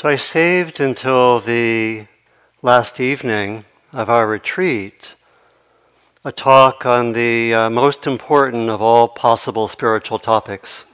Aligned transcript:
So 0.00 0.08
I 0.08 0.16
saved 0.16 0.80
until 0.80 1.40
the 1.40 2.06
last 2.62 3.00
evening 3.00 3.66
of 3.92 4.08
our 4.08 4.26
retreat 4.26 5.14
a 6.24 6.32
talk 6.32 6.86
on 6.86 7.12
the 7.12 7.52
uh, 7.52 7.68
most 7.68 8.06
important 8.06 8.70
of 8.70 8.80
all 8.80 9.08
possible 9.08 9.68
spiritual 9.68 10.18
topics. 10.18 10.86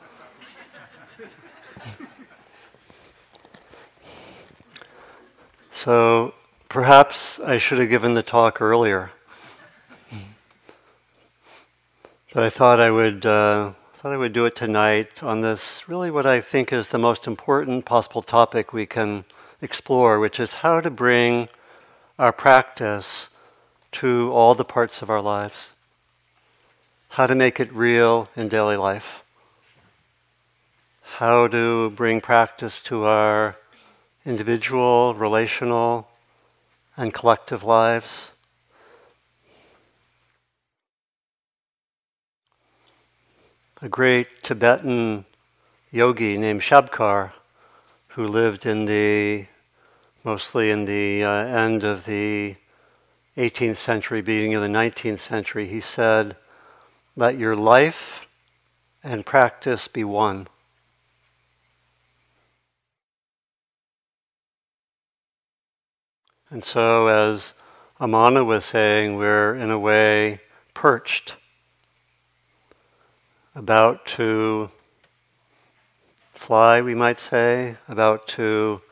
so 5.70 6.34
perhaps 6.68 7.38
I 7.38 7.58
should 7.58 7.78
have 7.78 7.88
given 7.88 8.14
the 8.14 8.24
talk 8.24 8.60
earlier. 8.60 9.12
But 12.34 12.42
I 12.42 12.50
thought 12.50 12.80
I 12.80 12.90
would 12.90 13.24
uh, 13.24 13.70
I 14.12 14.16
would 14.16 14.32
do 14.32 14.44
it 14.44 14.54
tonight 14.54 15.20
on 15.20 15.40
this 15.40 15.88
really 15.88 16.12
what 16.12 16.26
I 16.26 16.40
think 16.40 16.72
is 16.72 16.88
the 16.88 16.98
most 16.98 17.26
important 17.26 17.84
possible 17.84 18.22
topic 18.22 18.72
we 18.72 18.86
can 18.86 19.24
explore, 19.60 20.20
which 20.20 20.38
is 20.38 20.54
how 20.54 20.80
to 20.80 20.90
bring 20.90 21.48
our 22.16 22.32
practice 22.32 23.28
to 23.92 24.30
all 24.32 24.54
the 24.54 24.64
parts 24.64 25.02
of 25.02 25.10
our 25.10 25.20
lives. 25.20 25.72
How 27.08 27.26
to 27.26 27.34
make 27.34 27.58
it 27.58 27.72
real 27.72 28.28
in 28.36 28.48
daily 28.48 28.76
life. 28.76 29.24
How 31.02 31.48
to 31.48 31.90
bring 31.90 32.20
practice 32.20 32.80
to 32.84 33.06
our 33.06 33.56
individual, 34.24 35.14
relational, 35.14 36.06
and 36.96 37.12
collective 37.12 37.64
lives 37.64 38.30
a 43.86 43.88
great 43.88 44.42
Tibetan 44.42 45.24
yogi 45.92 46.36
named 46.36 46.60
Shabkar, 46.60 47.30
who 48.08 48.26
lived 48.26 48.66
in 48.66 48.86
the 48.86 49.46
mostly 50.24 50.72
in 50.72 50.86
the 50.86 51.22
uh, 51.22 51.30
end 51.30 51.84
of 51.84 52.04
the 52.04 52.56
18th 53.36 53.76
century, 53.76 54.22
beginning 54.22 54.54
of 54.54 54.62
the 54.62 54.66
19th 54.66 55.20
century, 55.20 55.68
he 55.68 55.80
said, 55.80 56.34
Let 57.14 57.38
your 57.38 57.54
life 57.54 58.26
and 59.04 59.24
practice 59.24 59.86
be 59.86 60.02
one. 60.02 60.48
And 66.50 66.64
so, 66.64 67.06
as 67.06 67.54
Amana 68.00 68.42
was 68.42 68.64
saying, 68.64 69.14
we're 69.14 69.54
in 69.54 69.70
a 69.70 69.78
way 69.78 70.40
perched 70.74 71.36
about 73.56 74.04
to 74.04 74.68
fly, 76.34 76.82
we 76.82 76.94
might 76.94 77.18
say, 77.18 77.78
about 77.88 78.28
to 78.28 78.82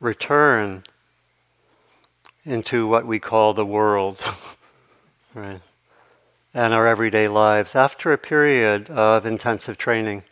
return 0.00 0.82
into 2.44 2.88
what 2.88 3.06
we 3.06 3.20
call 3.20 3.54
the 3.54 3.64
world, 3.64 4.20
right? 5.34 5.60
And 6.52 6.74
our 6.74 6.88
everyday 6.88 7.28
lives 7.28 7.76
after 7.76 8.12
a 8.12 8.18
period 8.18 8.90
of 8.90 9.24
intensive 9.24 9.78
training. 9.78 10.24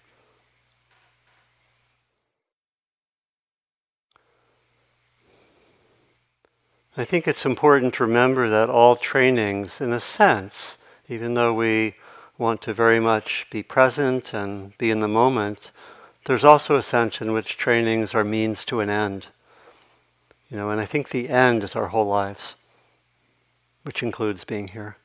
I 6.97 7.05
think 7.05 7.29
it's 7.29 7.47
important 7.47 7.95
to 7.95 8.05
remember 8.05 8.49
that 8.49 8.69
all 8.69 8.97
trainings, 8.97 9.81
in 9.81 9.93
a 9.93 10.01
sense, 10.01 10.77
even 11.09 11.35
though 11.35 11.55
we 11.55 11.95
want 12.39 12.61
to 12.63 12.75
very 12.75 13.01
much 13.01 13.47
be 13.51 13.63
present 13.63 14.35
and 14.35 14.77
be 14.79 14.91
in 14.91 15.01
the 15.01 15.09
moment, 15.09 15.71
there's 16.27 16.45
also 16.45 16.77
a 16.77 16.83
sense 16.83 17.21
in 17.21 17.33
which 17.33 17.57
trainings 17.57 18.15
are 18.15 18.25
means 18.25 18.65
to 18.67 18.81
an 18.81 18.91
end. 18.91 19.29
You 20.51 20.57
know, 20.57 20.71
and 20.71 20.81
I 20.81 20.85
think 20.85 21.09
the 21.09 21.29
end 21.29 21.65
is 21.65 21.75
our 21.75 21.89
whole 21.89 22.07
lives, 22.07 22.55
which 23.85 24.03
includes 24.03 24.45
being 24.45 24.69
here. 24.69 24.97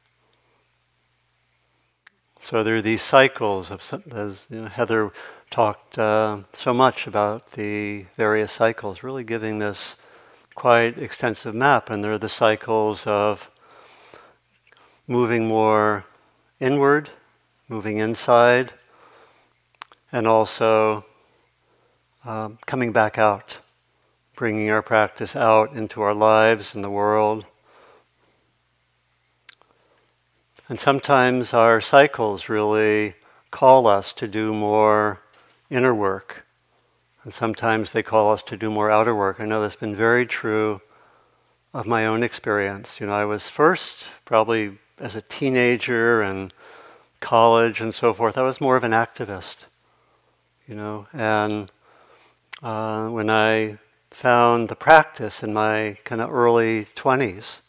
So 2.39 2.63
there 2.63 2.75
are 2.75 2.81
these 2.81 3.03
cycles 3.03 3.69
of, 3.69 3.81
as 4.11 4.47
you 4.49 4.61
know, 4.61 4.67
Heather 4.67 5.11
talked 5.51 5.97
uh, 5.97 6.39
so 6.53 6.73
much 6.73 7.05
about 7.05 7.51
the 7.51 8.05
various 8.17 8.51
cycles, 8.51 9.03
really 9.03 9.23
giving 9.23 9.59
this 9.59 9.95
quite 10.55 10.97
extensive 10.97 11.53
map. 11.53 11.89
And 11.89 12.03
there 12.03 12.13
are 12.13 12.17
the 12.17 12.29
cycles 12.29 13.05
of 13.05 13.49
moving 15.07 15.47
more 15.47 16.05
inward 16.59 17.11
moving 17.71 17.97
inside, 17.97 18.73
and 20.11 20.27
also 20.27 21.05
um, 22.25 22.59
coming 22.65 22.91
back 22.91 23.17
out, 23.17 23.59
bringing 24.35 24.69
our 24.69 24.81
practice 24.81 25.37
out 25.37 25.71
into 25.73 26.01
our 26.01 26.13
lives 26.13 26.75
and 26.75 26.83
the 26.83 26.89
world. 26.89 27.45
And 30.67 30.77
sometimes 30.77 31.53
our 31.53 31.79
cycles 31.79 32.49
really 32.49 33.15
call 33.51 33.87
us 33.87 34.11
to 34.13 34.27
do 34.27 34.53
more 34.53 35.21
inner 35.69 35.95
work. 35.95 36.45
And 37.23 37.33
sometimes 37.33 37.93
they 37.93 38.03
call 38.03 38.33
us 38.33 38.43
to 38.43 38.57
do 38.57 38.69
more 38.69 38.91
outer 38.91 39.15
work. 39.15 39.39
I 39.39 39.45
know 39.45 39.61
that's 39.61 39.77
been 39.77 39.95
very 39.95 40.25
true 40.25 40.81
of 41.73 41.87
my 41.87 42.05
own 42.05 42.21
experience. 42.21 42.99
You 42.99 43.07
know, 43.07 43.13
I 43.13 43.23
was 43.23 43.47
first 43.47 44.09
probably 44.25 44.77
as 44.99 45.15
a 45.15 45.21
teenager 45.21 46.21
and 46.21 46.53
college 47.21 47.79
and 47.79 47.95
so 47.95 48.13
forth, 48.13 48.37
I 48.37 48.41
was 48.41 48.59
more 48.59 48.75
of 48.75 48.83
an 48.83 48.91
activist, 48.91 49.65
you 50.67 50.75
know. 50.75 51.07
And 51.13 51.71
uh, 52.61 53.07
when 53.07 53.29
I 53.29 53.77
found 54.09 54.67
the 54.67 54.75
practice 54.75 55.41
in 55.41 55.53
my 55.53 55.97
kind 56.03 56.19
of 56.19 56.29
early 56.29 56.85
20s, 56.95 57.61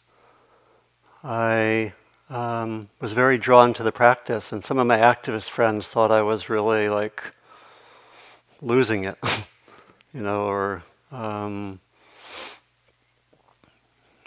I 1.23 1.93
um, 2.29 2.89
was 2.99 3.13
very 3.13 3.37
drawn 3.37 3.73
to 3.75 3.83
the 3.83 3.91
practice, 3.91 4.51
and 4.51 4.63
some 4.63 4.77
of 4.77 4.87
my 4.87 4.97
activist 4.97 5.49
friends 5.49 5.87
thought 5.87 6.11
I 6.11 6.21
was 6.21 6.49
really 6.49 6.89
like 6.89 7.23
losing 8.61 9.05
it, 9.05 9.17
you 10.13 10.21
know, 10.21 10.45
or 10.45 10.81
um, 11.11 11.79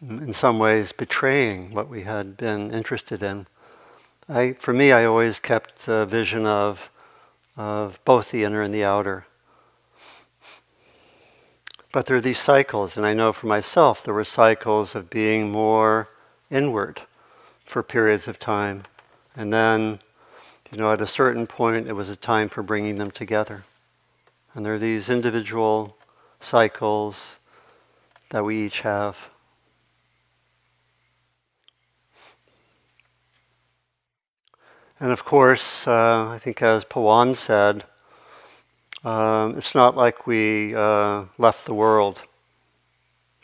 in 0.01 0.33
some 0.33 0.59
ways 0.59 0.93
betraying 0.93 1.73
what 1.73 1.89
we 1.89 2.03
had 2.03 2.37
been 2.37 2.71
interested 2.71 3.23
in. 3.23 3.47
I, 4.29 4.55
for 4.55 4.73
me, 4.73 4.91
I 4.91 5.05
always 5.05 5.39
kept 5.39 5.87
a 5.87 6.05
vision 6.05 6.47
of, 6.47 6.91
of 7.57 8.05
both 8.05 8.33
the 8.33 8.43
inner 8.43 8.61
and 8.61 8.75
the 8.75 8.83
outer. 8.83 9.25
But 11.93 12.07
there 12.07 12.17
are 12.17 12.21
these 12.21 12.41
cycles, 12.41 12.97
and 12.97 13.07
I 13.07 13.15
know 13.15 13.33
for 13.33 13.47
myself 13.47 14.03
there 14.03 14.13
were 14.13 14.25
cycles 14.25 14.97
of 14.97 15.11
being 15.11 15.53
more 15.53 16.09
inward 16.51 17.03
for 17.65 17.85
periods 17.85 18.27
of 18.27 18.41
time. 18.41 18.83
And 19.37 19.53
then, 19.53 20.01
you 20.73 20.79
know, 20.79 20.93
at 20.93 21.01
a 21.01 21.07
certain 21.07 21.47
point, 21.47 21.87
it 21.87 21.93
was 21.93 22.09
a 22.09 22.17
time 22.17 22.49
for 22.49 22.65
bringing 22.65 22.97
them 22.97 23.13
together. 23.13 23.63
And 24.55 24.67
there 24.67 24.75
are 24.75 24.79
these 24.79 25.09
individual 25.09 25.97
cycles 26.41 27.37
that 28.31 28.45
we 28.45 28.67
each 28.67 28.81
have. 28.81 29.31
And 34.99 35.13
of 35.13 35.25
course, 35.25 35.87
uh, 35.87 36.31
I 36.31 36.39
think 36.39 36.63
as 36.63 36.85
Pawan 36.85 37.37
said, 37.37 37.85
um, 39.05 39.59
it's 39.59 39.75
not 39.75 39.95
like 39.95 40.27
we 40.27 40.75
uh, 40.75 41.25
left 41.37 41.67
the 41.67 41.75
world. 41.75 42.23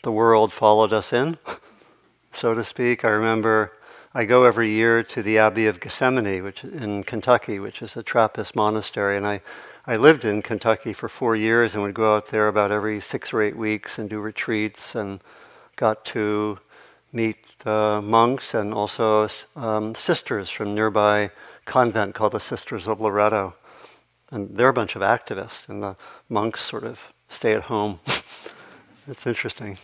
The 0.01 0.11
world 0.11 0.51
followed 0.51 0.91
us 0.91 1.13
in, 1.13 1.37
so 2.31 2.55
to 2.55 2.63
speak. 2.63 3.05
I 3.05 3.09
remember 3.09 3.71
I 4.15 4.25
go 4.25 4.45
every 4.45 4.69
year 4.69 5.03
to 5.03 5.21
the 5.21 5.37
Abbey 5.37 5.67
of 5.67 5.79
Gethsemani, 5.79 6.43
which 6.43 6.63
in 6.63 7.03
Kentucky, 7.03 7.59
which 7.59 7.83
is 7.83 7.95
a 7.95 8.03
Trappist 8.03 8.55
monastery, 8.55 9.15
and 9.15 9.27
I, 9.27 9.41
I 9.85 9.95
lived 9.95 10.25
in 10.25 10.41
Kentucky 10.41 10.91
for 10.91 11.07
four 11.07 11.35
years 11.35 11.75
and 11.75 11.83
would 11.83 11.93
go 11.93 12.15
out 12.15 12.27
there 12.27 12.47
about 12.47 12.71
every 12.71 12.99
six 12.99 13.31
or 13.31 13.43
eight 13.43 13.55
weeks 13.55 13.99
and 13.99 14.09
do 14.09 14.19
retreats 14.19 14.95
and 14.95 15.19
got 15.75 16.03
to 16.05 16.57
meet 17.13 17.37
monks 17.65 18.53
and 18.53 18.73
also 18.73 19.27
um, 19.55 19.95
sisters 19.95 20.49
from 20.49 20.75
nearby 20.75 21.31
convent 21.65 22.15
called 22.15 22.33
the 22.33 22.39
Sisters 22.39 22.87
of 22.87 22.99
Loretto. 22.99 23.55
And 24.31 24.57
they're 24.57 24.69
a 24.69 24.73
bunch 24.73 24.95
of 24.95 25.01
activists, 25.01 25.69
and 25.69 25.83
the 25.83 25.95
monks 26.27 26.61
sort 26.61 26.83
of 26.83 27.13
stay 27.29 27.53
at 27.53 27.63
home. 27.63 27.99
it's 29.07 29.27
interesting. 29.27 29.77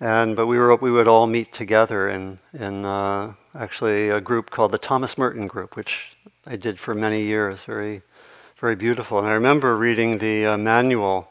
And 0.00 0.36
but 0.36 0.46
we 0.46 0.58
were 0.58 0.74
we 0.76 0.90
would 0.90 1.08
all 1.08 1.26
meet 1.26 1.52
together 1.52 2.08
in 2.08 2.38
in 2.52 2.84
uh, 2.84 3.34
actually 3.54 4.08
a 4.08 4.20
group 4.20 4.50
called 4.50 4.72
the 4.72 4.78
Thomas 4.78 5.16
Merton 5.16 5.46
Group, 5.46 5.76
which 5.76 6.16
I 6.46 6.56
did 6.56 6.78
for 6.78 6.94
many 6.94 7.22
years. 7.22 7.64
Very 7.64 8.02
very 8.56 8.76
beautiful. 8.76 9.18
And 9.18 9.26
I 9.28 9.32
remember 9.32 9.76
reading 9.76 10.18
the 10.18 10.46
uh, 10.46 10.56
manual 10.56 11.30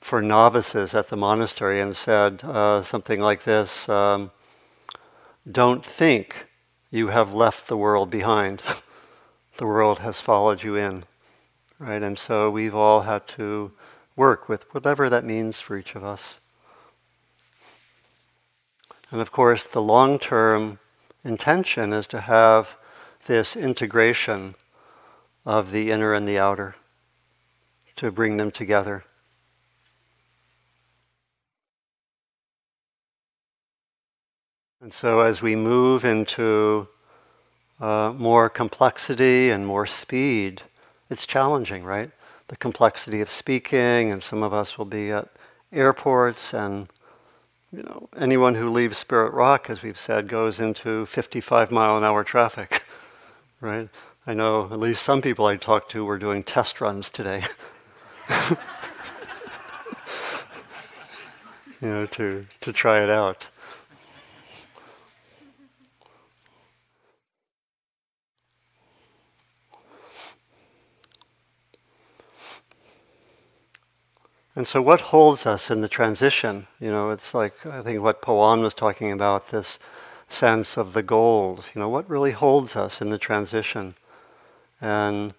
for 0.00 0.22
novices 0.22 0.94
at 0.94 1.08
the 1.08 1.16
monastery 1.16 1.80
and 1.80 1.96
said 1.96 2.42
uh, 2.44 2.82
something 2.82 3.20
like 3.20 3.44
this. 3.44 3.88
Um, 3.88 4.30
don't 5.50 5.84
think 5.84 6.46
you 6.90 7.08
have 7.08 7.32
left 7.32 7.66
the 7.66 7.76
world 7.76 8.10
behind. 8.10 8.62
the 9.56 9.66
world 9.66 10.00
has 10.00 10.20
followed 10.20 10.62
you 10.62 10.76
in, 10.76 11.04
right? 11.78 12.02
And 12.02 12.18
so 12.18 12.50
we've 12.50 12.74
all 12.74 13.02
had 13.02 13.26
to 13.28 13.72
work 14.16 14.48
with 14.48 14.72
whatever 14.74 15.08
that 15.08 15.24
means 15.24 15.60
for 15.60 15.76
each 15.76 15.94
of 15.94 16.04
us. 16.04 16.40
And 19.10 19.20
of 19.20 19.32
course, 19.32 19.64
the 19.64 19.82
long 19.82 20.18
term 20.18 20.78
intention 21.24 21.92
is 21.92 22.06
to 22.08 22.20
have 22.20 22.76
this 23.26 23.56
integration 23.56 24.54
of 25.44 25.70
the 25.70 25.90
inner 25.90 26.14
and 26.14 26.28
the 26.28 26.38
outer, 26.38 26.76
to 27.96 28.10
bring 28.10 28.36
them 28.36 28.50
together. 28.50 29.04
And 34.82 34.94
so, 34.94 35.20
as 35.20 35.42
we 35.42 35.56
move 35.56 36.06
into 36.06 36.88
uh, 37.82 38.14
more 38.16 38.48
complexity 38.48 39.50
and 39.50 39.66
more 39.66 39.84
speed, 39.84 40.62
it's 41.10 41.26
challenging, 41.26 41.84
right? 41.84 42.10
The 42.48 42.56
complexity 42.56 43.20
of 43.20 43.28
speaking, 43.28 44.10
and 44.10 44.22
some 44.22 44.42
of 44.42 44.54
us 44.54 44.78
will 44.78 44.86
be 44.86 45.10
at 45.10 45.28
airports, 45.70 46.54
and 46.54 46.88
you 47.70 47.82
know, 47.82 48.08
anyone 48.16 48.54
who 48.54 48.70
leaves 48.70 48.96
Spirit 48.96 49.34
Rock, 49.34 49.68
as 49.68 49.82
we've 49.82 49.98
said, 49.98 50.28
goes 50.28 50.58
into 50.58 51.04
55 51.04 51.70
mile 51.70 51.98
an 51.98 52.04
hour 52.04 52.24
traffic, 52.24 52.82
right? 53.60 53.90
I 54.26 54.32
know 54.32 54.64
at 54.72 54.78
least 54.78 55.02
some 55.02 55.20
people 55.20 55.44
I 55.44 55.56
talked 55.56 55.90
to 55.90 56.06
were 56.06 56.16
doing 56.16 56.42
test 56.42 56.80
runs 56.80 57.10
today. 57.10 57.44
you 61.82 61.88
know, 61.88 62.06
to, 62.06 62.46
to 62.62 62.72
try 62.72 63.04
it 63.04 63.10
out. 63.10 63.50
And 74.56 74.66
so, 74.66 74.82
what 74.82 75.00
holds 75.00 75.46
us 75.46 75.70
in 75.70 75.80
the 75.80 75.88
transition? 75.88 76.66
You 76.80 76.90
know, 76.90 77.10
it's 77.10 77.34
like 77.34 77.64
I 77.64 77.82
think 77.82 78.02
what 78.02 78.20
Pawan 78.20 78.62
was 78.62 78.74
talking 78.74 79.12
about 79.12 79.50
this 79.50 79.78
sense 80.28 80.76
of 80.76 80.92
the 80.92 81.02
gold. 81.02 81.66
You 81.74 81.80
know, 81.80 81.88
what 81.88 82.08
really 82.10 82.32
holds 82.32 82.74
us 82.74 83.00
in 83.00 83.10
the 83.10 83.18
transition? 83.18 83.94
And, 84.80 85.34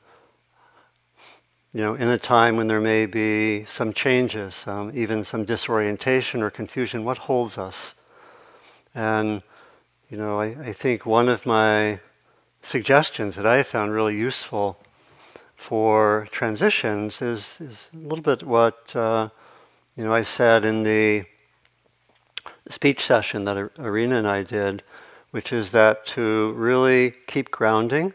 you 1.73 1.81
know, 1.81 1.95
in 1.95 2.07
a 2.07 2.17
time 2.17 2.55
when 2.55 2.67
there 2.67 2.81
may 2.81 3.05
be 3.05 3.65
some 3.65 3.91
changes, 3.91 4.65
um, 4.67 4.91
even 4.93 5.23
some 5.23 5.43
disorientation 5.43 6.41
or 6.41 6.49
confusion, 6.49 7.03
what 7.03 7.17
holds 7.17 7.57
us? 7.57 7.95
And, 8.95 9.41
you 10.09 10.17
know, 10.17 10.39
I, 10.39 10.47
I 10.47 10.73
think 10.73 11.05
one 11.05 11.27
of 11.27 11.45
my 11.45 11.99
suggestions 12.61 13.35
that 13.35 13.47
I 13.47 13.63
found 13.63 13.91
really 13.91 14.15
useful 14.15 14.77
for 15.61 16.27
transitions 16.31 17.21
is, 17.21 17.59
is 17.61 17.91
a 17.93 17.97
little 17.97 18.23
bit 18.23 18.41
what 18.41 18.95
uh, 18.95 19.29
you 19.95 20.03
know 20.03 20.11
I 20.11 20.23
said 20.23 20.65
in 20.65 20.81
the 20.81 21.25
speech 22.67 23.05
session 23.05 23.45
that 23.45 23.57
Arinna 23.75 24.17
and 24.17 24.27
I 24.27 24.41
did, 24.41 24.81
which 25.29 25.53
is 25.53 25.69
that 25.69 26.03
to 26.07 26.51
really 26.53 27.13
keep 27.27 27.51
grounding, 27.51 28.13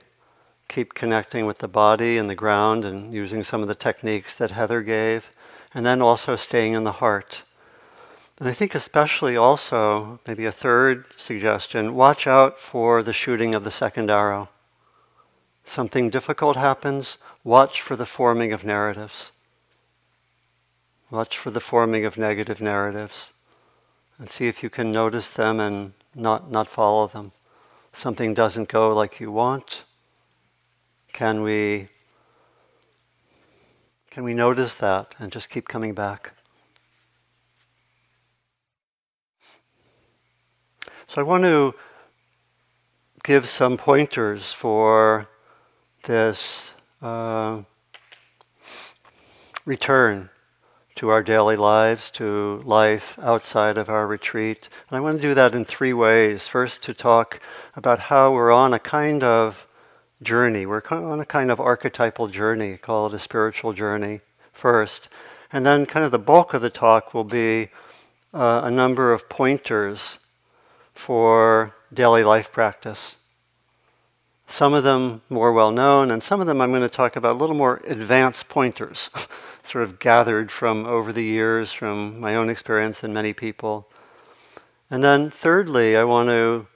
keep 0.68 0.94
connecting 0.94 1.46
with 1.46 1.58
the 1.58 1.68
body 1.68 2.18
and 2.18 2.28
the 2.28 2.34
ground, 2.34 2.84
and 2.84 3.14
using 3.14 3.44
some 3.44 3.62
of 3.62 3.68
the 3.68 3.76
techniques 3.76 4.34
that 4.34 4.50
Heather 4.50 4.82
gave, 4.82 5.30
and 5.72 5.86
then 5.86 6.02
also 6.02 6.34
staying 6.34 6.72
in 6.72 6.82
the 6.82 6.98
heart. 7.00 7.44
And 8.38 8.48
I 8.48 8.52
think 8.52 8.74
especially 8.74 9.36
also 9.36 10.18
maybe 10.26 10.46
a 10.46 10.52
third 10.52 11.06
suggestion: 11.16 11.94
watch 11.94 12.26
out 12.26 12.60
for 12.60 13.04
the 13.04 13.12
shooting 13.12 13.54
of 13.54 13.62
the 13.62 13.70
second 13.70 14.10
arrow 14.10 14.48
something 15.68 16.10
difficult 16.10 16.56
happens, 16.56 17.18
watch 17.44 17.80
for 17.80 17.96
the 17.96 18.06
forming 18.06 18.52
of 18.52 18.64
narratives. 18.64 19.32
Watch 21.10 21.38
for 21.38 21.50
the 21.50 21.60
forming 21.60 22.04
of 22.04 22.16
negative 22.16 22.60
narratives 22.60 23.32
and 24.18 24.28
see 24.28 24.48
if 24.48 24.62
you 24.62 24.70
can 24.70 24.90
notice 24.90 25.30
them 25.30 25.60
and 25.60 25.92
not, 26.14 26.50
not 26.50 26.68
follow 26.68 27.06
them. 27.06 27.32
Something 27.92 28.34
doesn't 28.34 28.68
go 28.68 28.94
like 28.94 29.20
you 29.20 29.30
want. 29.30 29.84
Can 31.12 31.42
we 31.42 31.86
can 34.10 34.24
we 34.24 34.32
notice 34.32 34.74
that 34.76 35.14
and 35.18 35.30
just 35.30 35.50
keep 35.50 35.68
coming 35.68 35.92
back? 35.92 36.32
So 41.06 41.20
I 41.20 41.22
want 41.22 41.44
to 41.44 41.74
give 43.22 43.46
some 43.46 43.76
pointers 43.76 44.54
for 44.54 45.28
this 46.06 46.72
uh, 47.02 47.62
return 49.64 50.30
to 50.94 51.08
our 51.10 51.22
daily 51.22 51.56
lives, 51.56 52.10
to 52.12 52.62
life 52.64 53.18
outside 53.20 53.76
of 53.76 53.90
our 53.90 54.06
retreat. 54.06 54.70
And 54.88 54.96
I 54.96 55.00
want 55.00 55.20
to 55.20 55.28
do 55.28 55.34
that 55.34 55.54
in 55.54 55.64
three 55.64 55.92
ways. 55.92 56.48
First, 56.48 56.82
to 56.84 56.94
talk 56.94 57.38
about 57.74 58.00
how 58.00 58.32
we're 58.32 58.52
on 58.52 58.72
a 58.72 58.78
kind 58.78 59.22
of 59.22 59.66
journey. 60.22 60.64
We're 60.64 60.82
on 60.90 61.20
a 61.20 61.26
kind 61.26 61.50
of 61.50 61.60
archetypal 61.60 62.28
journey, 62.28 62.78
call 62.78 63.08
it 63.08 63.14
a 63.14 63.18
spiritual 63.18 63.74
journey 63.74 64.20
first. 64.52 65.10
And 65.52 65.66
then, 65.66 65.84
kind 65.84 66.06
of, 66.06 66.12
the 66.12 66.18
bulk 66.18 66.54
of 66.54 66.62
the 66.62 66.70
talk 66.70 67.12
will 67.12 67.24
be 67.24 67.68
uh, 68.32 68.62
a 68.64 68.70
number 68.70 69.12
of 69.12 69.28
pointers 69.28 70.18
for 70.94 71.74
daily 71.92 72.24
life 72.24 72.50
practice. 72.50 73.18
Some 74.48 74.74
of 74.74 74.84
them 74.84 75.22
more 75.28 75.52
well 75.52 75.72
known, 75.72 76.10
and 76.10 76.22
some 76.22 76.40
of 76.40 76.46
them 76.46 76.60
I'm 76.60 76.70
going 76.70 76.82
to 76.82 76.88
talk 76.88 77.16
about 77.16 77.34
a 77.34 77.38
little 77.38 77.56
more 77.56 77.80
advanced 77.86 78.48
pointers, 78.48 79.10
sort 79.62 79.84
of 79.84 79.98
gathered 79.98 80.50
from 80.50 80.86
over 80.86 81.12
the 81.12 81.24
years, 81.24 81.72
from 81.72 82.20
my 82.20 82.36
own 82.36 82.48
experience 82.48 83.02
and 83.02 83.12
many 83.12 83.32
people. 83.32 83.88
And 84.88 85.02
then, 85.02 85.30
thirdly, 85.30 85.96
I 85.96 86.04
want 86.04 86.28
to 86.28 86.68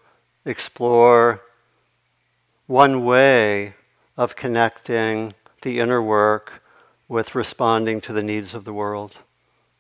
explore 0.44 1.42
one 2.66 3.04
way 3.04 3.74
of 4.16 4.36
connecting 4.36 5.34
the 5.62 5.78
inner 5.80 6.02
work 6.02 6.62
with 7.08 7.34
responding 7.34 8.00
to 8.00 8.12
the 8.12 8.22
needs 8.22 8.54
of 8.54 8.64
the 8.64 8.72
world. 8.72 9.18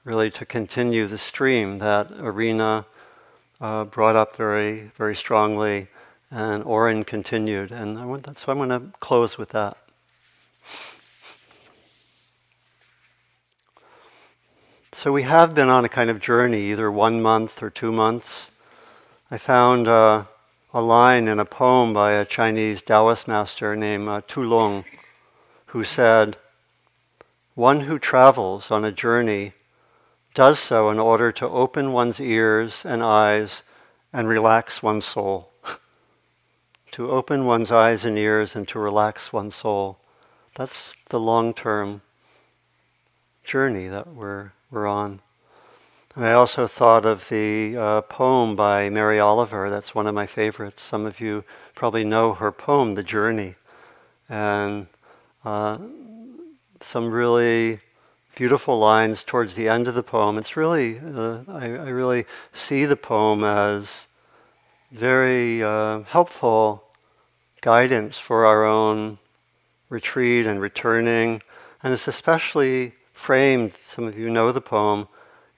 Really, 0.04 0.30
to 0.30 0.46
continue 0.46 1.06
the 1.06 1.18
stream 1.18 1.78
that 1.78 2.10
Arinna 2.10 2.86
uh, 3.60 3.84
brought 3.84 4.16
up 4.16 4.36
very, 4.36 4.90
very 4.96 5.14
strongly 5.14 5.88
and 6.30 6.62
Oren 6.62 7.04
continued, 7.04 7.72
and 7.72 7.98
I 7.98 8.04
want 8.04 8.22
that, 8.24 8.38
so 8.38 8.52
I'm 8.52 8.58
going 8.58 8.68
to 8.68 8.96
close 9.00 9.36
with 9.36 9.50
that. 9.50 9.76
So 14.92 15.12
we 15.12 15.22
have 15.22 15.54
been 15.54 15.68
on 15.68 15.84
a 15.84 15.88
kind 15.88 16.10
of 16.10 16.20
journey, 16.20 16.70
either 16.70 16.90
one 16.90 17.20
month 17.22 17.62
or 17.62 17.70
two 17.70 17.90
months. 17.90 18.50
I 19.30 19.38
found 19.38 19.88
uh, 19.88 20.24
a 20.72 20.80
line 20.80 21.26
in 21.26 21.40
a 21.40 21.44
poem 21.44 21.92
by 21.92 22.12
a 22.12 22.24
Chinese 22.24 22.82
Taoist 22.82 23.26
master 23.26 23.74
named 23.74 24.08
uh, 24.08 24.20
Tu 24.26 24.42
Long, 24.42 24.84
who 25.66 25.84
said, 25.84 26.36
"One 27.54 27.82
who 27.82 27.98
travels 27.98 28.70
on 28.70 28.84
a 28.84 28.92
journey 28.92 29.54
does 30.34 30.58
so 30.58 30.90
in 30.90 30.98
order 30.98 31.32
to 31.32 31.48
open 31.48 31.92
one's 31.92 32.20
ears 32.20 32.84
and 32.84 33.02
eyes 33.02 33.62
and 34.12 34.28
relax 34.28 34.82
one's 34.82 35.06
soul." 35.06 35.49
To 36.92 37.10
open 37.10 37.44
one's 37.44 37.70
eyes 37.70 38.04
and 38.04 38.18
ears 38.18 38.56
and 38.56 38.66
to 38.68 38.78
relax 38.78 39.32
one's 39.32 39.54
soul. 39.54 39.98
That's 40.54 40.94
the 41.08 41.20
long 41.20 41.54
term 41.54 42.02
journey 43.44 43.88
that 43.88 44.08
we're, 44.14 44.52
we're 44.70 44.86
on. 44.86 45.20
And 46.16 46.24
I 46.24 46.32
also 46.32 46.66
thought 46.66 47.06
of 47.06 47.28
the 47.28 47.76
uh, 47.76 48.00
poem 48.02 48.56
by 48.56 48.90
Mary 48.90 49.20
Oliver. 49.20 49.70
That's 49.70 49.94
one 49.94 50.06
of 50.06 50.14
my 50.14 50.26
favorites. 50.26 50.82
Some 50.82 51.06
of 51.06 51.20
you 51.20 51.44
probably 51.74 52.04
know 52.04 52.34
her 52.34 52.50
poem, 52.50 52.94
The 52.94 53.04
Journey. 53.04 53.54
And 54.28 54.88
uh, 55.44 55.78
some 56.80 57.10
really 57.10 57.80
beautiful 58.34 58.78
lines 58.78 59.22
towards 59.22 59.54
the 59.54 59.68
end 59.68 59.86
of 59.86 59.94
the 59.94 60.02
poem. 60.02 60.38
It's 60.38 60.56
really, 60.56 60.98
uh, 60.98 61.40
I, 61.48 61.64
I, 61.66 61.88
really 61.88 62.26
see 62.52 62.84
the 62.86 62.96
poem 62.96 63.44
as 63.44 64.06
very 64.90 65.62
uh, 65.62 66.00
helpful 66.02 66.84
guidance 67.60 68.18
for 68.18 68.44
our 68.46 68.64
own 68.64 69.18
retreat 69.88 70.46
and 70.46 70.60
returning. 70.60 71.42
And 71.82 71.92
it's 71.92 72.08
especially 72.08 72.94
framed, 73.12 73.74
some 73.74 74.04
of 74.04 74.18
you 74.18 74.30
know 74.30 74.52
the 74.52 74.60
poem, 74.60 75.08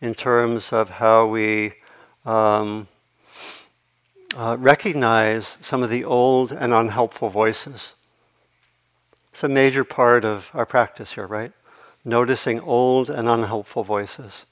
in 0.00 0.14
terms 0.14 0.72
of 0.72 0.90
how 0.90 1.26
we 1.26 1.74
um, 2.24 2.88
uh, 4.36 4.56
recognize 4.58 5.56
some 5.60 5.82
of 5.82 5.90
the 5.90 6.04
old 6.04 6.52
and 6.52 6.72
unhelpful 6.72 7.28
voices. 7.28 7.94
It's 9.32 9.44
a 9.44 9.48
major 9.48 9.84
part 9.84 10.24
of 10.24 10.50
our 10.52 10.66
practice 10.66 11.14
here, 11.14 11.26
right? 11.26 11.52
Noticing 12.04 12.60
old 12.60 13.08
and 13.08 13.28
unhelpful 13.28 13.84
voices. 13.84 14.44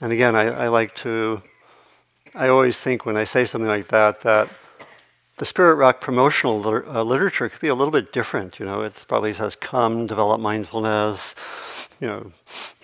And 0.00 0.12
again, 0.12 0.34
I, 0.34 0.64
I 0.64 0.68
like 0.68 0.94
to 0.96 1.42
I 2.34 2.48
always 2.48 2.78
think 2.78 3.06
when 3.06 3.16
I 3.16 3.24
say 3.24 3.44
something 3.44 3.68
like 3.68 3.88
that 3.88 4.20
that 4.22 4.48
the 5.38 5.44
Spirit 5.44 5.76
Rock 5.76 6.00
promotional 6.00 6.60
liter- 6.60 6.88
uh, 6.88 7.02
literature 7.02 7.48
could 7.48 7.60
be 7.60 7.68
a 7.68 7.74
little 7.74 7.92
bit 7.92 8.12
different. 8.12 8.58
You 8.58 8.66
know, 8.66 8.82
it 8.82 9.04
probably 9.08 9.32
says, 9.32 9.56
"Come, 9.56 10.06
develop 10.06 10.40
mindfulness." 10.40 11.34
You 12.00 12.08
know, 12.08 12.32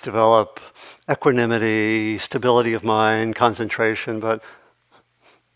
develop 0.02 0.60
equanimity, 1.10 2.18
stability 2.18 2.72
of 2.74 2.84
mind, 2.84 3.36
concentration. 3.36 4.20
But 4.20 4.42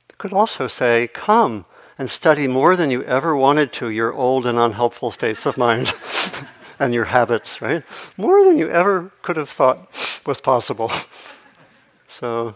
it 0.09 0.19
could 0.19 0.33
also 0.33 0.67
say, 0.67 1.09
"Come 1.09 1.65
and 1.99 2.11
study 2.11 2.49
more 2.49 2.77
than 2.77 2.91
you 2.91 3.03
ever 3.05 3.37
wanted 3.37 3.73
to 3.75 3.91
your 3.91 4.13
old 4.13 4.47
and 4.47 4.59
unhelpful 4.59 5.11
states 5.11 5.47
of 5.47 5.57
mind." 5.57 5.93
and 6.79 6.95
your 6.95 7.07
habits, 7.07 7.61
right? 7.61 7.83
More 8.17 8.45
than 8.45 8.59
you 8.59 8.71
ever 8.71 9.11
could 9.23 9.37
have 9.37 9.49
thought 9.49 10.23
was 10.25 10.41
possible. 10.41 10.93
so 12.09 12.55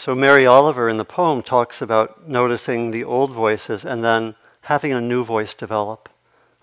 so 0.00 0.14
Mary 0.14 0.46
Oliver 0.46 0.88
in 0.88 0.96
the 0.96 1.04
poem 1.04 1.42
talks 1.42 1.82
about 1.82 2.26
noticing 2.26 2.90
the 2.90 3.04
old 3.04 3.32
voices 3.32 3.84
and 3.84 4.02
then 4.02 4.34
having 4.62 4.94
a 4.94 5.00
new 5.00 5.22
voice 5.22 5.52
develop. 5.52 6.08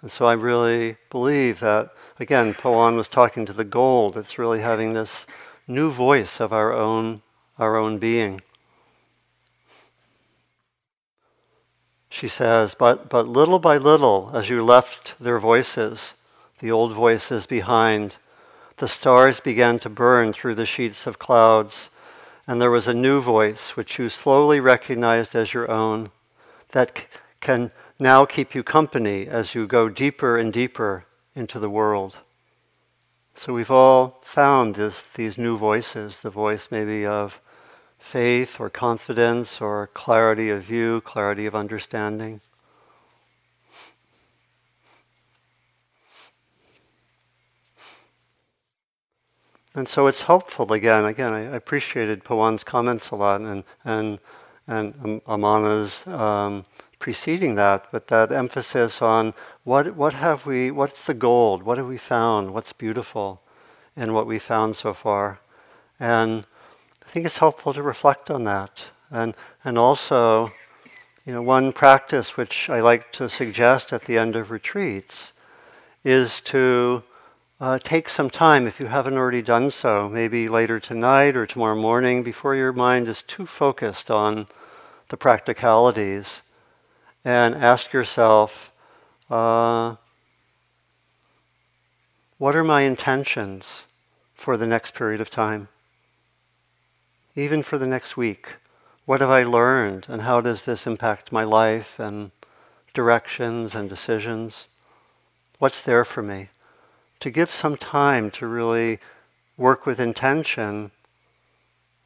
And 0.01 0.11
so 0.11 0.25
I 0.25 0.33
really 0.33 0.97
believe 1.11 1.59
that, 1.59 1.91
again, 2.19 2.55
Pawan 2.55 2.95
was 2.97 3.07
talking 3.07 3.45
to 3.45 3.53
the 3.53 3.63
gold. 3.63 4.17
It's 4.17 4.39
really 4.39 4.61
having 4.61 4.93
this 4.93 5.27
new 5.67 5.91
voice 5.91 6.39
of 6.39 6.51
our 6.51 6.73
own, 6.73 7.21
our 7.59 7.75
own 7.77 7.99
being. 7.99 8.41
She 12.09 12.27
says, 12.27 12.73
but, 12.73 13.07
but 13.07 13.27
little 13.27 13.59
by 13.59 13.77
little, 13.77 14.31
as 14.33 14.49
you 14.49 14.63
left 14.63 15.13
their 15.19 15.37
voices, 15.37 16.15
the 16.57 16.71
old 16.71 16.91
voices 16.91 17.45
behind, 17.45 18.17
the 18.77 18.87
stars 18.87 19.39
began 19.39 19.77
to 19.77 19.89
burn 19.89 20.33
through 20.33 20.55
the 20.55 20.65
sheets 20.65 21.05
of 21.05 21.19
clouds 21.19 21.91
and 22.47 22.61
there 22.61 22.71
was 22.71 22.87
a 22.87 22.93
new 22.93 23.19
voice 23.19 23.75
which 23.75 23.99
you 23.99 24.07
slowly 24.09 24.59
recognized 24.59 25.35
as 25.35 25.53
your 25.53 25.69
own 25.69 26.09
that 26.71 26.97
c- 26.97 27.03
can 27.41 27.71
now 27.99 28.25
keep 28.25 28.55
you 28.55 28.63
company 28.63 29.27
as 29.27 29.53
you 29.53 29.67
go 29.67 29.89
deeper 29.89 30.37
and 30.37 30.53
deeper 30.53 31.05
into 31.35 31.59
the 31.59 31.69
world. 31.69 32.19
So 33.35 33.53
we've 33.53 33.71
all 33.71 34.19
found 34.23 34.75
this, 34.75 35.03
these 35.03 35.37
new 35.37 35.57
voices 35.57 36.21
the 36.21 36.29
voice 36.29 36.69
maybe 36.71 37.05
of 37.05 37.41
faith 37.99 38.59
or 38.59 38.69
confidence 38.69 39.59
or 39.61 39.87
clarity 39.87 40.49
of 40.49 40.63
view, 40.63 41.01
clarity 41.01 41.45
of 41.45 41.55
understanding. 41.55 42.41
And 49.77 49.87
so 49.87 50.07
it's 50.07 50.23
helpful 50.23 50.73
again. 50.73 51.05
Again, 51.05 51.33
I 51.33 51.41
appreciated 51.41 52.23
Pawan's 52.23 52.63
comments 52.63 53.11
a 53.11 53.15
lot, 53.15 53.41
and 53.41 53.63
and 53.85 54.17
and 54.65 55.21
Amana's 55.27 56.05
um, 56.07 56.65
preceding 56.97 57.53
that, 57.55 57.85
but 57.91 58.07
that 58.07 58.31
emphasis 58.31 59.03
on 59.03 59.35
what 59.65 59.95
what 59.95 60.13
have 60.13 60.47
we, 60.47 60.71
what's 60.71 61.05
the 61.05 61.13
gold, 61.13 61.61
what 61.61 61.77
have 61.77 61.87
we 61.87 61.99
found, 61.99 62.55
what's 62.55 62.73
beautiful, 62.73 63.39
in 63.95 64.13
what 64.13 64.25
we 64.25 64.39
found 64.39 64.75
so 64.75 64.95
far, 64.95 65.41
and 65.99 66.47
I 67.05 67.09
think 67.11 67.27
it's 67.27 67.37
helpful 67.37 67.71
to 67.75 67.83
reflect 67.83 68.31
on 68.31 68.45
that, 68.45 68.83
and 69.11 69.35
and 69.63 69.77
also, 69.77 70.51
you 71.23 71.33
know, 71.33 71.43
one 71.43 71.71
practice 71.71 72.35
which 72.35 72.67
I 72.67 72.79
like 72.79 73.11
to 73.11 73.29
suggest 73.29 73.93
at 73.93 74.05
the 74.05 74.17
end 74.17 74.35
of 74.35 74.49
retreats 74.49 75.33
is 76.03 76.41
to 76.41 77.03
uh, 77.59 77.79
take 77.79 78.07
some 78.07 78.29
time, 78.29 78.67
if 78.67 78.79
you 78.79 78.85
haven't 78.85 79.17
already 79.17 79.41
done 79.41 79.71
so, 79.71 80.07
maybe 80.07 80.47
later 80.47 80.79
tonight 80.79 81.35
or 81.35 81.45
tomorrow 81.45 81.75
morning, 81.75 82.21
before 82.21 82.55
your 82.55 82.71
mind 82.71 83.07
is 83.07 83.23
too 83.23 83.45
focused 83.45 84.11
on 84.11 84.47
the 85.09 85.17
practicalities, 85.17 86.43
and 87.25 87.55
ask 87.55 87.93
yourself, 87.93 88.71
uh, 89.29 89.95
what 92.37 92.55
are 92.55 92.63
my 92.63 92.81
intentions 92.81 93.87
for 94.35 94.55
the 94.55 94.67
next 94.67 94.93
period 94.93 95.19
of 95.19 95.29
time? 95.29 95.67
Even 97.35 97.63
for 97.63 97.77
the 97.77 97.87
next 97.87 98.15
week. 98.15 98.55
What 99.05 99.21
have 99.21 99.29
I 99.29 99.43
learned, 99.43 100.05
and 100.09 100.21
how 100.21 100.41
does 100.41 100.65
this 100.65 100.85
impact 100.85 101.31
my 101.31 101.43
life 101.43 101.97
and 101.97 102.31
directions 102.93 103.73
and 103.73 103.89
decisions? 103.89 104.67
What's 105.57 105.81
there 105.81 106.05
for 106.05 106.21
me? 106.21 106.49
To 107.19 107.31
give 107.31 107.51
some 107.51 107.77
time 107.77 108.29
to 108.31 108.47
really 108.47 108.99
work 109.57 109.85
with 109.85 109.99
intention 109.99 110.91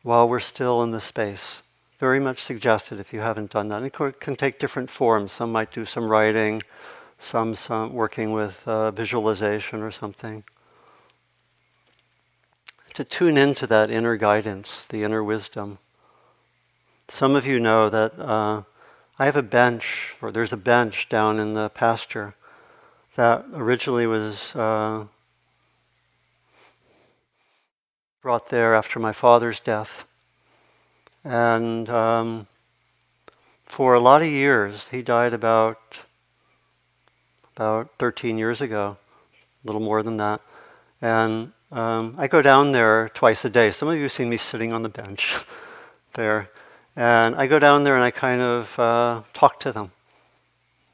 while 0.04 0.28
we're 0.28 0.40
still 0.40 0.82
in 0.84 0.92
the 0.92 1.02
space. 1.02 1.64
Very 2.00 2.20
much 2.20 2.42
suggested 2.42 3.00
if 3.00 3.14
you 3.14 3.20
haven't 3.20 3.52
done 3.52 3.68
that. 3.68 3.84
it 3.84 4.20
can 4.20 4.36
take 4.36 4.58
different 4.58 4.90
forms. 4.90 5.32
Some 5.32 5.52
might 5.52 5.72
do 5.72 5.86
some 5.86 6.10
writing, 6.10 6.64
some, 7.20 7.56
some 7.56 7.94
working 7.94 8.32
with 8.32 8.68
uh, 8.68 8.92
visualization 8.92 9.82
or 9.82 9.92
something. 9.92 10.44
To 12.96 13.04
tune 13.04 13.38
into 13.38 13.68
that 13.68 13.92
inner 13.92 14.18
guidance, 14.18 14.86
the 14.86 15.04
inner 15.04 15.24
wisdom. 15.24 15.78
Some 17.08 17.36
of 17.36 17.46
you 17.46 17.60
know 17.60 17.90
that 17.90 18.18
uh, 18.18 18.64
I 19.20 19.26
have 19.26 19.36
a 19.36 19.44
bench, 19.44 20.16
or 20.22 20.32
there's 20.32 20.54
a 20.54 20.58
bench 20.58 21.08
down 21.08 21.40
in 21.40 21.54
the 21.54 21.70
pasture 21.70 22.34
that 23.16 23.46
originally 23.54 24.08
was 24.08 24.56
uh, 24.56 25.06
brought 28.22 28.50
there 28.50 28.76
after 28.76 29.00
my 29.00 29.12
father's 29.12 29.60
death. 29.60 30.06
And 31.24 31.90
um, 31.90 32.48
for 33.66 33.94
a 33.94 34.00
lot 34.00 34.22
of 34.22 34.28
years, 34.28 34.90
he 34.90 35.02
died 35.02 35.34
about 35.34 36.00
about 37.56 37.90
13 38.00 38.38
years 38.38 38.62
ago, 38.62 38.98
a 39.64 39.68
little 39.68 39.82
more 39.82 40.02
than 40.02 40.18
that. 40.18 40.42
And 41.02 41.52
um, 41.72 42.16
I 42.18 42.28
go 42.28 42.42
down 42.42 42.72
there 42.72 43.10
twice 43.10 43.46
a 43.46 43.50
day. 43.50 43.72
Some 43.72 43.88
of 43.88 43.96
you 43.96 44.04
have 44.04 44.12
seen 44.12 44.30
me 44.30 44.38
sitting 44.38 44.72
on 44.72 44.84
the 44.84 44.90
bench 44.90 45.46
there. 46.14 46.50
And 46.96 47.36
I 47.36 47.48
go 47.48 47.60
down 47.60 47.84
there 47.84 47.96
and 47.96 48.04
I 48.04 48.12
kind 48.12 48.42
of 48.42 48.80
uh, 48.80 49.22
talk 49.34 49.60
to 49.62 49.72
them. 49.72 49.92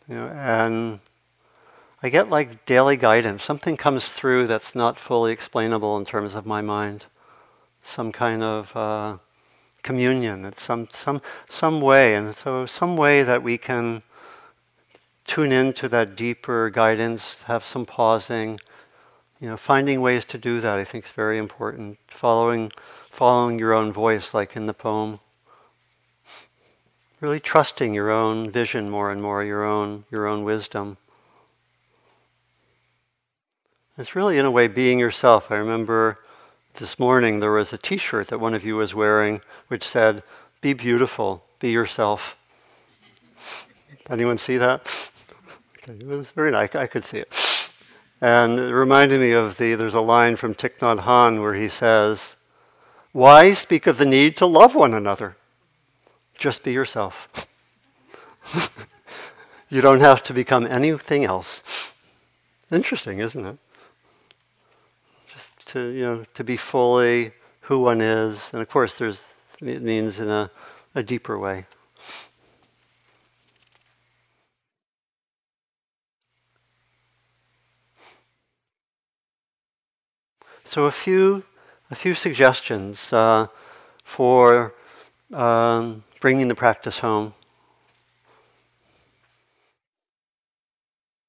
You 0.09 0.15
know, 0.15 0.27
and 0.27 0.99
I 2.03 2.09
get 2.09 2.29
like 2.29 2.65
daily 2.65 2.95
guidance. 2.95 3.43
Something 3.43 3.75
comes 3.75 4.09
through 4.09 4.45
that's 4.45 4.75
not 4.75 4.99
fully 4.99 5.31
explainable 5.31 5.97
in 5.97 6.05
terms 6.05 6.35
of 6.35 6.45
my 6.45 6.61
mind. 6.61 7.07
Some 7.81 8.11
kind 8.11 8.43
of 8.43 8.75
uh, 8.75 9.17
communion. 9.81 10.45
It's 10.45 10.61
some 10.61 10.87
some 10.91 11.21
some 11.49 11.81
way, 11.81 12.13
and 12.13 12.35
so 12.35 12.67
some 12.67 12.97
way 12.97 13.23
that 13.23 13.41
we 13.41 13.57
can 13.57 14.03
tune 15.23 15.51
into 15.51 15.89
that 15.89 16.15
deeper 16.15 16.69
guidance. 16.69 17.43
Have 17.43 17.65
some 17.65 17.85
pausing. 17.85 18.59
You 19.39 19.49
know, 19.49 19.57
finding 19.57 20.01
ways 20.01 20.23
to 20.25 20.37
do 20.37 20.59
that. 20.61 20.77
I 20.77 20.83
think 20.83 21.05
is 21.05 21.11
very 21.11 21.39
important. 21.39 21.97
Following 22.09 22.71
following 23.09 23.57
your 23.57 23.73
own 23.73 23.91
voice, 23.91 24.35
like 24.35 24.55
in 24.55 24.67
the 24.67 24.73
poem. 24.73 25.19
Really 27.21 27.39
trusting 27.39 27.95
your 27.95 28.11
own 28.11 28.51
vision 28.51 28.91
more 28.91 29.09
and 29.09 29.19
more, 29.19 29.43
your 29.43 29.65
own 29.65 30.05
your 30.11 30.27
own 30.27 30.43
wisdom. 30.43 30.97
It's 33.97 34.15
really, 34.15 34.37
in 34.37 34.45
a 34.45 34.51
way, 34.51 34.67
being 34.67 34.99
yourself. 34.99 35.49
I 35.49 35.55
remember 35.55 36.19
this 36.75 36.99
morning 36.99 37.39
there 37.39 37.51
was 37.51 37.73
a 37.73 37.79
t 37.79 37.97
shirt 37.97 38.27
that 38.27 38.39
one 38.39 38.53
of 38.53 38.63
you 38.63 38.75
was 38.75 38.93
wearing 38.93 39.41
which 39.69 39.83
said, 39.83 40.21
Be 40.61 40.73
beautiful, 40.73 41.43
be 41.59 41.71
yourself. 41.71 42.37
Anyone 44.07 44.37
see 44.37 44.57
that? 44.57 45.09
Okay, 45.77 45.99
it 45.99 46.05
was 46.05 46.29
very 46.29 46.51
nice. 46.51 46.75
I 46.75 46.85
could 46.85 47.05
see 47.05 47.17
it. 47.17 47.71
And 48.21 48.59
it 48.59 48.71
reminded 48.71 49.19
me 49.19 49.31
of 49.31 49.57
the, 49.57 49.73
there's 49.73 49.95
a 49.95 49.99
line 49.99 50.35
from 50.35 50.53
Thich 50.53 50.77
Nhat 50.77 51.03
Hanh 51.03 51.41
where 51.41 51.55
he 51.55 51.67
says, 51.67 52.35
Why 53.13 53.55
speak 53.55 53.87
of 53.87 53.97
the 53.97 54.05
need 54.05 54.37
to 54.37 54.45
love 54.45 54.75
one 54.75 54.93
another? 54.93 55.37
Just 56.37 56.61
be 56.61 56.71
yourself. 56.71 57.47
you 59.69 59.81
don't 59.81 60.01
have 60.01 60.21
to 60.23 60.35
become 60.35 60.67
anything 60.67 61.25
else. 61.25 61.93
Interesting, 62.71 63.17
isn't 63.17 63.43
it? 63.43 63.57
To 65.67 65.89
you 65.89 66.01
know 66.01 66.25
to 66.33 66.43
be 66.43 66.57
fully 66.57 67.31
who 67.61 67.79
one 67.79 68.01
is, 68.01 68.49
and 68.53 68.61
of 68.61 68.69
course, 68.69 68.97
there's 68.97 69.33
it 69.61 69.81
means 69.81 70.19
in 70.19 70.29
a, 70.29 70.49
a 70.95 71.03
deeper 71.03 71.37
way. 71.37 71.65
So 80.63 80.85
a 80.85 80.91
few 80.91 81.43
a 81.91 81.95
few 81.95 82.13
suggestions 82.13 83.11
uh, 83.11 83.47
for 84.03 84.73
um, 85.33 86.03
bringing 86.19 86.47
the 86.47 86.55
practice 86.55 86.99
home. 86.99 87.33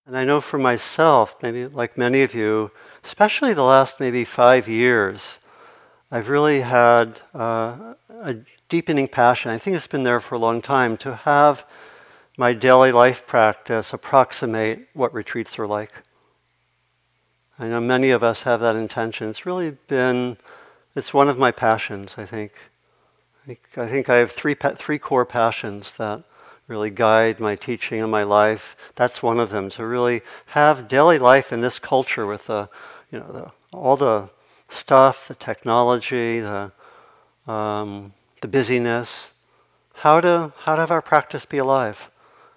And 0.07 0.16
I 0.16 0.25
know 0.25 0.40
for 0.40 0.59
myself, 0.59 1.37
maybe 1.42 1.66
like 1.66 1.99
many 1.99 2.23
of 2.23 2.35
you, 2.35 2.71
especially 3.09 3.55
the 3.55 3.62
last 3.62 4.00
maybe 4.00 4.23
five 4.23 4.69
years, 4.69 5.38
I've 6.11 6.29
really 6.29 6.61
had 6.61 7.23
uh, 7.35 7.95
a 8.21 8.37
deepening 8.69 9.09
passion. 9.09 9.50
I 9.50 9.57
think 9.57 9.77
it's 9.77 9.87
been 9.87 10.03
there 10.03 10.21
for 10.21 10.35
a 10.35 10.38
long 10.38 10.61
time 10.61 10.99
to 10.99 11.17
have 11.17 11.65
my 12.37 12.53
daily 12.53 12.93
life 12.93 13.27
practice 13.27 13.95
approximate 13.95 14.88
what 14.93 15.15
retreats 15.15 15.59
are 15.59 15.67
like. 15.67 15.91
I 17.59 17.69
know 17.69 17.81
many 17.81 18.11
of 18.11 18.23
us 18.23 18.43
have 18.43 18.61
that 18.61 18.77
intention. 18.77 19.31
It's 19.31 19.47
really 19.47 19.71
been, 19.71 20.37
it's 20.95 21.15
one 21.15 21.31
of 21.31 21.38
my 21.38 21.50
passions, 21.50 22.17
I 22.19 22.27
think. 22.27 22.53
I 23.49 23.87
think 23.87 24.11
I, 24.11 24.17
have 24.17 24.33
three, 24.33 24.55
three 24.55 24.99
core 24.99 25.25
passions 25.25 25.93
that 25.93 26.25
really 26.67 26.91
guide 26.91 27.41
my 27.41 27.57
teaching 27.57 28.03
and 28.03 28.11
my 28.11 28.23
life. 28.23 28.77
That's 28.95 29.23
one 29.23 29.41
of 29.41 29.49
them, 29.49 29.71
to 29.71 29.87
really 29.87 30.21
have 30.49 30.87
daily 30.87 31.19
life 31.19 31.50
in 31.50 31.62
this 31.62 31.79
culture 31.79 32.27
with 32.27 32.47
the, 32.47 32.69
you 33.11 33.19
know, 33.21 33.33
the, 33.33 33.77
all 33.77 33.97
the 33.97 34.31
stuff, 34.69 35.29
the 35.29 35.35
technology, 35.35 36.41
the, 36.41 36.73
um, 37.47 38.12
the 38.41 38.49
busyness, 38.49 39.33
how 39.95 40.21
to, 40.21 40.53
how 40.59 40.75
to 40.75 40.81
have 40.81 40.91
our 40.91 41.03
practice 41.03 41.45
be 41.45 41.59
alive 41.59 42.11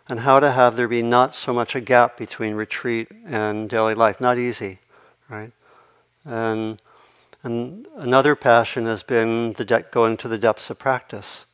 and 0.07 0.19
how 0.19 0.39
to 0.39 0.51
have 0.51 0.75
there 0.75 0.87
be 0.87 1.01
not 1.01 1.35
so 1.35 1.53
much 1.53 1.75
a 1.75 1.81
gap 1.81 2.17
between 2.17 2.53
retreat 2.53 3.07
and 3.25 3.69
daily 3.69 3.95
life. 3.95 4.19
Not 4.19 4.37
easy, 4.37 4.79
right? 5.29 5.51
And, 6.25 6.81
and 7.43 7.87
another 7.95 8.35
passion 8.35 8.85
has 8.85 9.03
been 9.03 9.53
the 9.53 9.65
de- 9.65 9.85
going 9.91 10.17
to 10.17 10.27
the 10.27 10.37
depths 10.37 10.69
of 10.69 10.77
practice. 10.77 11.45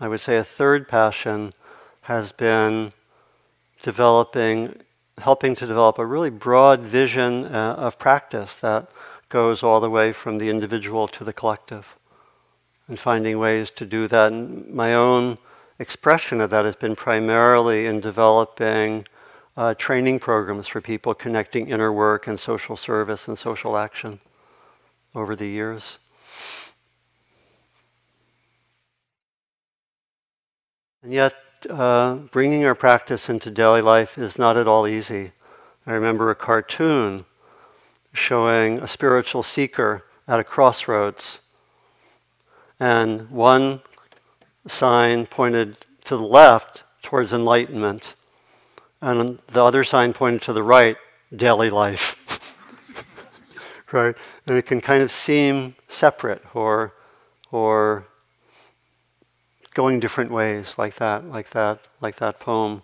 I 0.00 0.06
would 0.06 0.20
say 0.20 0.36
a 0.36 0.44
third 0.44 0.86
passion 0.86 1.52
has 2.02 2.30
been 2.30 2.92
developing, 3.82 4.80
helping 5.20 5.54
to 5.54 5.66
develop 5.66 5.98
a 5.98 6.06
really 6.06 6.30
broad 6.30 6.80
vision 6.80 7.46
uh, 7.46 7.74
of 7.74 7.98
practice 7.98 8.56
that 8.56 8.88
goes 9.28 9.62
all 9.62 9.80
the 9.80 9.90
way 9.90 10.12
from 10.12 10.38
the 10.38 10.48
individual 10.48 11.06
to 11.08 11.24
the 11.24 11.32
collective 11.32 11.96
and 12.86 12.98
finding 12.98 13.38
ways 13.38 13.70
to 13.70 13.84
do 13.84 14.08
that. 14.08 14.32
And 14.32 14.68
my 14.72 14.94
own 14.94 15.38
expression 15.78 16.40
of 16.40 16.50
that 16.50 16.64
has 16.64 16.76
been 16.76 16.96
primarily 16.96 17.86
in 17.86 18.00
developing 18.00 19.06
uh, 19.56 19.74
training 19.74 20.18
programs 20.18 20.68
for 20.68 20.80
people 20.80 21.14
connecting 21.14 21.68
inner 21.68 21.92
work 21.92 22.26
and 22.26 22.38
social 22.38 22.76
service 22.76 23.28
and 23.28 23.38
social 23.38 23.76
action 23.76 24.20
over 25.14 25.36
the 25.36 25.46
years. 25.46 25.98
And 31.02 31.12
yet, 31.12 31.34
uh, 31.68 32.16
bringing 32.30 32.64
our 32.64 32.74
practice 32.74 33.28
into 33.28 33.50
daily 33.50 33.82
life 33.82 34.18
is 34.18 34.38
not 34.38 34.56
at 34.56 34.68
all 34.68 34.86
easy. 34.86 35.32
I 35.86 35.92
remember 35.92 36.30
a 36.30 36.34
cartoon 36.34 37.24
showing 38.12 38.78
a 38.78 38.86
spiritual 38.86 39.42
seeker 39.42 40.04
at 40.26 40.40
a 40.40 40.44
crossroads 40.44 41.40
and 42.80 43.30
one 43.30 43.80
sign 44.66 45.26
pointed 45.26 45.78
to 46.04 46.16
the 46.16 46.24
left 46.24 46.84
towards 47.02 47.32
enlightenment, 47.32 48.14
and 49.00 49.38
the 49.48 49.64
other 49.64 49.84
sign 49.84 50.12
pointed 50.12 50.42
to 50.42 50.52
the 50.52 50.62
right, 50.62 50.96
daily 51.34 51.70
life. 51.70 52.16
right? 53.92 54.16
And 54.46 54.56
it 54.56 54.66
can 54.66 54.80
kind 54.80 55.02
of 55.02 55.10
seem 55.10 55.74
separate 55.88 56.42
or, 56.54 56.94
or 57.50 58.06
going 59.78 60.00
different 60.00 60.32
ways, 60.32 60.74
like 60.76 60.96
that, 60.96 61.24
like 61.30 61.50
that, 61.50 61.78
like 62.00 62.16
that 62.16 62.40
poem, 62.40 62.82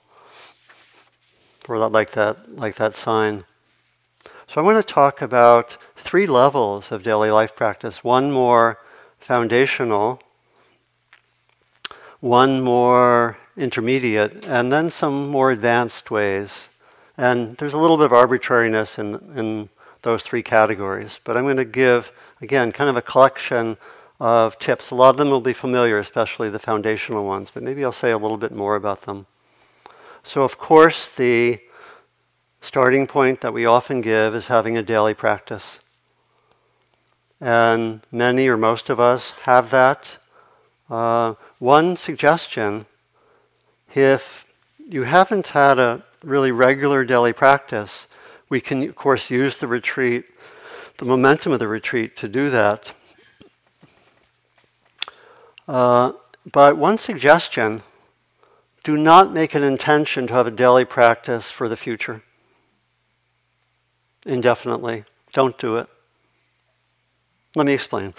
or 1.69 1.77
that, 1.81 1.89
like 1.89 2.13
that, 2.13 2.55
like 2.55 2.77
that 2.77 2.95
sign. 2.95 3.43
So 4.47 4.61
I 4.61 4.65
want 4.65 4.79
to 4.81 4.95
talk 4.95 5.21
about 5.21 5.77
three 5.97 6.29
levels 6.29 6.93
of 6.93 7.03
daily 7.03 7.33
life 7.33 7.57
practice. 7.57 8.05
One 8.05 8.31
more 8.31 8.79
foundational, 9.19 10.23
one 12.21 12.61
more 12.61 13.39
intermediate, 13.57 14.47
and 14.47 14.71
then 14.71 14.89
some 14.89 15.27
more 15.27 15.51
advanced 15.51 16.13
ways. 16.13 16.69
And 17.19 17.57
there's 17.57 17.75
a 17.75 17.79
little 17.79 17.97
bit 17.97 18.07
of 18.07 18.13
arbitrariness 18.13 19.01
in, 19.01 19.17
in 19.37 19.69
those 20.03 20.23
three 20.23 20.45
categories. 20.45 21.19
But 21.25 21.37
I'm 21.37 21.43
going 21.43 21.57
to 21.57 21.65
give, 21.65 22.13
again, 22.41 22.71
kind 22.71 22.89
of 22.89 22.95
a 22.95 23.03
collection 23.03 23.79
of 24.25 24.59
tips. 24.59 24.91
A 24.91 24.95
lot 24.95 25.11
of 25.11 25.17
them 25.19 25.29
will 25.29 25.43
be 25.43 25.53
familiar, 25.53 25.99
especially 25.99 26.49
the 26.49 26.59
foundational 26.59 27.27
ones, 27.27 27.51
but 27.51 27.63
maybe 27.63 27.85
I'll 27.85 27.93
say 27.93 28.11
a 28.11 28.17
little 28.17 28.39
bit 28.39 28.53
more 28.53 28.75
about 28.75 29.03
them. 29.03 29.27
So, 30.23 30.45
of 30.45 30.57
course, 30.57 31.15
the 31.15 31.61
starting 32.63 33.07
point 33.07 33.43
that 33.43 33.53
we 33.53 33.67
often 33.67 34.01
give 34.01 34.35
is 34.35 34.47
having 34.47 34.79
a 34.79 34.83
daily 34.83 35.13
practice. 35.13 35.81
And 37.39 38.01
many 38.11 38.49
or 38.49 38.57
most 38.57 38.89
of 38.89 38.99
us 38.99 39.33
have 39.43 39.69
that. 39.73 40.17
Uh, 40.89 41.35
one 41.59 41.95
suggestion 41.95 42.87
if 43.95 44.47
you 44.89 45.03
haven't 45.03 45.49
had 45.49 45.79
a 45.79 46.03
really 46.23 46.51
regular 46.51 47.05
daily 47.05 47.35
practice, 47.35 48.09
we 48.49 48.63
can, 48.63 48.89
of 48.89 48.95
course, 48.95 49.29
use 49.29 49.61
the 49.61 49.67
retreat, 49.67 50.25
the 50.97 51.05
momentum 51.05 51.53
of 51.53 51.59
the 51.59 51.69
retreat, 51.69 52.17
to 52.17 52.27
do 52.27 52.49
that. 52.49 52.95
Uh, 55.67 56.13
but 56.51 56.77
one 56.77 56.99
suggestion 56.99 57.83
do 58.83 58.97
not 58.97 59.33
make 59.33 59.55
an 59.55 59.63
intention 59.63 60.27
to 60.27 60.35
have 60.35 60.47
a 60.47 60.51
daily 60.51 60.85
practice 60.85 61.51
for 61.51 61.69
the 61.69 61.77
future 61.77 62.23
indefinitely. 64.27 65.05
Don't 65.33 65.59
do 65.59 65.77
it. 65.77 65.89
Let 67.55 67.67
me 67.67 67.73
explain. 67.73 68.15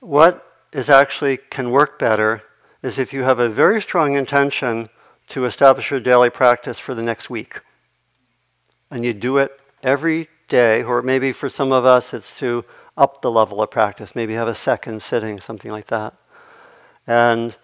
what 0.00 0.46
is 0.72 0.90
actually 0.90 1.38
can 1.38 1.70
work 1.70 1.98
better 1.98 2.42
is 2.82 2.98
if 2.98 3.12
you 3.12 3.22
have 3.22 3.38
a 3.38 3.48
very 3.48 3.80
strong 3.80 4.14
intention 4.14 4.88
to 5.28 5.44
establish 5.44 5.90
your 5.90 6.00
daily 6.00 6.30
practice 6.30 6.78
for 6.78 6.94
the 6.94 7.02
next 7.02 7.28
week. 7.28 7.60
And 8.90 9.04
you 9.04 9.12
do 9.12 9.38
it 9.38 9.58
every 9.82 10.28
day, 10.46 10.84
or 10.84 11.02
maybe 11.02 11.32
for 11.32 11.48
some 11.48 11.72
of 11.72 11.84
us 11.84 12.14
it's 12.14 12.38
to 12.38 12.64
up 12.96 13.22
the 13.22 13.30
level 13.30 13.62
of 13.62 13.70
practice, 13.70 14.14
maybe 14.14 14.34
have 14.34 14.48
a 14.48 14.54
second 14.54 15.02
sitting, 15.02 15.40
something 15.40 15.70
like 15.70 15.86
that. 15.86 16.14
And 17.06 17.56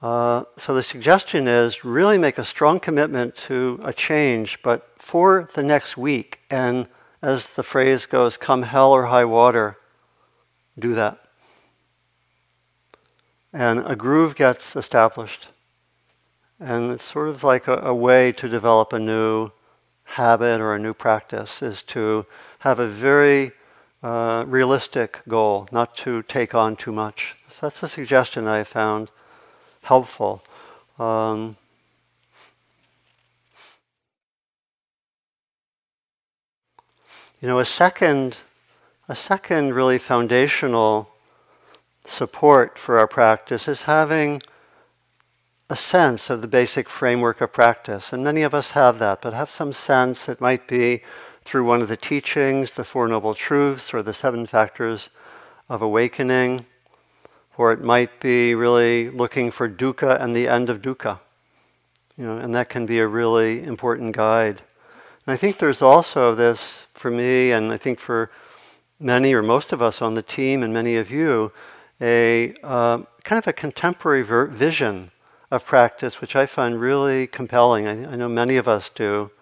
uh, 0.00 0.44
so 0.56 0.74
the 0.74 0.82
suggestion 0.82 1.46
is 1.46 1.84
really 1.84 2.16
make 2.16 2.38
a 2.38 2.44
strong 2.44 2.80
commitment 2.80 3.34
to 3.34 3.78
a 3.82 3.92
change, 3.92 4.62
but 4.62 4.88
for 4.96 5.48
the 5.54 5.62
next 5.62 5.96
week. 5.96 6.40
And 6.50 6.88
as 7.20 7.54
the 7.54 7.62
phrase 7.62 8.06
goes, 8.06 8.36
come 8.36 8.62
hell 8.62 8.92
or 8.92 9.06
high 9.06 9.26
water, 9.26 9.76
do 10.78 10.94
that. 10.94 11.18
And 13.52 13.80
a 13.80 13.96
groove 13.96 14.36
gets 14.36 14.76
established. 14.76 15.48
And 16.58 16.92
it's 16.92 17.04
sort 17.04 17.28
of 17.28 17.42
like 17.42 17.66
a, 17.66 17.76
a 17.78 17.94
way 17.94 18.32
to 18.32 18.48
develop 18.48 18.92
a 18.92 18.98
new 18.98 19.50
habit 20.04 20.60
or 20.60 20.74
a 20.74 20.78
new 20.78 20.94
practice 20.94 21.62
is 21.62 21.82
to 21.82 22.26
have 22.60 22.78
a 22.78 22.86
very 22.86 23.52
uh, 24.02 24.44
realistic 24.46 25.20
goal, 25.28 25.68
not 25.72 25.96
to 25.96 26.22
take 26.22 26.54
on 26.54 26.76
too 26.76 26.92
much. 26.92 27.36
So 27.48 27.66
that's 27.66 27.82
a 27.82 27.88
suggestion 27.88 28.44
that 28.46 28.54
I 28.54 28.64
found 28.64 29.10
helpful. 29.82 30.42
Um, 30.98 31.56
you 37.40 37.48
know, 37.48 37.58
a 37.58 37.64
second, 37.64 38.38
a 39.08 39.14
second 39.14 39.74
really 39.74 39.98
foundational 39.98 41.10
support 42.04 42.78
for 42.78 42.98
our 42.98 43.06
practice 43.06 43.68
is 43.68 43.82
having 43.82 44.42
a 45.68 45.76
sense 45.76 46.30
of 46.30 46.42
the 46.42 46.48
basic 46.48 46.88
framework 46.88 47.40
of 47.40 47.52
practice. 47.52 48.12
And 48.12 48.24
many 48.24 48.42
of 48.42 48.54
us 48.54 48.72
have 48.72 48.98
that, 48.98 49.22
but 49.22 49.34
have 49.34 49.50
some 49.50 49.72
sense. 49.72 50.28
It 50.28 50.40
might 50.40 50.66
be 50.66 51.02
through 51.44 51.66
one 51.66 51.82
of 51.82 51.88
the 51.88 51.96
teachings, 51.96 52.72
the 52.74 52.84
Four 52.84 53.08
Noble 53.08 53.34
Truths, 53.34 53.92
or 53.94 54.02
the 54.02 54.12
Seven 54.12 54.46
Factors 54.46 55.10
of 55.68 55.82
Awakening 55.82 56.66
or 57.60 57.72
it 57.72 57.82
might 57.82 58.20
be 58.20 58.54
really 58.54 59.10
looking 59.10 59.50
for 59.50 59.68
dukkha 59.68 60.18
and 60.18 60.34
the 60.34 60.48
end 60.48 60.70
of 60.70 60.80
dukkha. 60.80 61.20
You 62.16 62.24
know, 62.24 62.38
and 62.38 62.54
that 62.54 62.70
can 62.70 62.86
be 62.86 62.98
a 63.00 63.06
really 63.06 63.62
important 63.62 64.16
guide. 64.16 64.62
And 65.26 65.34
I 65.34 65.36
think 65.36 65.58
there's 65.58 65.82
also 65.82 66.34
this 66.34 66.86
for 66.94 67.10
me, 67.10 67.52
and 67.52 67.70
I 67.70 67.76
think 67.76 67.98
for 67.98 68.30
many 68.98 69.34
or 69.34 69.42
most 69.42 69.74
of 69.74 69.82
us 69.82 70.00
on 70.00 70.14
the 70.14 70.22
team, 70.22 70.62
and 70.62 70.72
many 70.72 70.96
of 70.96 71.10
you, 71.10 71.52
a 72.00 72.54
uh, 72.62 73.02
kind 73.24 73.38
of 73.38 73.46
a 73.46 73.52
contemporary 73.52 74.22
ver- 74.22 74.46
vision 74.46 75.10
of 75.50 75.66
practice, 75.66 76.18
which 76.22 76.34
I 76.34 76.46
find 76.46 76.80
really 76.80 77.26
compelling. 77.26 77.86
I, 77.86 78.12
I 78.12 78.16
know 78.16 78.30
many 78.30 78.56
of 78.56 78.68
us 78.68 78.88
do, 78.88 79.32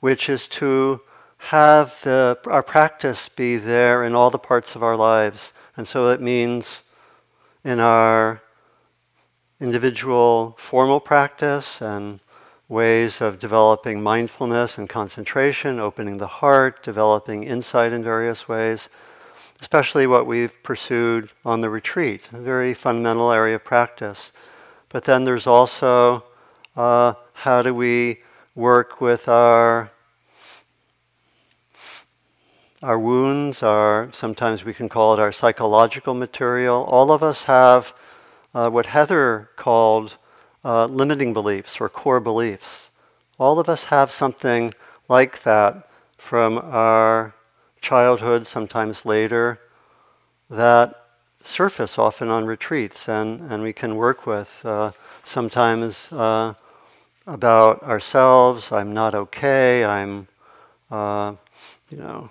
which 0.00 0.28
is 0.28 0.46
to 0.48 1.00
have 1.38 2.00
the, 2.02 2.38
our 2.46 2.62
practice 2.62 3.28
be 3.28 3.56
there 3.56 4.04
in 4.04 4.14
all 4.14 4.30
the 4.30 4.38
parts 4.38 4.74
of 4.74 4.82
our 4.82 4.96
lives. 4.96 5.52
And 5.76 5.86
so 5.86 6.10
it 6.10 6.20
means 6.20 6.82
in 7.64 7.80
our 7.80 8.42
individual 9.60 10.54
formal 10.58 11.00
practice 11.00 11.80
and 11.80 12.20
ways 12.68 13.20
of 13.20 13.38
developing 13.38 14.02
mindfulness 14.02 14.76
and 14.76 14.88
concentration, 14.88 15.78
opening 15.78 16.18
the 16.18 16.26
heart, 16.26 16.82
developing 16.82 17.44
insight 17.44 17.92
in 17.92 18.02
various 18.02 18.48
ways, 18.48 18.88
especially 19.60 20.06
what 20.06 20.26
we've 20.26 20.62
pursued 20.62 21.30
on 21.44 21.60
the 21.60 21.70
retreat, 21.70 22.28
a 22.32 22.38
very 22.38 22.74
fundamental 22.74 23.32
area 23.32 23.56
of 23.56 23.64
practice. 23.64 24.32
But 24.90 25.04
then 25.04 25.24
there's 25.24 25.46
also 25.46 26.24
uh, 26.76 27.14
how 27.32 27.62
do 27.62 27.74
we 27.74 28.20
work 28.54 29.00
with 29.00 29.28
our 29.28 29.90
our 32.82 32.98
wounds, 32.98 33.62
our 33.62 34.08
sometimes 34.12 34.64
we 34.64 34.72
can 34.72 34.88
call 34.88 35.14
it 35.14 35.20
our 35.20 35.32
psychological 35.32 36.14
material. 36.14 36.84
All 36.84 37.10
of 37.10 37.22
us 37.22 37.44
have 37.44 37.92
uh, 38.54 38.70
what 38.70 38.86
Heather 38.86 39.50
called 39.56 40.16
uh, 40.64 40.86
limiting 40.86 41.32
beliefs 41.32 41.80
or 41.80 41.88
core 41.88 42.20
beliefs. 42.20 42.90
All 43.38 43.58
of 43.58 43.68
us 43.68 43.84
have 43.84 44.10
something 44.10 44.74
like 45.08 45.42
that 45.42 45.88
from 46.16 46.58
our 46.58 47.34
childhood, 47.80 48.46
sometimes 48.46 49.04
later, 49.04 49.60
that 50.50 51.04
surface 51.42 51.98
often 51.98 52.28
on 52.28 52.46
retreats 52.46 53.08
and, 53.08 53.50
and 53.50 53.62
we 53.62 53.72
can 53.72 53.96
work 53.96 54.26
with. 54.26 54.64
Uh, 54.64 54.92
sometimes 55.24 56.12
uh, 56.12 56.54
about 57.26 57.82
ourselves, 57.82 58.72
I'm 58.72 58.92
not 58.92 59.14
okay, 59.14 59.84
I'm, 59.84 60.28
uh, 60.90 61.34
you 61.90 61.98
know, 61.98 62.30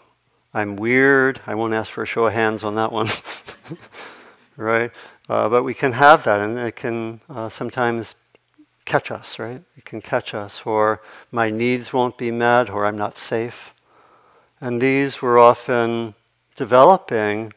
I'm 0.58 0.76
weird. 0.76 1.40
I 1.46 1.54
won't 1.54 1.76
ask 1.76 1.92
for 1.92 2.02
a 2.02 2.08
show 2.08 2.26
of 2.26 2.34
hands 2.34 2.64
on 2.64 2.74
that 2.76 2.92
one, 2.92 3.08
right? 4.58 4.90
Uh, 5.30 5.48
but 5.50 5.62
we 5.62 5.76
can 5.76 5.92
have 5.92 6.24
that, 6.24 6.40
and 6.40 6.58
it 6.58 6.76
can 6.76 7.22
uh, 7.30 7.48
sometimes 7.48 8.16
catch 8.84 9.12
us, 9.12 9.38
right? 9.38 9.62
It 9.78 9.86
can 9.86 10.02
catch 10.02 10.34
us, 10.34 10.64
or 10.66 11.04
my 11.32 11.52
needs 11.52 11.94
won't 11.94 12.18
be 12.18 12.32
met, 12.32 12.72
or 12.72 12.88
I'm 12.88 12.98
not 12.98 13.20
safe. 13.20 13.72
And 14.60 14.82
these 14.82 15.22
were 15.22 15.38
often 15.38 16.16
developing 16.56 17.54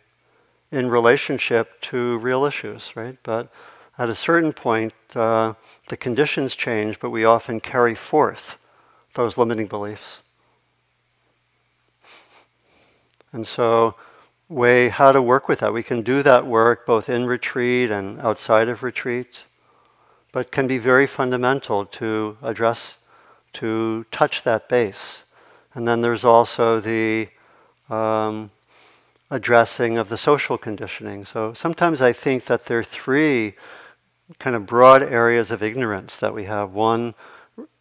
in 0.71 0.91
relationship 0.91 1.81
to 1.93 2.19
real 2.19 2.45
issues, 2.45 2.95
right? 2.97 3.17
But 3.23 3.49
at 3.97 4.11
a 4.11 4.15
certain 4.15 4.53
point, 4.53 4.93
uh, 5.15 5.55
the 5.89 5.97
conditions 5.97 6.55
change, 6.55 7.01
but 7.01 7.09
we 7.09 7.25
often 7.25 7.61
carry 7.61 7.95
forth 7.95 8.59
those 9.15 9.39
limiting 9.39 9.69
beliefs. 9.69 10.21
And 13.33 13.47
so, 13.47 13.95
way 14.49 14.89
how 14.89 15.13
to 15.13 15.23
work 15.23 15.49
with 15.49 15.61
that. 15.61 15.73
We 15.73 15.83
can 15.83 16.03
do 16.03 16.23
that 16.23 16.45
work 16.45 16.85
both 16.85 17.09
in 17.09 17.27
retreat 17.27 17.91
and 17.91 18.21
outside 18.21 18.69
of 18.69 18.83
retreat, 18.83 19.45
but 20.33 20.51
can 20.51 20.67
be 20.67 20.79
very 20.79 21.07
fundamental 21.07 21.87
to 21.87 22.37
address, 22.43 22.99
to 23.55 24.05
touch 24.11 24.43
that 24.43 24.69
base. 24.69 25.25
And 25.75 25.87
then 25.87 26.01
there's 26.01 26.25
also 26.25 26.81
the 26.81 27.29
um, 27.89 28.51
addressing 29.31 29.99
of 29.99 30.09
the 30.09 30.19
social 30.19 30.59
conditioning. 30.59 31.25
So 31.25 31.55
sometimes 31.55 32.03
I 32.03 32.13
think 32.13 32.45
that 32.47 32.65
there 32.65 32.81
are 32.81 32.85
three 32.85 33.55
kind 34.39 34.57
of 34.57 34.67
broad 34.67 35.03
areas 35.03 35.51
of 35.51 35.63
ignorance 35.63 36.19
that 36.19 36.35
we 36.35 36.45
have. 36.45 36.73
One, 36.73 37.15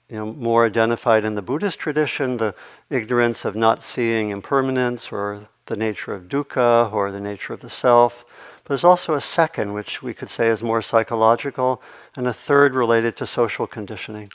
you 0.09 0.15
know, 0.17 0.33
more 0.33 0.65
identified 0.65 1.23
in 1.23 1.35
the 1.35 1.41
Buddhist 1.41 1.77
tradition, 1.79 2.37
the 2.37 2.55
ignorance 2.89 3.45
of 3.45 3.55
not 3.55 3.83
seeing 3.83 4.31
impermanence 4.31 5.11
or 5.11 5.47
the 5.67 5.75
nature 5.75 6.15
of 6.15 6.27
dukkha 6.27 6.91
or 6.91 7.11
the 7.11 7.19
nature 7.19 7.53
of 7.53 7.59
the 7.59 7.69
self. 7.69 8.25
But 8.63 8.69
there's 8.69 8.83
also 8.83 9.13
a 9.13 9.21
second, 9.21 9.73
which 9.73 10.01
we 10.01 10.15
could 10.15 10.29
say 10.29 10.47
is 10.47 10.63
more 10.63 10.81
psychological, 10.81 11.81
and 12.15 12.27
a 12.27 12.33
third 12.33 12.73
related 12.73 13.15
to 13.17 13.27
social 13.27 13.67
conditioning. 13.67 14.31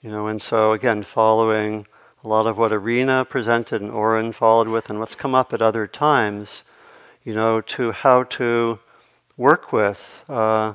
You 0.00 0.12
know, 0.12 0.28
and 0.28 0.40
so 0.40 0.70
again, 0.70 1.02
following 1.02 1.88
a 2.22 2.28
lot 2.28 2.46
of 2.46 2.56
what 2.56 2.70
Arinna 2.70 3.28
presented 3.28 3.82
and 3.82 3.90
Oren 3.90 4.30
followed 4.30 4.68
with, 4.68 4.90
and 4.90 5.00
what's 5.00 5.16
come 5.16 5.34
up 5.34 5.52
at 5.52 5.60
other 5.60 5.88
times, 5.88 6.62
you 7.24 7.34
know, 7.34 7.60
to 7.62 7.90
how 7.90 8.22
to 8.24 8.78
work 9.36 9.72
with 9.72 10.22
uh, 10.28 10.74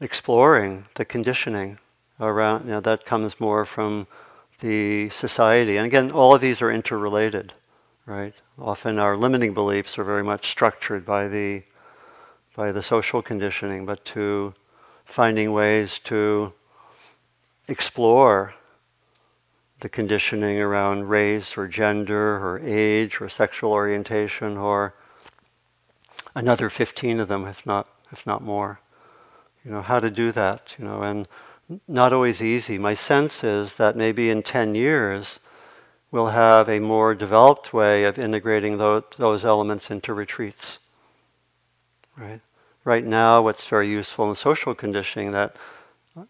exploring 0.00 0.86
the 0.94 1.04
conditioning 1.04 1.78
around, 2.18 2.64
you 2.64 2.72
know, 2.72 2.80
that 2.80 3.04
comes 3.04 3.40
more 3.40 3.64
from 3.64 4.06
the 4.60 5.08
society. 5.10 5.76
And 5.76 5.86
again, 5.86 6.10
all 6.10 6.34
of 6.34 6.40
these 6.40 6.62
are 6.62 6.70
interrelated, 6.70 7.52
right? 8.06 8.34
Often 8.58 8.98
our 8.98 9.16
limiting 9.16 9.54
beliefs 9.54 9.98
are 9.98 10.04
very 10.04 10.24
much 10.24 10.50
structured 10.50 11.04
by 11.04 11.28
the 11.28 11.62
by 12.56 12.72
the 12.72 12.82
social 12.82 13.22
conditioning, 13.22 13.86
but 13.86 14.04
to 14.04 14.52
finding 15.04 15.52
ways 15.52 15.98
to 16.00 16.52
explore 17.68 18.54
the 19.78 19.88
conditioning 19.88 20.60
around 20.60 21.08
race 21.08 21.56
or 21.56 21.66
gender 21.66 22.36
or 22.36 22.60
age 22.62 23.20
or 23.20 23.28
sexual 23.28 23.72
orientation 23.72 24.56
or 24.56 24.94
another 26.34 26.68
15 26.68 27.20
of 27.20 27.28
them, 27.28 27.46
if 27.46 27.64
not, 27.64 27.88
if 28.12 28.26
not 28.26 28.42
more. 28.42 28.80
You 29.64 29.70
know, 29.70 29.82
how 29.82 30.00
to 30.00 30.10
do 30.10 30.32
that, 30.32 30.74
you 30.78 30.84
know, 30.84 31.02
and 31.02 31.28
not 31.86 32.12
always 32.12 32.42
easy. 32.42 32.78
My 32.78 32.94
sense 32.94 33.44
is 33.44 33.74
that 33.74 33.96
maybe 33.96 34.30
in 34.30 34.42
10 34.42 34.74
years, 34.74 35.38
we'll 36.10 36.28
have 36.28 36.68
a 36.68 36.80
more 36.80 37.14
developed 37.14 37.72
way 37.72 38.04
of 38.04 38.18
integrating 38.18 38.78
those, 38.78 39.04
those 39.16 39.44
elements 39.44 39.90
into 39.90 40.12
retreats. 40.14 40.78
Right? 42.16 42.40
Right 42.84 43.04
now, 43.04 43.42
what's 43.42 43.66
very 43.66 43.88
useful 43.88 44.28
in 44.28 44.34
social 44.34 44.74
conditioning 44.74 45.32
that 45.32 45.56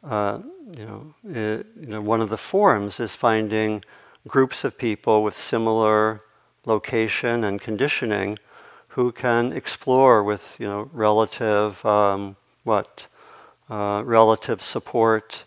uh, 0.04 0.40
you 0.76 0.84
know, 0.84 1.14
it, 1.28 1.66
you 1.80 1.86
know, 1.86 2.00
one 2.00 2.20
of 2.20 2.28
the 2.28 2.36
forms 2.36 3.00
is 3.00 3.14
finding 3.14 3.82
groups 4.28 4.64
of 4.64 4.76
people 4.76 5.22
with 5.22 5.34
similar 5.34 6.22
location 6.66 7.44
and 7.44 7.60
conditioning 7.60 8.38
who 8.88 9.10
can 9.12 9.52
explore 9.52 10.22
with 10.22 10.56
you 10.58 10.66
know 10.66 10.90
relative 10.92 11.84
um, 11.86 12.36
what 12.64 13.06
uh, 13.70 14.02
relative 14.04 14.62
support 14.62 15.44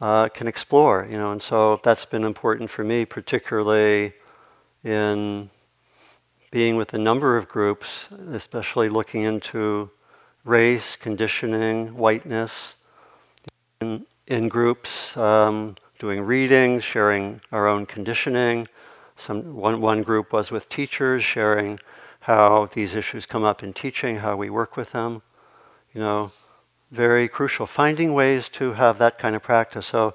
uh, 0.00 0.28
can 0.28 0.46
explore 0.46 1.06
you 1.10 1.16
know 1.16 1.32
and 1.32 1.40
so 1.40 1.80
that's 1.82 2.04
been 2.04 2.24
important 2.24 2.68
for 2.68 2.84
me 2.84 3.04
particularly 3.04 4.12
in 4.84 5.48
being 6.50 6.76
with 6.76 6.92
a 6.92 6.98
number 6.98 7.36
of 7.36 7.48
groups 7.48 8.08
especially 8.32 8.88
looking 8.88 9.22
into 9.22 9.90
race 10.44 10.96
conditioning 10.96 11.96
whiteness 11.96 12.76
in, 13.80 14.04
in 14.26 14.48
groups 14.48 15.16
um, 15.16 15.74
doing 15.98 16.20
readings 16.20 16.84
sharing 16.84 17.40
our 17.52 17.66
own 17.66 17.86
conditioning 17.86 18.68
some 19.16 19.56
one, 19.56 19.80
one 19.80 20.02
group 20.02 20.32
was 20.32 20.50
with 20.50 20.68
teachers 20.68 21.24
sharing 21.24 21.80
how 22.20 22.66
these 22.66 22.94
issues 22.94 23.24
come 23.24 23.44
up 23.44 23.62
in 23.62 23.72
teaching, 23.72 24.16
how 24.16 24.36
we 24.36 24.50
work 24.50 24.76
with 24.76 24.92
them. 24.92 25.22
You 25.94 26.00
know, 26.00 26.32
very 26.90 27.28
crucial. 27.28 27.66
Finding 27.66 28.14
ways 28.14 28.48
to 28.50 28.74
have 28.74 28.98
that 28.98 29.18
kind 29.18 29.34
of 29.34 29.42
practice. 29.42 29.86
So 29.86 30.14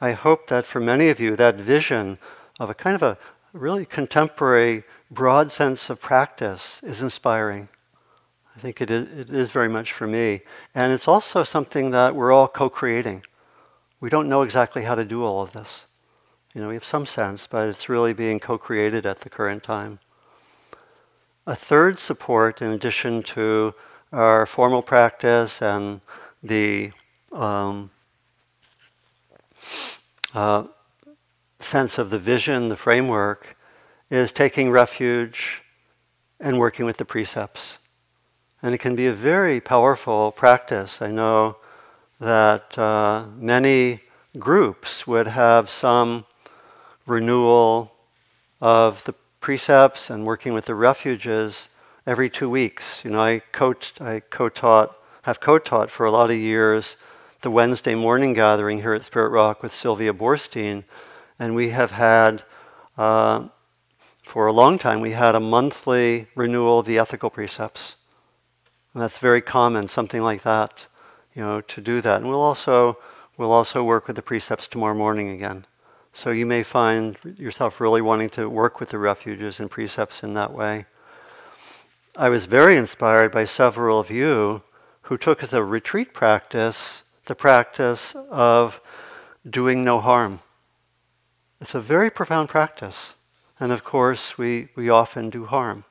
I 0.00 0.12
hope 0.12 0.48
that 0.48 0.66
for 0.66 0.80
many 0.80 1.08
of 1.08 1.20
you, 1.20 1.36
that 1.36 1.56
vision 1.56 2.18
of 2.58 2.70
a 2.70 2.74
kind 2.74 2.96
of 2.96 3.02
a 3.02 3.18
really 3.52 3.86
contemporary, 3.86 4.84
broad 5.10 5.50
sense 5.52 5.90
of 5.90 6.00
practice 6.00 6.80
is 6.82 7.02
inspiring. 7.02 7.68
I 8.56 8.60
think 8.60 8.80
it 8.80 8.90
is, 8.90 9.18
it 9.18 9.30
is 9.30 9.50
very 9.50 9.68
much 9.68 9.92
for 9.92 10.06
me. 10.06 10.42
And 10.74 10.92
it's 10.92 11.08
also 11.08 11.44
something 11.44 11.92
that 11.92 12.14
we're 12.14 12.32
all 12.32 12.48
co 12.48 12.68
creating. 12.68 13.24
We 14.00 14.10
don't 14.10 14.28
know 14.28 14.42
exactly 14.42 14.82
how 14.82 14.94
to 14.94 15.04
do 15.04 15.24
all 15.24 15.42
of 15.42 15.52
this. 15.52 15.86
You 16.54 16.60
know, 16.60 16.68
we 16.68 16.74
have 16.74 16.84
some 16.84 17.06
sense, 17.06 17.46
but 17.46 17.68
it's 17.68 17.88
really 17.88 18.12
being 18.12 18.40
co 18.40 18.58
created 18.58 19.06
at 19.06 19.20
the 19.20 19.30
current 19.30 19.62
time. 19.62 20.00
A 21.46 21.54
third 21.54 21.98
support, 21.98 22.60
in 22.60 22.70
addition 22.70 23.22
to 23.22 23.74
our 24.12 24.46
formal 24.46 24.82
practice 24.82 25.62
and 25.62 26.00
the 26.42 26.92
um, 27.32 27.90
uh, 30.34 30.64
sense 31.60 31.98
of 31.98 32.10
the 32.10 32.18
vision, 32.18 32.68
the 32.68 32.76
framework, 32.76 33.56
is 34.10 34.32
taking 34.32 34.70
refuge 34.70 35.62
and 36.40 36.58
working 36.58 36.84
with 36.84 36.96
the 36.96 37.04
precepts. 37.04 37.78
And 38.62 38.74
it 38.74 38.78
can 38.78 38.96
be 38.96 39.06
a 39.06 39.12
very 39.12 39.60
powerful 39.60 40.32
practice. 40.32 41.00
I 41.00 41.10
know 41.10 41.56
that 42.18 42.76
uh, 42.78 43.26
many 43.36 44.00
groups 44.38 45.06
would 45.06 45.28
have 45.28 45.70
some 45.70 46.24
renewal 47.06 47.92
of 48.60 49.04
the 49.04 49.14
precepts 49.40 50.10
and 50.10 50.26
working 50.26 50.52
with 50.52 50.66
the 50.66 50.74
refuges 50.74 51.68
every 52.06 52.30
two 52.30 52.50
weeks. 52.50 53.04
You 53.04 53.10
know, 53.10 53.20
I 53.20 53.40
coached, 53.52 54.00
I 54.00 54.20
co-taught, 54.20 54.96
have 55.22 55.40
co-taught 55.40 55.90
for 55.90 56.06
a 56.06 56.10
lot 56.10 56.30
of 56.30 56.36
years 56.36 56.96
the 57.42 57.50
Wednesday 57.50 57.94
morning 57.94 58.34
gathering 58.34 58.82
here 58.82 58.94
at 58.94 59.02
Spirit 59.02 59.30
Rock 59.30 59.62
with 59.62 59.72
Sylvia 59.72 60.12
Boorstein, 60.12 60.84
and 61.38 61.54
we 61.54 61.70
have 61.70 61.92
had, 61.92 62.42
uh, 62.98 63.48
for 64.24 64.46
a 64.46 64.52
long 64.52 64.78
time, 64.78 65.00
we 65.00 65.12
had 65.12 65.34
a 65.34 65.40
monthly 65.40 66.28
renewal 66.34 66.80
of 66.80 66.86
the 66.86 66.98
ethical 66.98 67.30
precepts. 67.30 67.96
And 68.92 69.02
that's 69.02 69.18
very 69.18 69.40
common, 69.40 69.88
something 69.88 70.22
like 70.22 70.42
that. 70.42 70.86
you 71.34 71.42
know, 71.42 71.60
to 71.60 71.80
do 71.80 72.00
that. 72.00 72.20
And 72.20 72.28
we'll 72.28 72.40
also 72.40 72.98
we'll 73.36 73.52
also 73.52 73.82
work 73.82 74.06
with 74.06 74.16
the 74.16 74.22
precepts 74.22 74.68
tomorrow 74.68 74.94
morning 74.94 75.30
again. 75.30 75.64
So 76.12 76.30
you 76.30 76.44
may 76.44 76.62
find 76.62 77.16
yourself 77.38 77.80
really 77.80 78.00
wanting 78.00 78.30
to 78.30 78.48
work 78.48 78.80
with 78.80 78.90
the 78.90 78.98
refuges 78.98 79.60
and 79.60 79.70
precepts 79.70 80.22
in 80.22 80.34
that 80.34 80.52
way. 80.52 80.86
I 82.20 82.28
was 82.28 82.44
very 82.44 82.76
inspired 82.76 83.32
by 83.32 83.44
several 83.44 83.98
of 83.98 84.10
you 84.10 84.60
who 85.04 85.16
took 85.16 85.42
as 85.42 85.54
a 85.54 85.64
retreat 85.64 86.12
practice 86.12 87.02
the 87.24 87.34
practice 87.34 88.14
of 88.30 88.78
doing 89.48 89.82
no 89.82 90.00
harm. 90.00 90.40
It's 91.62 91.74
a 91.74 91.80
very 91.80 92.10
profound 92.10 92.50
practice. 92.50 93.14
And 93.58 93.72
of 93.72 93.84
course, 93.84 94.36
we, 94.36 94.68
we 94.76 94.90
often 94.90 95.30
do 95.30 95.46
harm. 95.46 95.84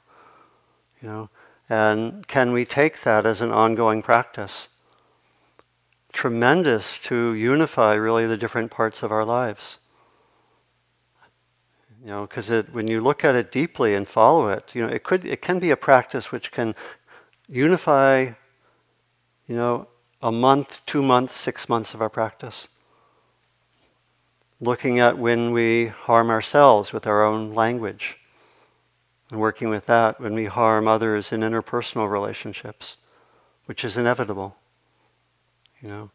You 1.01 1.07
know, 1.07 1.29
and 1.67 2.27
can 2.27 2.51
we 2.51 2.63
take 2.63 3.01
that 3.01 3.25
as 3.25 3.41
an 3.41 3.51
ongoing 3.51 4.03
practice? 4.03 4.69
Tremendous 6.13 6.99
to 7.05 7.33
unify 7.33 7.95
really 7.95 8.27
the 8.27 8.37
different 8.37 8.69
parts 8.69 9.01
of 9.01 9.11
our 9.11 9.25
lives. 9.25 9.79
You 12.01 12.07
know, 12.07 12.21
because 12.21 12.49
when 12.71 12.87
you 12.87 13.01
look 13.01 13.25
at 13.25 13.35
it 13.35 13.51
deeply 13.51 13.93
and 13.93 14.07
follow 14.07 14.47
it, 14.49 14.73
you 14.73 14.81
know, 14.85 14.91
it 14.91 15.03
could 15.03 15.25
it 15.25 15.41
can 15.41 15.59
be 15.59 15.71
a 15.71 15.77
practice 15.77 16.31
which 16.31 16.51
can 16.51 16.73
unify, 17.47 18.29
you 19.47 19.55
know, 19.55 19.87
a 20.21 20.31
month, 20.31 20.85
two 20.85 21.01
months, 21.01 21.33
six 21.33 21.67
months 21.67 21.93
of 21.93 22.01
our 22.01 22.09
practice. 22.09 22.69
Looking 24.61 24.99
at 24.99 25.17
when 25.17 25.51
we 25.51 25.87
harm 25.87 26.29
ourselves 26.29 26.93
with 26.93 27.05
our 27.05 27.23
own 27.23 27.53
language, 27.53 28.17
and 29.31 29.39
working 29.39 29.69
with 29.69 29.85
that 29.87 30.19
when 30.19 30.33
we 30.33 30.45
harm 30.45 30.87
others 30.87 31.31
in 31.31 31.41
interpersonal 31.41 32.09
relationships, 32.09 32.97
which 33.65 33.83
is 33.83 33.97
inevitable. 33.97 34.55
You 35.81 35.89
know, 35.89 36.11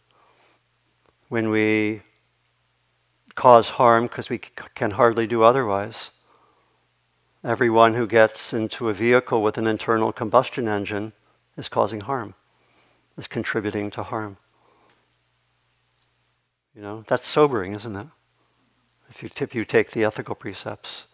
when 1.29 1.51
we 1.51 2.03
cause 3.35 3.71
harm 3.71 4.05
because 4.05 4.31
we 4.31 4.39
c- 4.39 4.51
can 4.75 4.93
hardly 4.93 5.27
do 5.27 5.43
otherwise. 5.43 6.11
Everyone 7.43 7.95
who 7.95 8.07
gets 8.07 8.53
into 8.53 8.89
a 8.89 8.95
vehicle 8.95 9.43
with 9.43 9.59
an 9.59 9.67
internal 9.67 10.13
combustion 10.13 10.69
engine 10.69 11.13
is 11.57 11.69
causing 11.69 12.03
harm, 12.03 12.35
is 13.19 13.27
contributing 13.27 13.91
to 13.93 14.03
harm. 14.03 14.37
You 16.75 16.83
know, 16.83 17.05
that's 17.07 17.27
sobering, 17.27 17.75
isn't 17.75 17.95
it? 17.95 18.07
If 19.11 19.23
you, 19.23 19.31
if 19.41 19.55
you 19.55 19.65
take 19.65 19.91
the 19.91 20.05
ethical 20.05 20.35
precepts. 20.35 21.07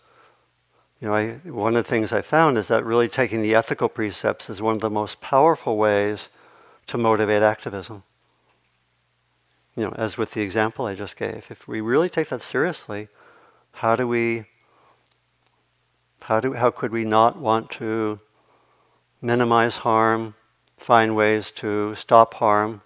You 1.00 1.08
know, 1.08 1.14
I, 1.14 1.32
one 1.44 1.76
of 1.76 1.84
the 1.84 1.88
things 1.88 2.12
I 2.12 2.22
found 2.22 2.56
is 2.58 2.68
that 2.68 2.84
really 2.84 3.08
taking 3.08 3.42
the 3.42 3.54
ethical 3.54 3.88
precepts 3.88 4.48
is 4.48 4.62
one 4.62 4.76
of 4.76 4.80
the 4.80 4.90
most 4.90 5.20
powerful 5.20 5.76
ways 5.76 6.28
to 6.86 6.98
motivate 6.98 7.42
activism 7.42 8.04
you 9.80 9.86
know, 9.86 9.94
as 9.96 10.18
with 10.18 10.32
the 10.32 10.42
example 10.42 10.84
I 10.84 10.94
just 10.94 11.16
gave, 11.16 11.46
if 11.50 11.66
we 11.66 11.80
really 11.80 12.10
take 12.10 12.28
that 12.28 12.42
seriously, 12.42 13.08
how 13.72 13.96
do 13.96 14.06
we, 14.06 14.44
how 16.20 16.38
do, 16.38 16.52
how 16.52 16.70
could 16.70 16.92
we 16.92 17.06
not 17.06 17.38
want 17.38 17.70
to 17.70 18.20
minimize 19.22 19.78
harm, 19.78 20.34
find 20.76 21.16
ways 21.16 21.50
to 21.52 21.94
stop 21.94 22.34
harm, 22.34 22.82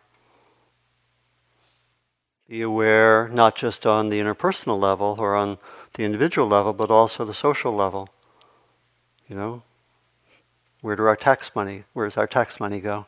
be 2.49 2.63
aware 2.63 3.29
not 3.29 3.57
just 3.57 3.85
on 3.85 4.09
the 4.09 4.21
interpersonal 4.21 4.79
level 4.79 5.17
or 5.19 5.35
on 5.35 5.59
the 5.95 6.05
individual 6.05 6.47
level, 6.47 6.73
but 6.73 6.93
also 6.93 7.25
the 7.25 7.35
social 7.35 7.73
level. 7.73 8.09
You 9.27 9.35
know, 9.35 9.63
where 10.81 10.95
do 10.95 11.03
our 11.07 11.17
tax 11.17 11.57
money, 11.57 11.83
where 11.93 12.07
does 12.07 12.17
our 12.17 12.29
tax 12.29 12.61
money 12.61 12.79
go? 12.79 13.07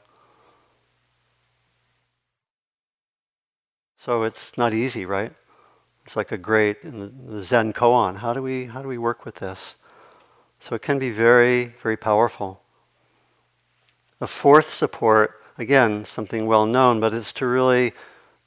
So 3.97 4.23
it's 4.23 4.57
not 4.59 4.75
easy, 4.75 5.07
right? 5.07 5.33
It's 6.05 6.17
like 6.17 6.31
a 6.31 6.39
great 6.39 6.83
the 6.83 7.43
Zen 7.43 7.73
koan. 7.73 8.19
How 8.19 8.33
do 8.33 8.43
we 8.43 8.67
how 8.67 8.83
do 8.83 8.89
we 8.89 8.99
work 8.99 9.25
with 9.25 9.37
this? 9.37 9.77
So 10.61 10.75
it 10.75 10.83
can 10.83 10.99
be 10.99 11.11
very 11.11 11.75
very 11.83 11.97
powerful. 11.97 12.61
A 14.21 14.27
fourth 14.27 14.71
support, 14.71 15.43
again, 15.59 16.05
something 16.05 16.47
well 16.47 16.65
known, 16.65 17.01
but 17.01 17.13
it's 17.13 17.33
to 17.35 17.47
really 17.47 17.93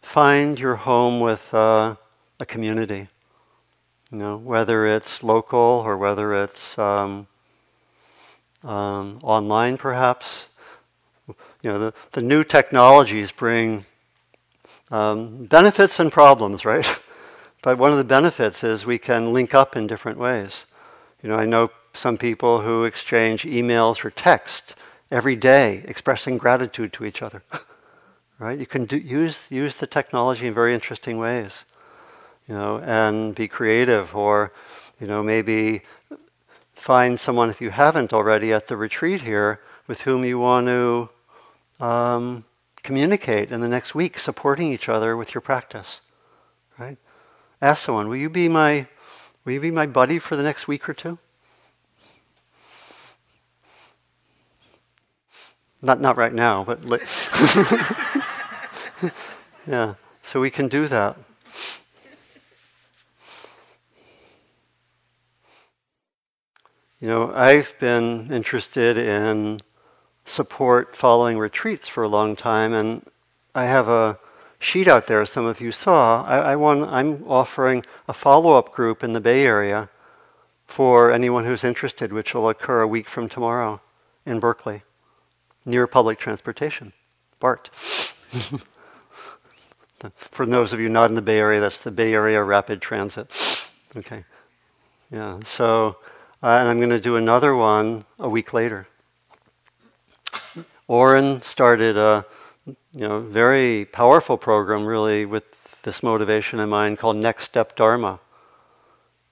find 0.02 0.60
your 0.60 0.76
home 0.76 1.20
with 1.20 1.54
uh, 1.54 1.96
a 2.40 2.46
community. 2.46 3.08
You 4.12 4.18
know, 4.18 4.38
whether 4.38 4.86
it's 4.88 5.22
local 5.22 5.60
or 5.60 5.98
whether 5.98 6.44
it's 6.44 6.80
um, 6.80 7.28
um, 8.64 9.20
online, 9.22 9.78
perhaps. 9.78 10.48
You 11.62 11.70
know, 11.70 11.80
the, 11.80 11.94
the 12.14 12.22
new 12.22 12.44
technologies 12.44 13.32
bring 13.32 13.86
um, 14.92 15.46
benefits 15.46 16.00
and 16.00 16.12
problems, 16.12 16.66
right? 16.66 17.02
but 17.62 17.78
one 17.78 17.92
of 17.92 17.98
the 17.98 18.04
benefits 18.04 18.64
is 18.64 18.86
we 18.86 18.98
can 18.98 19.34
link 19.34 19.54
up 19.54 19.76
in 19.76 19.88
different 19.88 20.18
ways. 20.18 20.66
You 21.22 21.30
know, 21.30 21.36
I 21.36 21.46
know 21.46 21.72
some 21.94 22.18
people 22.18 22.62
who 22.62 22.86
exchange 22.86 23.44
emails 23.44 24.04
or 24.06 24.10
text 24.10 24.76
every 25.12 25.36
day 25.36 25.84
expressing 25.86 26.38
gratitude 26.38 26.94
to 26.94 27.06
each 27.06 27.22
other. 27.22 27.44
right? 28.40 28.58
You 28.58 28.66
can 28.66 28.86
do, 28.86 28.98
use, 28.98 29.46
use 29.50 29.76
the 29.76 29.88
technology 29.88 30.48
in 30.48 30.54
very 30.54 30.74
interesting 30.74 31.18
ways, 31.18 31.66
you 32.48 32.56
know, 32.56 32.80
and 32.80 33.36
be 33.36 33.48
creative 33.48 34.16
or, 34.16 34.54
you 35.00 35.08
know, 35.08 35.22
maybe 35.22 35.82
find 36.74 37.20
someone, 37.20 37.50
if 37.50 37.60
you 37.60 37.72
haven't 37.72 38.14
already, 38.14 38.54
at 38.54 38.68
the 38.68 38.78
retreat 38.78 39.22
here 39.22 39.60
with 39.88 40.02
whom 40.02 40.24
you 40.24 40.40
want 40.40 40.68
to 40.68 41.10
um, 41.86 42.46
communicate 42.84 43.52
in 43.52 43.62
the 43.62 43.68
next 43.68 43.94
week, 43.94 44.20
supporting 44.20 44.72
each 44.72 44.90
other 44.90 45.16
with 45.18 45.34
your 45.34 45.42
practice. 45.42 46.02
Right? 46.78 46.98
Ask 47.62 47.84
someone, 47.84 48.08
will 48.08 48.16
you 48.16 48.30
be 48.30 48.48
my 48.48 48.88
will 49.46 49.54
you 49.54 49.60
be 49.60 49.72
my 49.72 49.86
buddy 49.86 50.20
for 50.20 50.36
the 50.36 50.44
next 50.44 50.68
week 50.68 50.88
or 50.88 50.94
two? 50.94 51.18
Not 55.82 56.00
not 56.02 56.18
right 56.18 56.34
now, 56.34 56.64
but 56.64 56.86
li- 56.86 57.00
yeah. 59.68 59.96
So 60.24 60.40
we 60.40 60.50
can 60.50 60.68
do 60.68 60.88
that. 60.88 61.18
You 67.02 67.08
know, 67.08 67.32
I've 67.34 67.80
been 67.80 68.30
interested 68.30 68.98
in 68.98 69.62
support 70.30 70.96
following 70.96 71.38
retreats 71.38 71.88
for 71.88 72.04
a 72.04 72.08
long 72.08 72.36
time, 72.36 72.74
and 72.74 73.06
I 73.56 73.66
have 73.66 73.88
a 73.88 74.20
sheet 74.60 74.88
out 74.88 75.08
there 75.08 75.26
some 75.26 75.46
of 75.46 75.60
you 75.60 75.72
saw. 75.72 76.24
I, 76.24 76.52
I 76.52 76.56
want, 76.56 76.84
I'm 76.90 77.24
offering 77.28 77.84
a 78.08 78.14
follow 78.14 78.54
up 78.54 78.72
group 78.72 79.04
in 79.04 79.14
the 79.14 79.22
Bay 79.22 79.46
Area 79.46 79.90
for 80.68 81.12
anyone 81.12 81.46
who's 81.46 81.64
interested, 81.64 82.14
which 82.14 82.36
will 82.36 82.48
occur 82.48 82.82
a 82.82 82.88
week 82.88 83.10
from 83.10 83.28
tomorrow 83.28 83.82
in 84.26 84.40
Berkeley, 84.40 84.84
near 85.66 85.88
public 85.88 86.20
transportation, 86.20 86.94
BART. 87.40 87.70
for 90.14 90.46
those 90.46 90.72
of 90.74 90.80
you 90.80 90.90
not 90.90 91.10
in 91.10 91.16
the 91.16 91.22
Bay 91.22 91.40
Area, 91.40 91.60
that's 91.60 91.80
the 91.80 91.92
Bay 91.92 92.14
Area 92.14 92.44
Rapid 92.44 92.82
Transit. 92.82 93.68
Okay. 93.98 94.26
Yeah, 95.12 95.40
so, 95.44 95.98
uh, 96.44 96.58
and 96.60 96.70
I'm 96.70 96.78
going 96.78 96.92
to 96.92 97.00
do 97.00 97.16
another 97.16 97.56
one 97.56 98.06
a 98.20 98.30
week 98.30 98.54
later. 98.54 98.88
Oren 100.90 101.40
started 101.44 101.98
a 101.98 102.26
you 102.66 102.76
know, 103.08 103.20
very 103.20 103.86
powerful 103.86 104.40
program, 104.40 104.88
really, 104.88 105.24
with 105.24 105.84
this 105.84 106.02
motivation 106.02 106.60
in 106.60 106.68
mind 106.70 106.98
called 106.98 107.16
Next 107.16 107.44
Step 107.44 107.76
Dharma. 107.76 108.20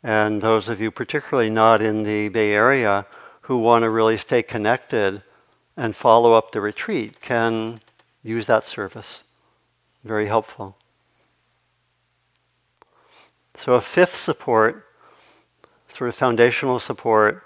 And 0.04 0.44
those 0.44 0.70
of 0.70 0.80
you, 0.80 0.92
particularly 0.92 1.50
not 1.50 1.82
in 1.82 2.04
the 2.04 2.30
Bay 2.30 2.54
Area, 2.54 3.08
who 3.42 3.58
want 3.58 3.82
to 3.82 3.90
really 3.90 4.18
stay 4.18 4.44
connected 4.44 5.24
and 5.76 5.96
follow 5.96 6.34
up 6.34 6.52
the 6.52 6.62
retreat, 6.62 7.22
can 7.22 7.82
use 8.22 8.46
that 8.46 8.64
service. 8.64 9.24
Very 10.04 10.28
helpful. 10.28 10.78
So, 13.56 13.74
a 13.74 13.82
fifth 13.82 14.16
support, 14.16 14.86
sort 15.88 16.10
of 16.10 16.16
foundational 16.16 16.80
support, 16.80 17.44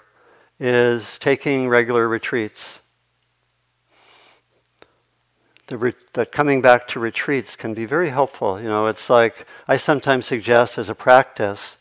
is 0.60 1.16
taking 1.16 1.66
regular 1.66 2.06
retreats 2.06 2.82
the 5.66 5.78
re- 5.78 5.94
that 6.12 6.32
coming 6.32 6.60
back 6.60 6.86
to 6.88 7.00
retreats 7.00 7.56
can 7.56 7.74
be 7.74 7.86
very 7.86 8.10
helpful. 8.10 8.60
You 8.60 8.68
know, 8.68 8.86
it's 8.86 9.08
like 9.08 9.46
I 9.68 9.76
sometimes 9.76 10.26
suggest 10.26 10.78
as 10.78 10.88
a 10.88 10.94
practice 10.94 11.78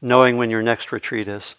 knowing 0.00 0.36
when 0.36 0.50
your 0.50 0.62
next 0.62 0.92
retreat 0.92 1.28
is. 1.28 1.54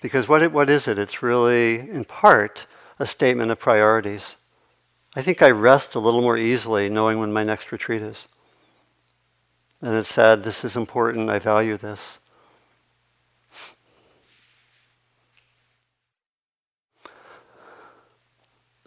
Because 0.00 0.28
what, 0.28 0.42
it, 0.42 0.52
what 0.52 0.68
is 0.68 0.88
it? 0.88 0.98
It's 0.98 1.22
really, 1.22 1.78
in 1.78 2.04
part, 2.04 2.66
a 2.98 3.06
statement 3.06 3.50
of 3.50 3.58
priorities. 3.58 4.36
I 5.14 5.22
think 5.22 5.40
I 5.40 5.50
rest 5.50 5.94
a 5.94 6.00
little 6.00 6.22
more 6.22 6.36
easily 6.36 6.88
knowing 6.88 7.18
when 7.18 7.32
my 7.32 7.44
next 7.44 7.70
retreat 7.70 8.02
is. 8.02 8.26
And 9.80 9.94
it 9.96 10.06
said, 10.06 10.42
this 10.42 10.64
is 10.64 10.76
important, 10.76 11.30
I 11.30 11.38
value 11.38 11.76
this. 11.76 12.18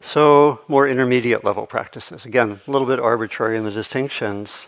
So, 0.05 0.59
more 0.67 0.87
intermediate 0.87 1.43
level 1.43 1.65
practices. 1.65 2.25
Again, 2.25 2.59
a 2.67 2.71
little 2.71 2.87
bit 2.87 2.99
arbitrary 2.99 3.57
in 3.57 3.63
the 3.63 3.71
distinctions. 3.71 4.67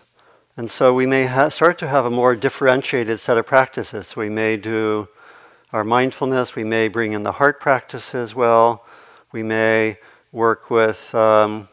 And 0.56 0.68
so 0.68 0.92
we 0.92 1.06
may 1.06 1.26
ha- 1.26 1.48
start 1.48 1.78
to 1.78 1.86
have 1.86 2.04
a 2.04 2.10
more 2.10 2.34
differentiated 2.34 3.20
set 3.20 3.38
of 3.38 3.46
practices. 3.46 4.16
We 4.16 4.30
may 4.30 4.56
do 4.56 5.06
our 5.72 5.84
mindfulness, 5.84 6.56
we 6.56 6.64
may 6.64 6.88
bring 6.88 7.12
in 7.12 7.22
the 7.22 7.30
heart 7.30 7.60
practice 7.60 8.16
as 8.16 8.34
well, 8.34 8.84
we 9.30 9.44
may 9.44 9.98
work 10.32 10.70
with, 10.70 11.14
um, 11.14 11.68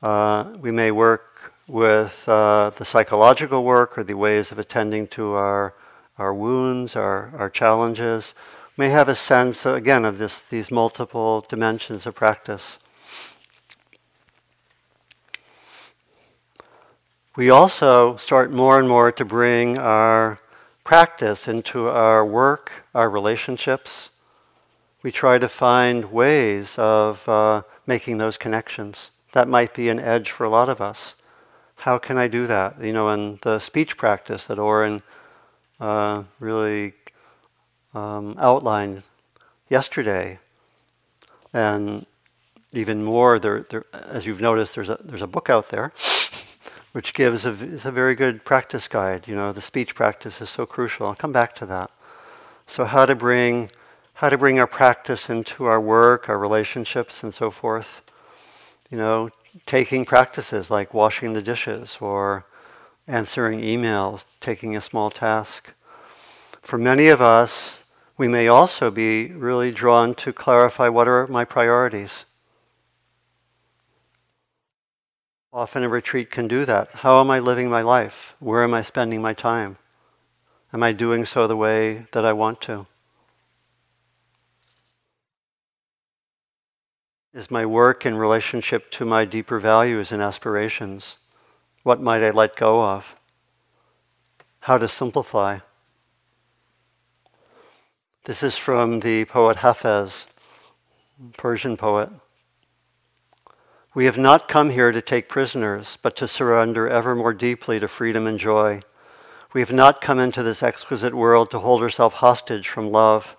uh, 0.00 0.54
we 0.60 0.70
may 0.70 0.92
work 0.92 1.52
with 1.66 2.28
uh, 2.28 2.70
the 2.70 2.84
psychological 2.84 3.64
work 3.64 3.98
or 3.98 4.04
the 4.04 4.14
ways 4.14 4.52
of 4.52 4.60
attending 4.60 5.08
to 5.08 5.32
our, 5.32 5.74
our 6.16 6.32
wounds, 6.32 6.94
our, 6.94 7.32
our 7.36 7.50
challenges 7.50 8.34
may 8.76 8.88
have 8.88 9.08
a 9.08 9.14
sense, 9.14 9.64
again, 9.64 10.04
of 10.04 10.18
this, 10.18 10.40
these 10.40 10.70
multiple 10.70 11.44
dimensions 11.48 12.06
of 12.06 12.14
practice. 12.14 12.78
We 17.36 17.50
also 17.50 18.16
start 18.16 18.52
more 18.52 18.78
and 18.78 18.88
more 18.88 19.10
to 19.12 19.24
bring 19.24 19.78
our 19.78 20.40
practice 20.84 21.48
into 21.48 21.88
our 21.88 22.24
work, 22.24 22.70
our 22.94 23.10
relationships. 23.10 24.10
We 25.02 25.10
try 25.10 25.38
to 25.38 25.48
find 25.48 26.12
ways 26.12 26.78
of 26.78 27.28
uh, 27.28 27.62
making 27.86 28.18
those 28.18 28.38
connections. 28.38 29.10
That 29.32 29.48
might 29.48 29.74
be 29.74 29.88
an 29.88 29.98
edge 29.98 30.30
for 30.30 30.44
a 30.44 30.50
lot 30.50 30.68
of 30.68 30.80
us. 30.80 31.16
How 31.76 31.98
can 31.98 32.18
I 32.18 32.28
do 32.28 32.46
that? 32.46 32.82
You 32.82 32.92
know, 32.92 33.10
in 33.10 33.38
the 33.42 33.58
speech 33.58 33.96
practice 33.96 34.46
that 34.46 34.58
Oren 34.58 35.02
uh, 35.80 36.22
really 36.38 36.94
um, 37.94 38.36
outlined 38.38 39.02
yesterday. 39.68 40.38
And 41.52 42.06
even 42.72 43.04
more, 43.04 43.38
there, 43.38 43.66
there, 43.70 43.84
as 43.92 44.26
you've 44.26 44.40
noticed, 44.40 44.74
there's 44.74 44.90
a, 44.90 44.98
there's 45.02 45.22
a 45.22 45.26
book 45.26 45.48
out 45.48 45.68
there 45.68 45.92
which 46.92 47.14
gives 47.14 47.46
a, 47.46 47.50
is 47.50 47.86
a 47.86 47.92
very 47.92 48.14
good 48.14 48.44
practice 48.44 48.88
guide. 48.88 49.28
You 49.28 49.36
know, 49.36 49.52
the 49.52 49.60
speech 49.60 49.94
practice 49.94 50.40
is 50.40 50.50
so 50.50 50.66
crucial. 50.66 51.06
I'll 51.06 51.14
come 51.14 51.32
back 51.32 51.52
to 51.54 51.66
that. 51.66 51.90
So 52.66 52.84
how 52.84 53.06
to 53.06 53.14
bring 53.14 53.70
how 54.18 54.28
to 54.28 54.38
bring 54.38 54.60
our 54.60 54.66
practice 54.66 55.28
into 55.28 55.64
our 55.64 55.80
work, 55.80 56.28
our 56.28 56.38
relationships, 56.38 57.24
and 57.24 57.34
so 57.34 57.50
forth. 57.50 58.00
You 58.90 58.96
know, 58.96 59.30
taking 59.66 60.04
practices 60.04 60.70
like 60.70 60.94
washing 60.94 61.32
the 61.32 61.42
dishes 61.42 61.98
or 62.00 62.46
answering 63.06 63.60
emails, 63.60 64.24
taking 64.40 64.76
a 64.76 64.80
small 64.80 65.10
task. 65.10 65.72
For 66.62 66.78
many 66.78 67.08
of 67.08 67.20
us, 67.20 67.83
we 68.16 68.28
may 68.28 68.46
also 68.48 68.90
be 68.90 69.26
really 69.32 69.72
drawn 69.72 70.14
to 70.14 70.32
clarify 70.32 70.88
what 70.88 71.08
are 71.08 71.26
my 71.26 71.44
priorities. 71.44 72.26
Often 75.52 75.84
a 75.84 75.88
retreat 75.88 76.30
can 76.30 76.48
do 76.48 76.64
that. 76.64 76.90
How 76.96 77.20
am 77.20 77.30
I 77.30 77.38
living 77.38 77.70
my 77.70 77.82
life? 77.82 78.36
Where 78.40 78.62
am 78.64 78.74
I 78.74 78.82
spending 78.82 79.22
my 79.22 79.34
time? 79.34 79.78
Am 80.72 80.82
I 80.82 80.92
doing 80.92 81.24
so 81.24 81.46
the 81.46 81.56
way 81.56 82.06
that 82.12 82.24
I 82.24 82.32
want 82.32 82.60
to? 82.62 82.86
Is 87.32 87.50
my 87.50 87.66
work 87.66 88.06
in 88.06 88.16
relationship 88.16 88.90
to 88.92 89.04
my 89.04 89.24
deeper 89.24 89.58
values 89.58 90.12
and 90.12 90.22
aspirations? 90.22 91.18
What 91.82 92.00
might 92.00 92.22
I 92.22 92.30
let 92.30 92.56
go 92.56 92.82
of? 92.82 93.16
How 94.60 94.78
to 94.78 94.88
simplify? 94.88 95.58
This 98.24 98.42
is 98.42 98.56
from 98.56 99.00
the 99.00 99.26
poet 99.26 99.58
Hafez, 99.58 100.28
Persian 101.36 101.76
poet. 101.76 102.08
We 103.94 104.06
have 104.06 104.16
not 104.16 104.48
come 104.48 104.70
here 104.70 104.92
to 104.92 105.02
take 105.02 105.28
prisoners, 105.28 105.98
but 106.00 106.16
to 106.16 106.26
surrender 106.26 106.88
ever 106.88 107.14
more 107.14 107.34
deeply 107.34 107.78
to 107.80 107.86
freedom 107.86 108.26
and 108.26 108.38
joy. 108.38 108.80
We 109.52 109.60
have 109.60 109.72
not 109.72 110.00
come 110.00 110.18
into 110.18 110.42
this 110.42 110.62
exquisite 110.62 111.12
world 111.12 111.50
to 111.50 111.58
hold 111.58 111.82
ourselves 111.82 112.14
hostage 112.14 112.66
from 112.66 112.90
love. 112.90 113.36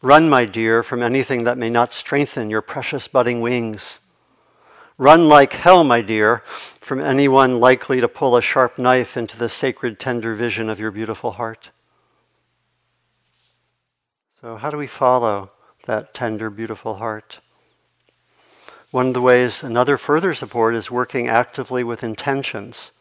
Run, 0.00 0.30
my 0.30 0.46
dear, 0.46 0.82
from 0.82 1.02
anything 1.02 1.44
that 1.44 1.58
may 1.58 1.68
not 1.68 1.92
strengthen 1.92 2.48
your 2.48 2.62
precious 2.62 3.06
budding 3.06 3.42
wings. 3.42 4.00
Run 4.96 5.28
like 5.28 5.52
hell, 5.52 5.84
my 5.84 6.00
dear, 6.00 6.38
from 6.46 7.00
anyone 7.00 7.60
likely 7.60 8.00
to 8.00 8.08
pull 8.08 8.34
a 8.34 8.40
sharp 8.40 8.78
knife 8.78 9.18
into 9.18 9.36
the 9.36 9.50
sacred, 9.50 10.00
tender 10.00 10.34
vision 10.34 10.70
of 10.70 10.80
your 10.80 10.90
beautiful 10.90 11.32
heart. 11.32 11.70
So, 14.40 14.56
how 14.56 14.70
do 14.70 14.78
we 14.78 14.86
follow 14.86 15.50
that 15.84 16.14
tender, 16.14 16.48
beautiful 16.48 16.94
heart? 16.94 17.40
One 18.90 19.08
of 19.08 19.14
the 19.14 19.20
ways, 19.20 19.62
another 19.62 19.98
further 19.98 20.32
support 20.32 20.74
is 20.74 20.90
working 20.90 21.28
actively 21.28 21.84
with 21.84 22.02
intentions. 22.02 22.92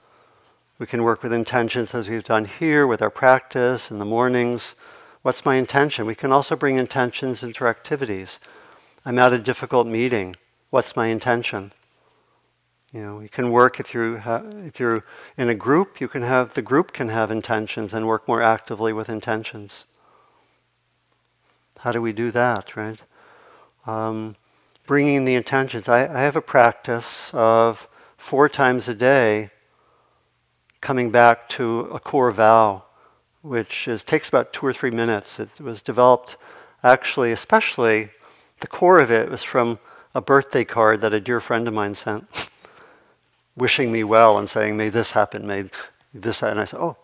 We 0.80 0.86
can 0.86 1.02
work 1.02 1.23
with 1.23 1.32
intentions 1.32 1.95
as 1.95 2.10
we've 2.10 2.25
done 2.25 2.43
here 2.43 2.86
with 2.86 3.02
our 3.02 3.10
practice 3.10 3.89
in 3.89 3.99
the 3.99 4.06
mornings. 4.06 4.75
What's 5.21 5.45
my 5.45 5.56
intention? 5.56 6.06
We 6.06 6.13
can 6.13 6.34
also 6.34 6.58
bring 6.58 6.75
intentions 6.75 7.41
into 7.41 7.67
activities. 7.67 8.39
I'm 9.06 9.17
at 9.17 9.32
a 9.32 9.39
difficult 9.39 9.88
meeting. 9.88 10.36
What's 10.71 10.97
my 10.97 11.08
intention? 11.08 11.71
You 12.91 13.02
know, 13.02 13.19
you 13.21 13.30
can 13.30 13.49
work 13.49 13.80
if 13.80 13.93
you 13.93 14.17
ha- 14.17 14.43
if 14.65 14.78
you're 14.78 15.06
in 15.38 15.47
a 15.47 15.56
group. 15.56 16.02
You 16.02 16.10
can 16.10 16.23
have 16.23 16.54
the 16.54 16.62
group 16.62 16.91
can 16.91 17.08
have 17.08 17.32
intentions 17.32 17.93
and 17.93 18.08
work 18.08 18.28
more 18.28 18.41
actively 18.41 18.91
with 18.91 19.08
intentions. 19.08 19.86
How 21.79 21.91
do 21.91 22.01
we 22.01 22.11
do 22.11 22.29
that, 22.31 22.75
right? 22.75 23.01
Um, 23.87 24.35
bringing 24.85 25.23
the 25.23 25.35
intentions. 25.35 25.87
I, 25.87 26.07
I 26.13 26.21
have 26.21 26.35
a 26.35 26.41
practice 26.41 27.31
of 27.33 27.87
four 28.17 28.49
times 28.49 28.87
a 28.89 28.93
day 28.93 29.51
coming 30.81 31.09
back 31.09 31.47
to 31.49 31.81
a 31.91 31.99
core 31.99 32.31
vow, 32.31 32.83
which 33.41 33.87
is, 33.87 34.03
takes 34.03 34.27
about 34.27 34.51
two 34.51 34.65
or 34.65 34.73
three 34.73 34.91
minutes. 34.91 35.39
It 35.39 35.61
was 35.61 35.81
developed 35.81 36.35
actually, 36.83 37.31
especially 37.31 38.09
the 38.59 38.67
core 38.67 38.99
of 38.99 39.09
it 39.09 39.29
was 39.29 39.43
from 39.43 39.79
a 40.13 40.21
birthday 40.21 40.65
card 40.65 40.99
that 41.01 41.13
a 41.13 41.21
dear 41.21 41.39
friend 41.39 41.67
of 41.67 41.73
mine 41.73 41.95
sent, 41.95 42.49
wishing 43.55 43.91
me 43.91 44.03
well 44.03 44.37
and 44.37 44.49
saying, 44.49 44.75
May 44.75 44.89
this 44.89 45.11
happen, 45.11 45.47
may 45.47 45.69
this. 46.13 46.41
And 46.43 46.59
I 46.59 46.65
said, 46.65 46.79
Oh, 46.79 46.97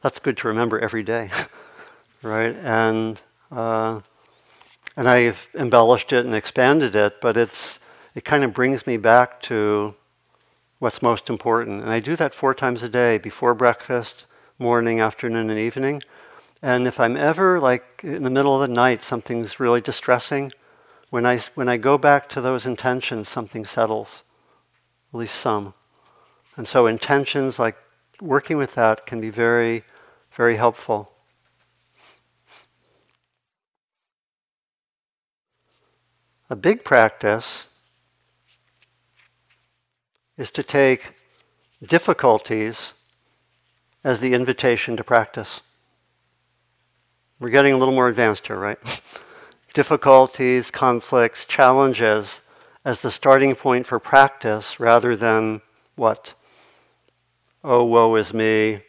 that's 0.00 0.18
good 0.18 0.36
to 0.38 0.48
remember 0.48 0.78
every 0.78 1.02
day. 1.02 1.30
right? 2.22 2.56
And 2.56 3.20
uh, 3.50 4.00
and 4.96 5.08
I've 5.08 5.48
embellished 5.54 6.12
it 6.12 6.24
and 6.24 6.34
expanded 6.34 6.94
it, 6.94 7.20
but 7.20 7.36
it's 7.36 7.78
it 8.14 8.24
kind 8.24 8.44
of 8.44 8.54
brings 8.54 8.86
me 8.86 8.96
back 8.96 9.42
to 9.42 9.94
what's 10.78 11.02
most 11.02 11.28
important. 11.28 11.82
And 11.82 11.90
I 11.90 12.00
do 12.00 12.16
that 12.16 12.32
four 12.32 12.54
times 12.54 12.82
a 12.82 12.88
day 12.88 13.18
before 13.18 13.54
breakfast, 13.54 14.24
morning, 14.58 15.00
afternoon, 15.00 15.50
and 15.50 15.58
evening. 15.58 16.02
And 16.62 16.86
if 16.86 16.98
I'm 16.98 17.16
ever 17.16 17.60
like 17.60 18.00
in 18.02 18.22
the 18.22 18.30
middle 18.30 18.54
of 18.60 18.66
the 18.66 18.74
night, 18.74 19.02
something's 19.02 19.60
really 19.60 19.82
distressing, 19.82 20.52
when 21.10 21.26
I, 21.26 21.40
when 21.54 21.68
I 21.68 21.76
go 21.76 21.98
back 21.98 22.28
to 22.30 22.40
those 22.40 22.66
intentions, 22.66 23.28
something 23.28 23.64
settles, 23.64 24.22
at 25.12 25.18
least 25.20 25.36
some. 25.36 25.74
And 26.56 26.66
so 26.66 26.86
intentions, 26.86 27.58
like 27.58 27.76
working 28.20 28.56
with 28.56 28.74
that, 28.74 29.06
can 29.06 29.20
be 29.20 29.30
very, 29.30 29.84
very 30.32 30.56
helpful. 30.56 31.12
A 36.48 36.54
big 36.54 36.84
practice 36.84 37.66
is 40.38 40.52
to 40.52 40.62
take 40.62 41.14
difficulties 41.82 42.92
as 44.04 44.20
the 44.20 44.32
invitation 44.32 44.96
to 44.96 45.02
practice. 45.02 45.62
We're 47.40 47.50
getting 47.50 47.72
a 47.72 47.76
little 47.76 47.94
more 47.94 48.08
advanced 48.08 48.46
here, 48.46 48.58
right? 48.58 48.78
difficulties, 49.74 50.70
conflicts, 50.70 51.44
challenges 51.44 52.42
as 52.84 53.00
the 53.00 53.10
starting 53.10 53.56
point 53.56 53.86
for 53.86 53.98
practice 53.98 54.78
rather 54.78 55.16
than 55.16 55.60
what? 55.96 56.34
Oh, 57.64 57.82
woe 57.82 58.14
is 58.14 58.32
me, 58.32 58.82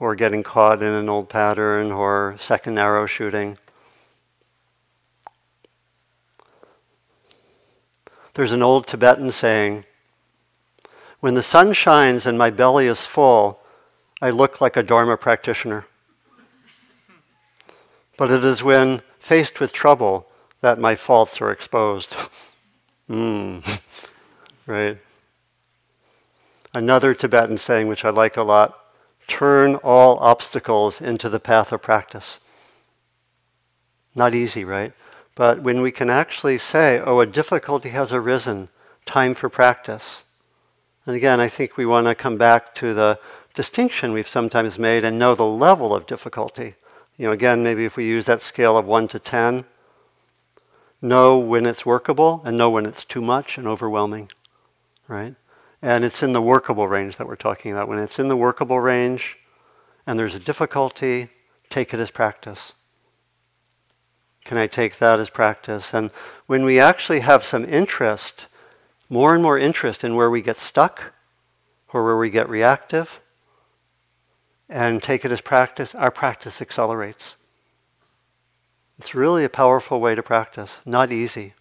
or 0.00 0.14
getting 0.14 0.42
caught 0.42 0.82
in 0.82 0.94
an 0.94 1.10
old 1.10 1.28
pattern, 1.28 1.92
or 1.92 2.36
second 2.38 2.78
arrow 2.78 3.04
shooting. 3.04 3.58
There's 8.34 8.52
an 8.52 8.62
old 8.62 8.86
Tibetan 8.86 9.30
saying 9.32 9.84
When 11.20 11.34
the 11.34 11.42
sun 11.42 11.72
shines 11.72 12.26
and 12.26 12.38
my 12.38 12.50
belly 12.50 12.86
is 12.86 13.04
full, 13.04 13.60
I 14.20 14.30
look 14.30 14.60
like 14.60 14.76
a 14.76 14.82
Dharma 14.82 15.16
practitioner. 15.16 15.86
But 18.16 18.30
it 18.30 18.44
is 18.44 18.62
when 18.62 19.02
faced 19.18 19.60
with 19.60 19.72
trouble 19.72 20.26
that 20.60 20.78
my 20.78 20.94
faults 20.94 21.40
are 21.40 21.50
exposed. 21.50 22.16
mm. 23.10 23.82
right? 24.66 24.98
Another 26.74 27.14
Tibetan 27.14 27.58
saying, 27.58 27.88
which 27.88 28.04
I 28.04 28.10
like 28.10 28.36
a 28.36 28.42
lot 28.42 28.78
turn 29.28 29.76
all 29.76 30.18
obstacles 30.18 31.00
into 31.00 31.28
the 31.28 31.40
path 31.40 31.72
of 31.72 31.82
practice. 31.82 32.38
Not 34.14 34.34
easy, 34.34 34.64
right? 34.64 34.92
But 35.34 35.62
when 35.62 35.80
we 35.80 35.92
can 35.92 36.10
actually 36.10 36.58
say, 36.58 37.00
oh, 37.00 37.20
a 37.20 37.26
difficulty 37.26 37.90
has 37.90 38.12
arisen, 38.12 38.68
time 39.06 39.34
for 39.34 39.48
practice. 39.48 40.24
And 41.06 41.16
again, 41.16 41.40
I 41.40 41.48
think 41.48 41.76
we 41.76 41.86
want 41.86 42.06
to 42.06 42.14
come 42.14 42.36
back 42.36 42.74
to 42.76 42.94
the 42.94 43.18
distinction 43.54 44.12
we've 44.12 44.28
sometimes 44.28 44.78
made 44.78 45.04
and 45.04 45.18
know 45.18 45.34
the 45.34 45.44
level 45.44 45.94
of 45.94 46.06
difficulty. 46.06 46.74
You 47.16 47.26
know, 47.26 47.32
again, 47.32 47.62
maybe 47.62 47.84
if 47.84 47.96
we 47.96 48.06
use 48.06 48.26
that 48.26 48.40
scale 48.40 48.76
of 48.76 48.86
1 48.86 49.08
to 49.08 49.18
10, 49.18 49.64
know 51.00 51.38
when 51.38 51.66
it's 51.66 51.84
workable 51.84 52.42
and 52.44 52.56
know 52.56 52.70
when 52.70 52.86
it's 52.86 53.04
too 53.04 53.20
much 53.20 53.58
and 53.58 53.66
overwhelming, 53.66 54.30
right? 55.08 55.34
And 55.82 56.04
it's 56.04 56.22
in 56.22 56.32
the 56.32 56.40
workable 56.40 56.86
range 56.86 57.16
that 57.16 57.26
we're 57.26 57.36
talking 57.36 57.72
about. 57.72 57.88
When 57.88 57.98
it's 57.98 58.18
in 58.18 58.28
the 58.28 58.36
workable 58.36 58.80
range 58.80 59.36
and 60.06 60.18
there's 60.18 60.34
a 60.34 60.40
difficulty, 60.40 61.28
take 61.68 61.92
it 61.92 62.00
as 62.00 62.10
practice. 62.10 62.74
Can 64.44 64.58
I 64.58 64.66
take 64.66 64.98
that 64.98 65.20
as 65.20 65.30
practice? 65.30 65.94
And 65.94 66.10
when 66.46 66.64
we 66.64 66.80
actually 66.80 67.20
have 67.20 67.44
some 67.44 67.64
interest, 67.64 68.46
more 69.08 69.34
and 69.34 69.42
more 69.42 69.58
interest 69.58 70.04
in 70.04 70.16
where 70.16 70.30
we 70.30 70.42
get 70.42 70.56
stuck 70.56 71.12
or 71.92 72.04
where 72.04 72.16
we 72.16 72.30
get 72.30 72.48
reactive, 72.48 73.20
and 74.68 75.02
take 75.02 75.24
it 75.24 75.30
as 75.30 75.42
practice, 75.42 75.94
our 75.94 76.10
practice 76.10 76.62
accelerates. 76.62 77.36
It's 78.98 79.14
really 79.14 79.44
a 79.44 79.50
powerful 79.50 80.00
way 80.00 80.14
to 80.14 80.22
practice. 80.22 80.80
Not 80.86 81.12
easy, 81.12 81.52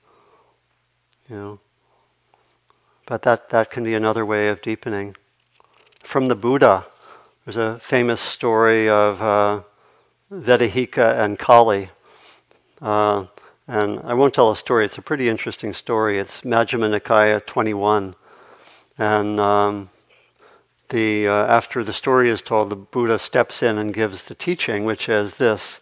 you 1.29 1.35
know. 1.35 1.59
But 3.05 3.23
that, 3.23 3.49
that 3.49 3.69
can 3.69 3.83
be 3.83 3.95
another 3.95 4.25
way 4.25 4.47
of 4.47 4.61
deepening. 4.61 5.17
From 6.03 6.29
the 6.29 6.35
Buddha, 6.35 6.85
there's 7.43 7.57
a 7.57 7.79
famous 7.79 8.21
story 8.21 8.87
of 8.87 9.21
uh, 9.21 9.61
Vedehika 10.31 11.19
and 11.19 11.37
Kali. 11.37 11.89
Uh, 12.81 13.27
and 13.67 13.99
I 14.03 14.15
won't 14.15 14.33
tell 14.33 14.51
a 14.51 14.55
story, 14.55 14.85
it's 14.85 14.97
a 14.97 15.03
pretty 15.03 15.29
interesting 15.29 15.73
story. 15.73 16.17
It's 16.17 16.41
Majjhima 16.41 16.99
Nikaya 16.99 17.45
21. 17.45 18.15
And 18.97 19.39
um, 19.39 19.89
the, 20.89 21.27
uh, 21.27 21.45
after 21.45 21.83
the 21.83 21.93
story 21.93 22.29
is 22.29 22.41
told, 22.41 22.71
the 22.71 22.75
Buddha 22.75 23.19
steps 23.19 23.61
in 23.61 23.77
and 23.77 23.93
gives 23.93 24.23
the 24.23 24.35
teaching, 24.35 24.83
which 24.83 25.07
is 25.07 25.35
this 25.37 25.79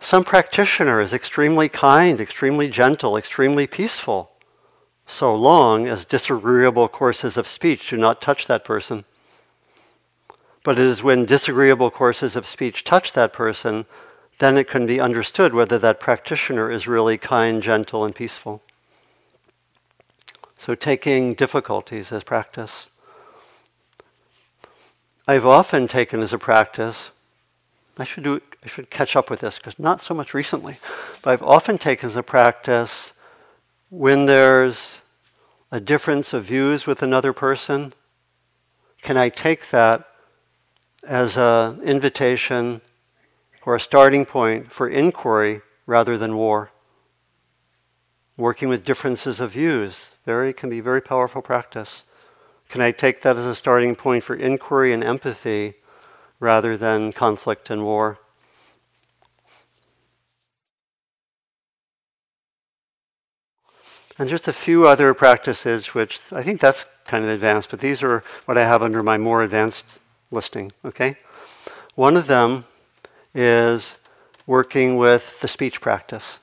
Some 0.00 0.24
practitioner 0.24 1.00
is 1.00 1.12
extremely 1.12 1.68
kind, 1.68 2.20
extremely 2.20 2.68
gentle, 2.68 3.16
extremely 3.16 3.68
peaceful, 3.68 4.32
so 5.06 5.34
long 5.34 5.86
as 5.86 6.04
disagreeable 6.04 6.88
courses 6.88 7.36
of 7.36 7.46
speech 7.46 7.90
do 7.90 7.96
not 7.96 8.20
touch 8.20 8.48
that 8.48 8.64
person. 8.64 9.04
But 10.64 10.78
it 10.78 10.84
is 10.84 11.02
when 11.02 11.26
disagreeable 11.26 11.90
courses 11.90 12.34
of 12.34 12.46
speech 12.46 12.82
touch 12.82 13.12
that 13.12 13.32
person, 13.32 13.86
then 14.42 14.58
it 14.58 14.68
can 14.68 14.86
be 14.86 14.98
understood 14.98 15.54
whether 15.54 15.78
that 15.78 16.00
practitioner 16.00 16.68
is 16.68 16.88
really 16.88 17.16
kind, 17.16 17.62
gentle, 17.62 18.04
and 18.04 18.12
peaceful. 18.12 18.60
So, 20.58 20.74
taking 20.74 21.34
difficulties 21.34 22.10
as 22.10 22.24
practice. 22.24 22.90
I've 25.28 25.46
often 25.46 25.86
taken 25.86 26.20
as 26.20 26.32
a 26.32 26.38
practice, 26.38 27.10
I 27.98 28.04
should, 28.04 28.24
do, 28.24 28.40
I 28.64 28.66
should 28.66 28.90
catch 28.90 29.14
up 29.14 29.30
with 29.30 29.40
this 29.40 29.58
because 29.58 29.78
not 29.78 30.00
so 30.00 30.12
much 30.12 30.34
recently, 30.34 30.78
but 31.22 31.30
I've 31.30 31.42
often 31.42 31.78
taken 31.78 32.08
as 32.08 32.16
a 32.16 32.22
practice 32.24 33.12
when 33.90 34.26
there's 34.26 35.00
a 35.70 35.78
difference 35.78 36.32
of 36.32 36.44
views 36.44 36.84
with 36.84 37.00
another 37.00 37.32
person, 37.32 37.92
can 39.02 39.16
I 39.16 39.28
take 39.28 39.70
that 39.70 40.08
as 41.06 41.36
an 41.36 41.80
invitation 41.82 42.80
or 43.64 43.74
a 43.74 43.80
starting 43.80 44.24
point 44.24 44.72
for 44.72 44.88
inquiry 44.88 45.60
rather 45.86 46.18
than 46.18 46.36
war? 46.36 46.70
Working 48.36 48.68
with 48.68 48.84
differences 48.84 49.40
of 49.40 49.52
views 49.52 50.16
very 50.24 50.52
can 50.52 50.70
be 50.70 50.80
very 50.80 51.00
powerful 51.00 51.42
practice. 51.42 52.04
Can 52.68 52.80
I 52.80 52.90
take 52.90 53.20
that 53.20 53.36
as 53.36 53.44
a 53.44 53.54
starting 53.54 53.94
point 53.94 54.24
for 54.24 54.34
inquiry 54.34 54.92
and 54.92 55.04
empathy 55.04 55.74
rather 56.40 56.76
than 56.76 57.12
conflict 57.12 57.70
and 57.70 57.84
war? 57.84 58.18
And 64.18 64.28
just 64.28 64.46
a 64.46 64.52
few 64.52 64.86
other 64.86 65.14
practices, 65.14 65.94
which 65.94 66.20
I 66.32 66.42
think 66.42 66.60
that's 66.60 66.86
kind 67.06 67.24
of 67.24 67.30
advanced, 67.30 67.70
but 67.70 67.80
these 67.80 68.02
are 68.02 68.22
what 68.44 68.56
I 68.56 68.62
have 68.62 68.82
under 68.82 69.02
my 69.02 69.18
more 69.18 69.42
advanced 69.42 69.98
listing, 70.30 70.72
okay? 70.84 71.16
One 71.94 72.16
of 72.16 72.26
them 72.26 72.64
is 73.34 73.96
working 74.46 74.96
with 74.96 75.40
the 75.40 75.48
speech 75.48 75.80
practice 75.80 76.38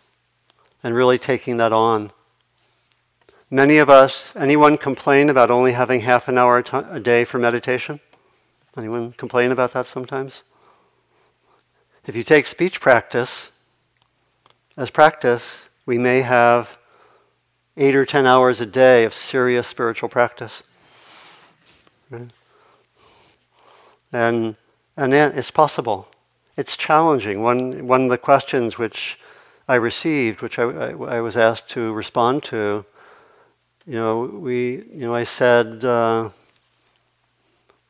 and 0.84 0.96
really 0.96 1.18
taking 1.18 1.58
that 1.58 1.74
on. 1.74 2.12
Many 3.52 3.78
of 3.78 3.90
us, 3.90 4.34
anyone 4.36 4.78
complain 4.78 5.30
about 5.30 5.50
only 5.50 5.74
having 5.74 6.02
half 6.02 6.28
an 6.28 6.38
hour 6.38 6.64
a 6.72 7.00
day 7.00 7.24
for 7.24 7.40
meditation? 7.40 8.00
Anyone 8.78 9.12
complain 9.12 9.52
about 9.52 9.74
that 9.74 9.88
sometimes? 9.88 10.44
If 12.06 12.16
you 12.16 12.24
take 12.24 12.48
speech 12.48 12.80
practice 12.80 13.52
as 14.78 14.90
practice, 14.90 15.70
we 15.86 15.98
may 15.98 16.22
have 16.22 16.78
eight 17.76 17.96
or 17.96 18.06
ten 18.06 18.26
hours 18.26 18.62
a 18.62 18.66
day 18.66 19.04
of 19.04 19.14
serious 19.14 19.68
spiritual 19.68 20.10
practice. 20.10 20.64
Right? 22.10 22.30
And, 24.12 24.56
and 24.96 25.14
it's 25.14 25.52
possible. 25.52 26.08
It's 26.60 26.76
challenging. 26.76 27.42
One, 27.42 27.88
one 27.88 28.04
of 28.04 28.10
the 28.10 28.18
questions 28.18 28.78
which 28.78 29.18
I 29.70 29.76
received, 29.76 30.42
which 30.42 30.60
I, 30.60 30.64
I, 30.64 30.90
I 30.90 31.22
was 31.22 31.38
asked 31.38 31.70
to 31.70 31.94
respond 31.94 32.44
to, 32.52 32.84
you 33.88 33.94
know, 33.94 34.24
we, 34.24 34.84
you 34.94 35.06
know, 35.06 35.16
I 35.16 35.24
said 35.24 35.86
uh, 35.86 36.32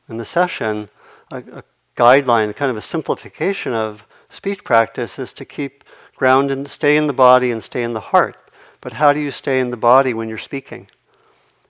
in 0.08 0.18
the 0.18 0.24
session, 0.24 0.88
a, 1.32 1.38
a, 1.38 1.64
guideline, 1.96 2.54
kind 2.54 2.70
of 2.70 2.76
a 2.76 2.80
simplification 2.80 3.72
of 3.74 4.06
speech 4.28 4.62
practice 4.62 5.18
is 5.18 5.32
to 5.32 5.44
keep 5.44 5.82
ground 6.14 6.52
and 6.52 6.68
stay 6.68 6.96
in 6.96 7.08
the 7.08 7.12
body 7.12 7.50
and 7.50 7.64
stay 7.64 7.82
in 7.82 7.92
the 7.92 8.12
heart. 8.12 8.36
But 8.80 8.92
how 8.92 9.12
do 9.12 9.18
you 9.18 9.32
stay 9.32 9.58
in 9.58 9.72
the 9.72 9.76
body 9.76 10.14
when 10.14 10.28
you're 10.28 10.38
speaking? 10.38 10.86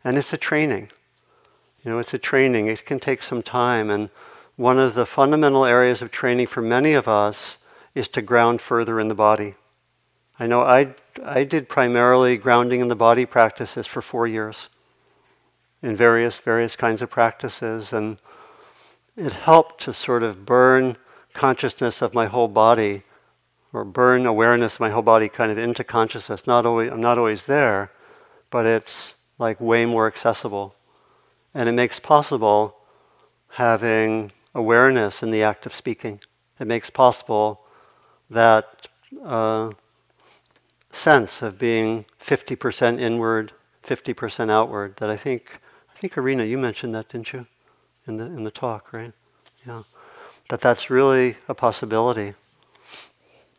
And 0.04 0.18
it's 0.18 0.34
a 0.34 0.36
training. 0.36 0.90
You 1.82 1.92
know, 1.92 1.98
it's 1.98 2.12
a 2.12 2.18
training. 2.18 2.66
It 2.66 2.84
can 2.84 3.00
take 3.00 3.22
some 3.22 3.42
time. 3.42 3.88
And 3.88 4.10
one 4.60 4.78
of 4.78 4.92
the 4.92 5.06
fundamental 5.06 5.64
areas 5.64 6.02
of 6.02 6.10
training 6.10 6.46
for 6.46 6.60
many 6.60 6.92
of 6.92 7.08
us 7.08 7.56
is 7.94 8.08
to 8.08 8.20
ground 8.20 8.60
further 8.60 9.00
in 9.00 9.08
the 9.08 9.14
body. 9.14 9.54
I 10.38 10.46
know 10.46 10.60
I, 10.60 10.94
I 11.24 11.44
did 11.44 11.66
primarily 11.66 12.36
grounding 12.36 12.82
in 12.82 12.88
the 12.88 12.94
body 12.94 13.24
practices 13.24 13.86
for 13.86 14.02
four 14.02 14.26
years 14.26 14.68
in 15.82 15.96
various, 15.96 16.36
various 16.36 16.76
kinds 16.76 17.00
of 17.00 17.08
practices. 17.08 17.94
And 17.94 18.18
it 19.16 19.32
helped 19.32 19.80
to 19.84 19.94
sort 19.94 20.22
of 20.22 20.44
burn 20.44 20.98
consciousness 21.32 22.02
of 22.02 22.12
my 22.12 22.26
whole 22.26 22.48
body 22.48 23.02
or 23.72 23.82
burn 23.82 24.26
awareness 24.26 24.74
of 24.74 24.80
my 24.80 24.90
whole 24.90 25.00
body 25.00 25.30
kind 25.30 25.50
of 25.50 25.56
into 25.56 25.84
consciousness. 25.84 26.46
Not 26.46 26.66
always, 26.66 26.92
I'm 26.92 27.00
not 27.00 27.16
always 27.16 27.46
there, 27.46 27.92
but 28.50 28.66
it's 28.66 29.14
like 29.38 29.58
way 29.58 29.86
more 29.86 30.06
accessible. 30.06 30.74
And 31.54 31.66
it 31.66 31.72
makes 31.72 31.98
possible 31.98 32.76
having 33.52 34.32
awareness 34.54 35.22
in 35.22 35.30
the 35.30 35.42
act 35.42 35.66
of 35.66 35.74
speaking. 35.74 36.20
It 36.58 36.66
makes 36.66 36.90
possible 36.90 37.62
that 38.28 38.88
uh, 39.24 39.70
sense 40.92 41.42
of 41.42 41.58
being 41.58 42.04
50% 42.20 43.00
inward, 43.00 43.52
50% 43.84 44.50
outward 44.50 44.96
that 44.96 45.10
I 45.10 45.16
think, 45.16 45.60
I 45.94 45.98
think 45.98 46.14
Arinna, 46.14 46.48
you 46.48 46.58
mentioned 46.58 46.94
that, 46.94 47.08
didn't 47.08 47.32
you? 47.32 47.46
In 48.06 48.16
the, 48.16 48.24
in 48.24 48.44
the 48.44 48.50
talk, 48.50 48.92
right? 48.92 49.12
Yeah. 49.66 49.82
That 50.48 50.60
that's 50.60 50.90
really 50.90 51.36
a 51.48 51.54
possibility. 51.54 52.34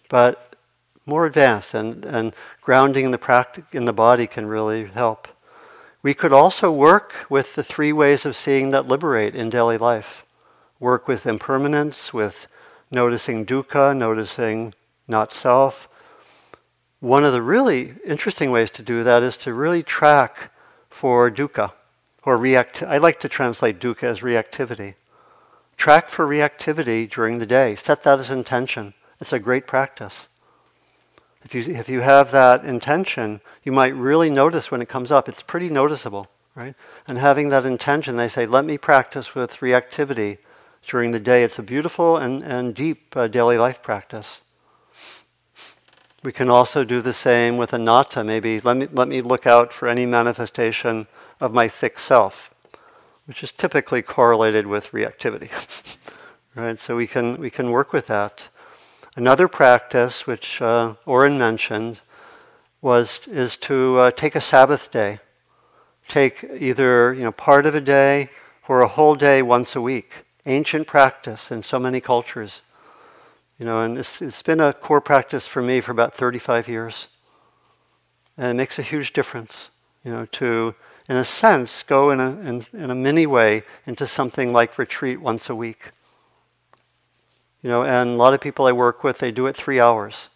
But 0.10 0.56
more 1.06 1.26
advanced 1.26 1.74
and, 1.74 2.06
and 2.06 2.34
grounding 2.62 3.06
in 3.06 3.12
the, 3.12 3.18
practic- 3.18 3.74
in 3.74 3.86
the 3.86 3.94
body 3.94 4.28
can 4.28 4.46
really 4.46 4.86
help. 4.86 5.28
We 6.04 6.14
could 6.14 6.34
also 6.34 6.72
work 6.72 7.14
with 7.30 7.56
the 7.56 7.64
three 7.64 7.94
ways 7.94 8.26
of 8.26 8.36
seeing 8.36 8.72
that 8.72 8.88
liberate 8.88 9.36
in 9.36 9.50
daily 9.50 9.78
life. 9.78 10.26
Work 10.82 11.08
with 11.08 11.26
impermanence, 11.26 12.14
with 12.14 12.48
noticing 12.92 13.46
dukkha, 13.46 13.96
noticing 13.96 14.74
not 15.08 15.32
self, 15.32 15.88
one 17.02 17.24
of 17.24 17.34
the 17.34 17.42
really 17.42 17.96
interesting 18.06 18.52
ways 18.52 18.70
to 18.72 18.84
do 18.84 19.04
that 19.04 19.24
is 19.24 19.36
to 19.38 19.54
really 19.54 19.82
track 19.82 20.52
for 20.88 21.32
dukkha 21.32 21.72
or 22.24 22.38
react. 22.38 22.84
I 22.84 23.00
like 23.00 23.20
to 23.22 23.28
translate 23.28 23.80
dukkha 23.80 24.04
as 24.04 24.20
reactivity. 24.20 24.94
Track 25.78 26.10
for 26.10 26.28
reactivity 26.28 27.10
during 27.10 27.40
the 27.40 27.48
day. 27.48 27.76
Set 27.76 28.04
that 28.04 28.20
as 28.20 28.30
intention. 28.30 28.94
It's 29.20 29.34
a 29.34 29.40
great 29.40 29.66
practice. 29.66 30.28
If 31.44 31.56
you, 31.56 31.74
if 31.74 31.90
you 31.90 32.02
have 32.02 32.30
that 32.32 32.64
intention, 32.64 33.42
you 33.64 33.72
might 33.72 33.96
really 33.96 34.30
notice 34.30 34.70
when 34.70 34.82
it 34.82 34.90
comes 34.90 35.12
up. 35.12 35.28
It's 35.28 35.42
pretty 35.42 35.70
noticeable, 35.70 36.28
right? 36.54 36.76
And 37.08 37.18
having 37.18 37.50
that 37.50 37.66
intention, 37.66 38.16
they 38.16 38.30
say, 38.30 38.46
let 38.46 38.64
me 38.64 38.78
practice 38.78 39.34
with 39.34 39.58
reactivity 39.58 40.38
during 40.86 41.12
the 41.12 41.20
day. 41.20 41.44
It's 41.44 41.60
a 41.60 41.64
beautiful 41.64 42.18
and, 42.18 42.44
and 42.44 42.76
deep 42.76 43.16
uh, 43.16 43.28
daily 43.28 43.58
life 43.58 43.82
practice. 43.82 44.42
We 46.24 46.32
can 46.32 46.50
also 46.50 46.84
do 46.84 47.02
the 47.02 47.14
same 47.14 47.58
with 47.58 47.74
anatta. 47.74 48.24
Maybe 48.24 48.60
let 48.60 48.78
me, 48.78 48.88
let 48.92 49.08
me 49.08 49.22
look 49.22 49.48
out 49.48 49.74
for 49.74 49.88
any 49.88 50.06
manifestation 50.06 51.08
of 51.40 51.54
my 51.54 51.68
thick 51.68 51.98
self, 51.98 52.54
which 53.26 53.44
is 53.44 53.52
typically 53.52 54.02
correlated 54.02 54.68
with 54.68 54.92
reactivity. 54.92 55.50
right? 56.56 56.80
So 56.80 56.96
we 56.96 57.08
can, 57.08 57.38
we 57.38 57.50
can 57.50 57.72
work 57.72 57.92
with 57.92 58.08
that. 58.08 58.50
Another 59.16 59.48
practice, 59.48 60.26
which 60.26 60.62
uh, 60.62 60.94
Oren 61.06 61.38
mentioned, 61.38 62.02
was 62.82 63.28
is 63.28 63.58
to 63.58 63.98
uh, 64.00 64.12
take 64.12 64.36
a 64.36 64.42
Sabbath 64.42 64.90
day. 64.90 65.20
Take 66.08 66.44
either 66.58 67.14
you 67.14 67.24
know 67.24 67.32
part 67.32 67.66
of 67.66 67.76
a 67.76 67.82
day 67.82 68.30
or 68.68 68.82
a 68.82 68.88
whole 68.88 69.16
day 69.16 69.42
once 69.42 69.76
a 69.76 69.82
week. 69.82 70.24
Ancient 70.46 70.88
practice 70.88 71.52
in 71.52 71.64
so 71.64 71.80
many 71.80 72.02
cultures. 72.02 72.64
You 73.60 73.66
know, 73.66 73.82
and 73.82 73.98
it's, 73.98 74.22
it's 74.22 74.42
been 74.42 74.60
a 74.60 74.74
core 74.74 75.02
practice 75.02 75.46
for 75.46 75.62
me 75.62 75.82
for 75.82 75.92
about 75.92 76.16
35 76.16 76.68
years. 76.68 77.10
And 78.38 78.48
it 78.48 78.54
makes 78.56 78.80
a 78.80 78.82
huge 78.82 79.14
difference, 79.14 79.70
you 80.04 80.12
know, 80.12 80.26
to, 80.26 80.74
in 81.08 81.16
a 81.16 81.26
sense, 81.26 81.84
go 81.84 82.10
in 82.10 82.20
a, 82.20 82.32
in, 82.39 82.64
in 82.74 82.89
a 82.89 82.96
mini 82.96 83.28
way 83.28 83.64
into 83.86 84.08
something 84.08 84.52
like 84.52 84.80
retreat 84.80 85.22
once 85.22 85.50
a 85.50 85.56
week. 85.56 85.92
You 87.62 87.70
know, 87.70 87.84
and 87.84 88.10
a 88.10 88.14
lot 88.14 88.34
of 88.34 88.42
people 88.42 88.66
I 88.66 88.72
work 88.72 89.04
with, 89.04 89.20
they 89.20 89.32
do 89.32 89.46
it 89.46 89.56
three 89.56 89.80
hours. 89.80 90.30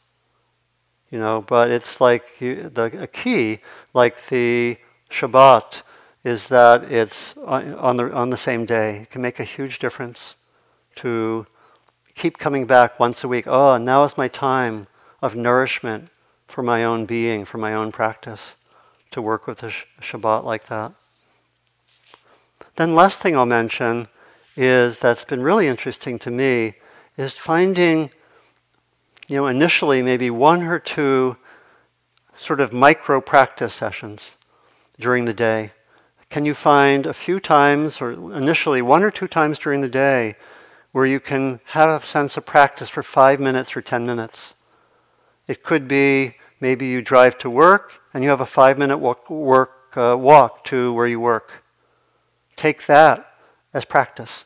You 1.10 1.20
know, 1.20 1.42
but 1.42 1.72
it's 1.72 2.00
like 2.00 2.24
you, 2.40 2.70
the 2.70 2.84
a 3.02 3.08
key, 3.08 3.60
like 3.94 4.28
the 4.28 4.78
Shabbat, 5.10 5.82
is 6.26 6.48
that 6.48 6.92
it's 6.92 7.38
on 7.38 7.98
the 7.98 8.12
on 8.12 8.32
the 8.32 8.38
same 8.38 8.66
day. 8.66 9.04
It 9.04 9.12
can 9.12 9.22
make 9.22 9.40
a 9.40 9.44
huge 9.44 9.78
difference 9.78 10.36
to 10.96 11.46
keep 12.16 12.40
coming 12.40 12.66
back 12.66 13.00
once 13.00 13.24
a 13.24 13.28
week. 13.28 13.46
Oh, 13.46 13.78
now 13.78 14.04
is 14.04 14.18
my 14.18 14.28
time 14.28 14.88
of 15.22 15.36
nourishment 15.36 16.10
for 16.48 16.64
my 16.64 16.84
own 16.84 17.06
being, 17.06 17.46
for 17.46 17.60
my 17.60 17.76
own 17.76 17.92
practice, 17.92 18.56
to 19.12 19.22
work 19.22 19.46
with 19.46 19.60
the 19.60 19.72
Shabbat 20.02 20.44
like 20.44 20.66
that. 20.66 20.94
Then, 22.76 22.96
last 22.96 23.20
thing 23.20 23.38
I'll 23.38 23.46
mention 23.46 24.08
is 24.58 24.98
that's 24.98 25.26
been 25.26 25.44
really 25.44 25.68
interesting 25.68 26.18
to 26.20 26.32
me 26.32 26.74
is 27.18 27.34
finding, 27.34 28.10
you 29.28 29.38
know, 29.38 29.46
initially 29.46 30.02
maybe 30.02 30.32
one 30.32 30.64
or 30.64 30.80
two 30.80 31.38
sort 32.36 32.60
of 32.60 32.74
micro 32.74 33.22
practice 33.22 33.76
sessions 33.76 34.38
during 35.00 35.26
the 35.26 35.34
day. 35.34 35.72
Can 36.30 36.46
you 36.46 36.54
find 36.54 37.06
a 37.06 37.14
few 37.14 37.40
times, 37.40 38.02
or 38.02 38.12
initially 38.12 38.82
one 38.82 39.04
or 39.04 39.12
two 39.12 39.28
times 39.28 39.60
during 39.60 39.82
the 39.82 39.90
day, 39.90 40.36
where 40.96 41.06
you 41.06 41.20
can 41.20 41.60
have 41.66 41.90
a 41.90 42.06
sense 42.06 42.38
of 42.38 42.46
practice 42.46 42.88
for 42.88 43.04
five 43.04 43.38
minutes 43.38 43.76
or 43.76 43.82
ten 43.82 44.06
minutes. 44.06 44.54
It 45.46 45.62
could 45.62 45.90
be 45.90 46.36
maybe 46.62 46.86
you 46.86 47.02
drive 47.02 47.38
to 47.40 47.50
work 47.50 48.00
and 48.14 48.24
you 48.24 48.30
have 48.30 48.40
a 48.40 48.46
five 48.46 48.78
minute 48.78 49.00
walk, 49.00 49.30
work, 49.30 49.98
uh, 49.98 50.16
walk 50.18 50.64
to 50.66 50.94
where 50.94 51.06
you 51.06 51.20
work. 51.20 51.64
Take 52.56 52.86
that 52.86 53.30
as 53.74 53.84
practice. 53.84 54.46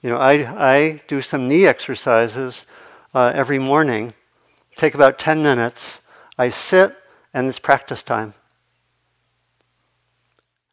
You 0.00 0.10
know, 0.10 0.18
I, 0.18 0.32
I 0.74 1.02
do 1.08 1.20
some 1.20 1.48
knee 1.48 1.66
exercises 1.66 2.64
uh, 3.12 3.32
every 3.34 3.58
morning, 3.58 4.14
take 4.76 4.94
about 4.94 5.18
10 5.18 5.42
minutes. 5.42 6.02
I 6.38 6.50
sit 6.50 6.96
and 7.34 7.48
it's 7.48 7.58
practice 7.58 8.04
time. 8.04 8.34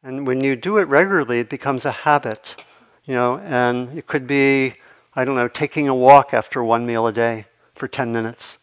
And 0.05 0.25
when 0.25 0.39
you 0.39 0.55
do 0.55 0.77
it 0.77 0.87
regularly, 0.87 1.39
it 1.39 1.49
becomes 1.49 1.83
a 1.83 1.91
habit 1.91 2.63
you 3.05 3.13
know, 3.13 3.37
and 3.39 3.97
it 3.97 4.07
could 4.07 4.25
be, 4.27 4.73
I 5.15 5.25
don't 5.25 5.35
know, 5.35 5.47
taking 5.47 5.87
a 5.87 5.95
walk 5.95 6.33
after 6.33 6.63
one 6.63 6.85
meal 6.85 7.07
a 7.07 7.13
day 7.13 7.45
for 7.75 7.87
10 7.87 8.11
minutes. 8.11 8.57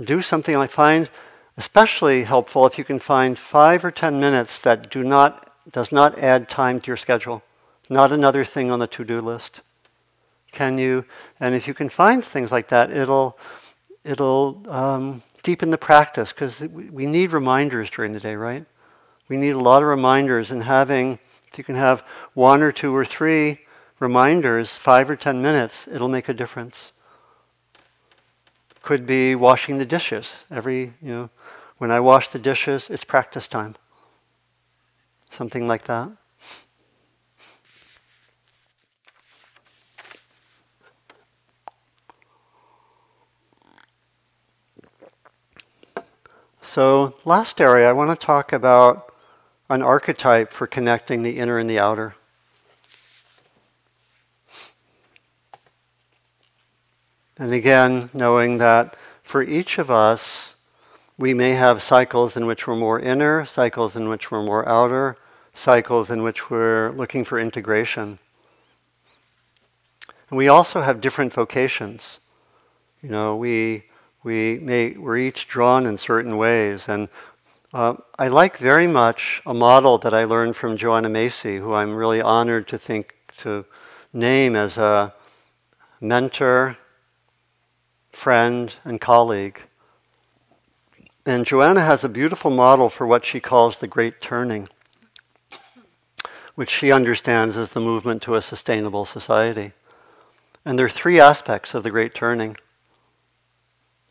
Do 0.00 0.20
something 0.22 0.56
I 0.56 0.66
find 0.66 1.10
especially 1.58 2.24
helpful 2.24 2.66
if 2.66 2.78
you 2.78 2.84
can 2.84 2.98
find 2.98 3.38
five 3.38 3.84
or 3.84 3.90
10 3.90 4.18
minutes 4.18 4.58
that 4.60 4.90
do 4.90 5.04
not, 5.04 5.52
does 5.70 5.92
not 5.92 6.18
add 6.18 6.48
time 6.48 6.80
to 6.80 6.86
your 6.86 6.96
schedule, 6.96 7.42
not 7.90 8.10
another 8.10 8.42
thing 8.42 8.70
on 8.70 8.78
the 8.78 8.86
to-do 8.86 9.20
list. 9.20 9.60
Can 10.50 10.78
you, 10.78 11.04
and 11.38 11.54
if 11.54 11.68
you 11.68 11.74
can 11.74 11.90
find 11.90 12.24
things 12.24 12.50
like 12.50 12.68
that, 12.68 12.90
it'll, 12.90 13.38
it'll 14.02 14.62
um, 14.68 15.22
deepen 15.42 15.68
the 15.68 15.78
practice 15.78 16.32
because 16.32 16.60
we 16.60 17.04
need 17.04 17.32
reminders 17.32 17.90
during 17.90 18.12
the 18.12 18.20
day, 18.20 18.34
right? 18.34 18.64
We 19.32 19.38
need 19.38 19.54
a 19.54 19.58
lot 19.58 19.82
of 19.82 19.88
reminders, 19.88 20.50
and 20.50 20.64
having 20.64 21.18
if 21.50 21.56
you 21.56 21.64
can 21.64 21.74
have 21.74 22.04
one 22.34 22.60
or 22.60 22.70
two 22.70 22.94
or 22.94 23.02
three 23.02 23.60
reminders, 23.98 24.76
five 24.76 25.08
or 25.08 25.16
ten 25.16 25.40
minutes, 25.40 25.88
it'll 25.90 26.10
make 26.10 26.28
a 26.28 26.34
difference. 26.34 26.92
Could 28.82 29.06
be 29.06 29.34
washing 29.34 29.78
the 29.78 29.86
dishes. 29.86 30.44
Every, 30.50 30.92
you 31.00 31.08
know, 31.14 31.30
when 31.78 31.90
I 31.90 31.98
wash 31.98 32.28
the 32.28 32.38
dishes, 32.38 32.90
it's 32.90 33.04
practice 33.04 33.48
time. 33.48 33.74
Something 35.30 35.66
like 35.66 35.84
that. 35.84 36.10
So, 46.60 47.14
last 47.24 47.62
area, 47.62 47.88
I 47.88 47.94
want 47.94 48.10
to 48.10 48.26
talk 48.26 48.52
about 48.52 49.11
an 49.72 49.82
archetype 49.82 50.52
for 50.52 50.66
connecting 50.66 51.22
the 51.22 51.38
inner 51.38 51.58
and 51.58 51.68
the 51.68 51.78
outer. 51.78 52.14
And 57.38 57.54
again, 57.54 58.10
knowing 58.12 58.58
that 58.58 58.94
for 59.22 59.42
each 59.42 59.78
of 59.78 59.90
us, 59.90 60.54
we 61.16 61.32
may 61.32 61.52
have 61.52 61.82
cycles 61.82 62.36
in 62.36 62.44
which 62.44 62.66
we're 62.66 62.76
more 62.76 63.00
inner, 63.00 63.46
cycles 63.46 63.96
in 63.96 64.10
which 64.10 64.30
we're 64.30 64.42
more 64.42 64.68
outer, 64.68 65.16
cycles 65.54 66.10
in 66.10 66.22
which 66.22 66.50
we're 66.50 66.90
looking 66.90 67.24
for 67.24 67.38
integration. 67.38 68.18
And 70.28 70.36
we 70.36 70.48
also 70.48 70.82
have 70.82 71.00
different 71.00 71.32
vocations. 71.32 72.20
You 73.02 73.08
know, 73.08 73.36
we, 73.36 73.84
we 74.22 74.58
may, 74.58 74.90
we're 74.90 75.16
each 75.16 75.48
drawn 75.48 75.86
in 75.86 75.96
certain 75.96 76.36
ways, 76.36 76.88
and 76.88 77.08
uh, 77.72 77.94
I 78.18 78.28
like 78.28 78.58
very 78.58 78.86
much 78.86 79.40
a 79.46 79.54
model 79.54 79.96
that 79.98 80.12
I 80.12 80.24
learned 80.24 80.56
from 80.56 80.76
Joanna 80.76 81.08
Macy, 81.08 81.56
who 81.56 81.72
I'm 81.72 81.94
really 81.94 82.20
honored 82.20 82.68
to 82.68 82.78
think 82.78 83.14
to 83.38 83.64
name 84.12 84.54
as 84.56 84.76
a 84.76 85.14
mentor, 86.00 86.76
friend, 88.10 88.74
and 88.84 89.00
colleague. 89.00 89.62
And 91.24 91.46
Joanna 91.46 91.80
has 91.80 92.04
a 92.04 92.10
beautiful 92.10 92.50
model 92.50 92.90
for 92.90 93.06
what 93.06 93.24
she 93.24 93.40
calls 93.40 93.78
the 93.78 93.86
Great 93.86 94.20
Turning, 94.20 94.68
which 96.54 96.70
she 96.70 96.92
understands 96.92 97.56
as 97.56 97.72
the 97.72 97.80
movement 97.80 98.20
to 98.22 98.34
a 98.34 98.42
sustainable 98.42 99.06
society. 99.06 99.72
And 100.64 100.78
there 100.78 100.86
are 100.86 100.90
three 100.90 101.18
aspects 101.18 101.72
of 101.72 101.84
the 101.84 101.90
Great 101.90 102.14
Turning. 102.14 102.56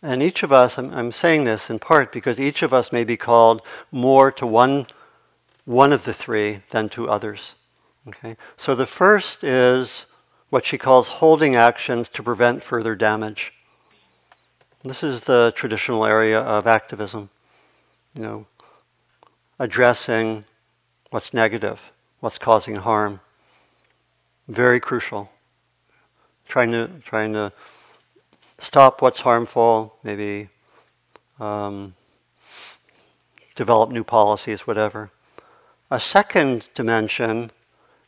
And 0.04 0.24
each 0.24 0.42
of 0.42 0.52
us, 0.52 0.78
I'm, 0.78 0.92
I'm, 0.94 1.12
saying 1.12 1.44
this 1.44 1.70
in 1.70 1.78
part 1.78 2.12
because 2.12 2.40
each 2.40 2.64
of 2.64 2.74
us 2.74 2.92
may 2.92 3.04
be 3.04 3.18
called 3.18 3.62
more 3.92 4.32
to 4.32 4.48
one, 4.48 4.88
one 5.66 5.94
of 5.94 6.06
the 6.06 6.14
three 6.14 6.62
than 6.72 6.90
to 6.90 7.08
others. 7.08 7.54
Okay? 8.08 8.36
So 8.58 8.74
the 8.74 8.88
first 8.88 9.44
is 9.44 10.08
what 10.50 10.66
she 10.66 10.78
calls 10.78 11.08
holding 11.08 11.56
actions 11.56 12.10
to 12.10 12.24
prevent 12.24 12.64
further 12.64 12.96
damage. 12.96 13.54
This 14.84 15.04
is 15.04 15.26
the 15.26 15.54
traditional 15.56 16.04
area 16.06 16.40
of 16.40 16.66
activism. 16.66 17.30
You 18.16 18.22
know, 18.24 18.46
addressing 19.60 20.46
what's 21.12 21.34
negative, 21.34 21.92
what's 22.20 22.40
causing 22.40 22.78
harm. 22.78 23.20
Very 24.48 24.80
crucial. 24.80 25.32
Trying 26.48 26.72
to, 26.72 26.90
trying 27.06 27.34
to 27.34 27.54
stop 28.62 29.02
what's 29.02 29.22
harmful, 29.22 29.98
maybe 30.04 30.48
um, 31.40 31.96
develop 33.56 33.90
new 33.90 34.04
policies, 34.04 34.68
whatever. 34.68 35.10
A 35.90 36.00
second 36.00 36.70
dimension 36.74 37.52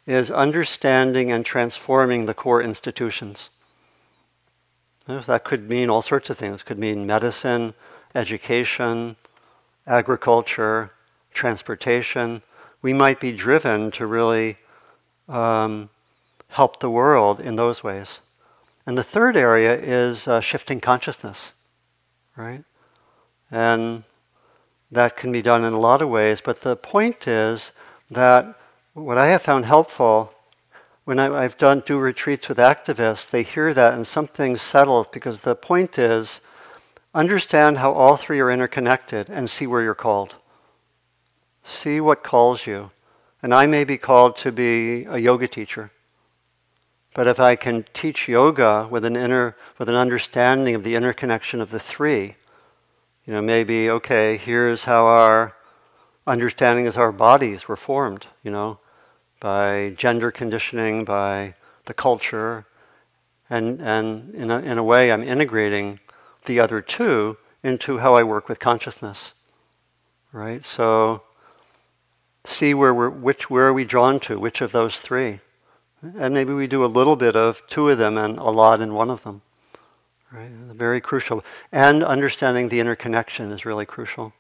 is 0.06 0.30
understanding 0.30 1.32
and 1.32 1.44
transforming 1.46 2.26
the 2.26 2.34
core 2.34 2.62
institutions. 2.62 3.50
That 5.08 5.44
could 5.44 5.68
mean 5.68 5.90
all 5.90 6.02
sorts 6.02 6.30
of 6.30 6.38
things. 6.38 6.62
It 6.62 6.66
could 6.66 6.80
mean 6.80 7.06
medicine, 7.06 7.74
education, 8.16 9.18
agriculture, 9.86 10.92
transportation. 11.34 12.42
We 12.82 12.94
might 12.94 13.20
be 13.20 13.34
driven 13.34 13.92
to 13.92 14.06
really 14.06 14.58
um, 15.28 15.90
help 16.50 16.80
the 16.80 16.90
world 16.90 17.40
in 17.40 17.56
those 17.56 17.84
ways. 17.84 18.22
And 18.86 18.98
the 18.98 19.04
third 19.04 19.38
area 19.38 19.78
is 19.80 20.28
uh, 20.28 20.42
shifting 20.42 20.80
consciousness, 20.80 21.54
right? 22.36 22.64
And 23.50 24.04
that 24.92 25.16
can 25.16 25.32
be 25.32 25.42
done 25.42 25.64
in 25.64 25.74
a 25.74 25.80
lot 25.80 26.02
of 26.02 26.10
ways, 26.10 26.42
but 26.42 26.62
the 26.62 26.76
point 26.76 27.28
is 27.28 27.72
that 28.12 28.60
what 28.94 29.18
I 29.18 29.28
have 29.28 29.42
found 29.42 29.66
helpful 29.66 30.34
when 31.06 31.20
I, 31.20 31.42
have 31.42 31.58
done 31.58 31.84
do 31.86 31.98
retreats 31.98 32.48
with 32.48 32.58
activists, 32.58 33.30
they 33.30 33.44
hear 33.44 33.74
that 33.74 33.94
and 33.94 34.08
something 34.08 34.58
settles 34.58 35.08
because 35.08 35.42
the 35.42 35.56
point 35.56 36.00
is 36.00 36.40
understand 37.14 37.78
how 37.78 37.92
all 37.92 38.16
three 38.16 38.40
are 38.40 38.50
interconnected 38.50 39.30
and 39.30 39.50
see 39.50 39.68
where 39.68 39.82
you're 39.82 39.96
called. 39.96 40.36
See 41.64 42.00
what 42.00 42.24
calls 42.24 42.66
you. 42.66 42.92
And 43.42 43.54
I 43.54 43.66
may 43.66 43.84
be 43.84 43.98
called 43.98 44.38
to 44.38 44.52
be 44.52 45.04
a 45.06 45.18
yoga 45.18 45.48
teacher. 45.48 45.92
But 47.14 47.28
if 47.28 47.40
I 47.40 47.56
can 47.56 47.86
teach 47.94 48.28
yoga 48.28 48.88
with 48.90 49.06
an 49.06 49.16
inner, 49.16 49.56
with 49.78 49.88
an 49.90 49.96
understanding 49.96 50.74
of 50.76 50.84
the 50.84 50.96
interconnection 50.96 51.62
of 51.62 51.70
the 51.70 51.80
three, 51.80 52.36
you 53.26 53.34
know, 53.34 53.42
maybe, 53.42 53.90
okay, 53.90 54.38
here's 54.38 54.86
how 54.86 55.06
our 55.06 55.56
understanding 56.26 56.86
is 56.86 56.98
our 56.98 57.12
bodies 57.12 57.68
were 57.68 57.76
formed, 57.76 58.28
you 58.44 58.52
know, 58.52 58.80
by 59.40 59.94
gender 59.98 60.32
conditioning, 60.32 61.06
by 61.06 61.54
the 61.86 61.94
culture. 61.94 62.66
And, 63.50 63.82
and 63.82 64.34
in, 64.34 64.50
a, 64.50 64.60
in 64.60 64.78
a 64.78 64.84
way, 64.84 65.12
I'm 65.12 65.24
integrating 65.24 66.00
the 66.46 66.60
other 66.60 66.82
two 66.82 67.38
into 67.62 68.00
how 68.00 68.16
I 68.16 68.24
work 68.24 68.50
with 68.50 68.60
consciousness. 68.60 69.34
Right? 70.32 70.66
So 70.66 71.24
see 72.46 72.74
where 72.74 72.94
we're 72.94 73.10
which 73.10 73.50
where 73.50 73.68
are 73.68 73.74
we 73.74 73.86
drawn 73.86 74.20
to, 74.22 74.40
which 74.40 74.62
of 74.62 74.72
those 74.72 75.00
three. 75.00 75.40
And 76.04 76.34
maybe 76.34 76.52
we 76.52 76.68
do 76.68 76.84
a 76.84 76.88
little 76.88 77.16
bit 77.16 77.38
of 77.38 77.66
two 77.68 77.88
of 77.88 77.98
them 77.98 78.18
and 78.18 78.38
a 78.38 78.50
lot 78.50 78.82
in 78.82 78.94
one 78.94 79.10
of 79.10 79.24
them. 79.24 79.42
Right? 80.32 80.50
Very 80.50 81.00
crucial. 81.00 81.46
And 81.72 82.04
understanding 82.04 82.68
the 82.68 82.82
interconnection 82.82 83.52
is 83.54 83.66
really 83.66 83.86
crucial. 83.86 84.34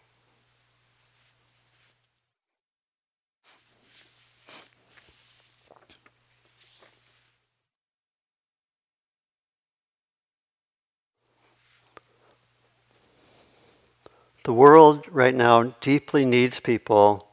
The 14.43 14.51
world 14.51 15.07
right 15.09 15.33
now 15.33 15.75
deeply 15.79 16.25
needs 16.25 16.59
people 16.59 17.32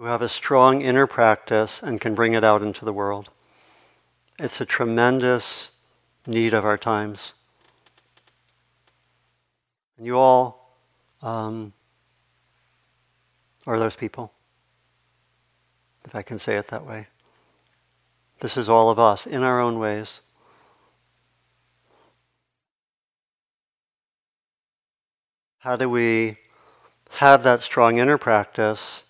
who 0.00 0.06
have 0.06 0.22
a 0.22 0.28
strong 0.30 0.80
inner 0.80 1.06
practice 1.06 1.82
and 1.82 2.00
can 2.00 2.14
bring 2.14 2.32
it 2.32 2.42
out 2.42 2.62
into 2.62 2.86
the 2.86 2.92
world. 2.92 3.28
It's 4.38 4.58
a 4.58 4.64
tremendous 4.64 5.72
need 6.26 6.54
of 6.54 6.64
our 6.64 6.78
times. 6.78 7.34
And 9.98 10.06
you 10.06 10.16
all 10.16 10.74
um, 11.20 11.74
are 13.66 13.78
those 13.78 13.94
people, 13.94 14.32
if 16.06 16.14
I 16.14 16.22
can 16.22 16.38
say 16.38 16.56
it 16.56 16.68
that 16.68 16.86
way. 16.86 17.08
This 18.40 18.56
is 18.56 18.70
all 18.70 18.88
of 18.88 18.98
us 18.98 19.26
in 19.26 19.42
our 19.42 19.60
own 19.60 19.78
ways. 19.78 20.22
How 25.58 25.76
do 25.76 25.90
we 25.90 26.38
have 27.10 27.42
that 27.42 27.60
strong 27.60 27.98
inner 27.98 28.16
practice 28.16 29.04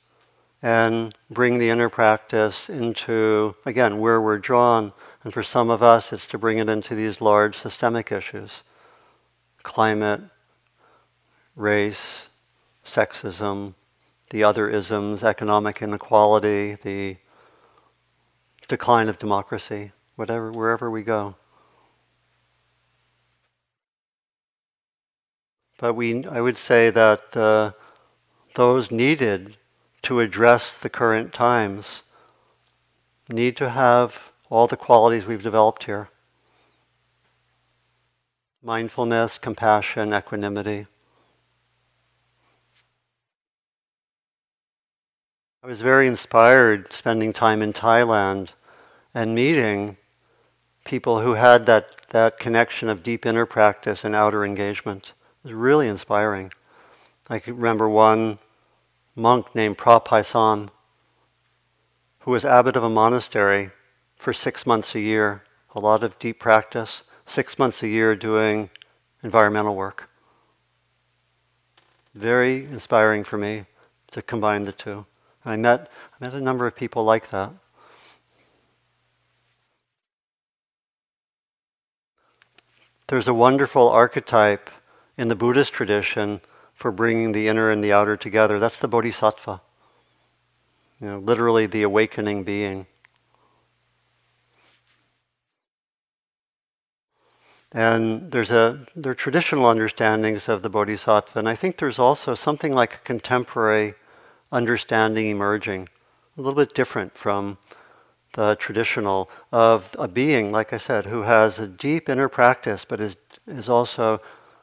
and 0.63 1.15
bring 1.31 1.59
the 1.59 1.71
inner 1.71 1.89
practice 1.89 2.69
into, 2.69 3.55
again, 3.65 3.99
where 3.99 4.21
we're 4.21 4.39
drawn? 4.39 4.93
And 5.25 5.33
for 5.33 5.43
some 5.43 5.71
of 5.71 5.83
us, 5.83 6.13
it's 6.13 6.27
to 6.29 6.39
bring 6.39 6.59
it 6.59 6.69
into 6.69 6.95
these 6.95 7.21
large 7.21 7.57
systemic 7.57 8.13
issues 8.13 8.63
climate, 9.63 10.23
race, 11.55 12.31
sexism, 12.85 13.75
the 14.31 14.43
other 14.43 14.71
isms, 14.71 15.23
economic 15.23 15.83
inequality, 15.83 16.77
the 16.83 17.17
decline 18.69 19.09
of 19.09 19.19
democracy, 19.19 19.93
whatever, 20.17 20.51
wherever 20.51 20.91
we 20.91 21.03
go. 21.03 21.35
But 25.79 25.95
we, 25.95 26.25
I 26.27 26.41
would 26.41 26.57
say 26.57 26.91
that 26.91 27.37
uh, 27.37 27.73
those 28.55 28.91
needed 28.91 29.57
to 30.03 30.21
address 30.21 30.79
the 30.81 30.89
current 30.89 31.33
times 31.33 32.03
need 33.29 33.57
to 33.57 33.71
have 33.71 34.33
all 34.49 34.67
the 34.67 34.77
qualities 34.77 35.27
we've 35.27 35.43
developed 35.43 35.85
here 35.85 36.09
mindfulness, 38.63 39.39
compassion, 39.39 40.13
equanimity. 40.13 40.87
I 45.63 45.67
was 45.67 45.81
very 45.81 46.07
inspired 46.07 46.93
spending 46.93 47.33
time 47.33 47.63
in 47.63 47.73
Thailand 47.73 48.51
and 49.15 49.35
meeting 49.35 49.97
people 50.85 51.21
who 51.21 51.35
had 51.35 51.67
that, 51.67 52.09
that 52.11 52.39
connection 52.39 52.89
of 52.89 53.03
deep 53.03 53.25
inner 53.25 53.47
practice 53.47 54.05
and 54.05 54.15
outer 54.15 54.45
engagement. 54.45 55.15
It 55.43 55.49
was 55.49 55.55
really 55.55 55.89
inspiring. 55.89 56.53
I 57.29 57.39
can 57.39 57.57
remember 57.57 57.89
one 57.89 58.39
monk 59.15 59.55
named 59.55 59.79
Pra 59.79 60.01
who 62.21 62.31
was 62.31 62.45
abbot 62.45 62.77
of 62.77 62.85
a 62.85 62.91
monastery 62.91 63.71
for 64.17 64.33
six 64.33 64.67
months 64.67 64.95
a 64.95 65.01
year, 65.01 65.43
a 65.75 65.81
lot 65.81 66.05
of 66.05 66.19
deep 66.19 66.39
practice, 66.39 67.05
six 67.25 67.59
months 67.59 67.83
a 67.83 67.89
year 67.89 68.15
doing 68.15 68.71
environmental 69.23 69.75
work. 69.75 70.11
Very 72.15 72.65
inspiring 72.65 73.25
for 73.25 73.39
me 73.39 73.65
to 74.11 74.21
combine 74.21 74.65
the 74.65 74.73
two. 74.73 75.07
And 75.45 75.53
I 75.53 75.57
met, 75.57 75.91
I 76.21 76.25
met 76.25 76.35
a 76.35 76.41
number 76.41 76.67
of 76.67 76.77
people 76.77 77.05
like 77.05 77.31
that. 77.31 77.53
There's 83.07 83.29
a 83.29 83.35
wonderful 83.35 83.89
archetype 83.89 84.71
in 85.17 85.29
the 85.29 85.35
Buddhist 85.35 85.73
tradition 85.73 86.41
for 86.81 86.91
bringing 86.91 87.33
the 87.33 87.47
inner 87.47 87.71
and 87.71 87.85
the 87.85 87.93
outer 87.93 88.17
together. 88.17 88.59
That's 88.59 88.79
the 88.79 88.89
bodhisattva. 88.89 89.61
You 90.99 91.07
know, 91.07 91.19
literally 91.19 91.67
the 91.67 91.83
awakening 91.83 92.43
being. 92.43 92.87
And 97.71 98.33
there's 98.33 98.51
a 98.51 98.87
there 98.97 99.13
are 99.13 99.15
traditional 99.15 99.67
understandings 99.67 100.49
of 100.49 100.63
the 100.63 100.71
bodhisattva, 100.71 101.39
and 101.39 101.49
I 101.49 101.55
think 101.55 101.77
there's 101.77 101.99
also 101.99 102.35
something 102.35 102.75
like 102.75 102.95
a 102.95 102.99
contemporary 102.99 103.93
understanding 104.51 105.27
emerging, 105.27 105.87
a 106.39 106.41
little 106.41 106.57
bit 106.57 106.75
different 106.75 107.15
from 107.17 107.59
the 108.33 108.57
traditional 108.57 109.29
of 109.53 109.95
a 109.99 110.09
being, 110.09 110.51
like 110.51 110.73
I 110.73 110.79
said, 110.79 111.05
who 111.05 111.23
has 111.23 111.59
a 111.59 111.67
deep 111.67 112.09
inner 112.09 112.31
practice, 112.31 112.87
but 112.87 113.01
is 113.01 113.19
is 113.47 113.69
also 113.69 114.23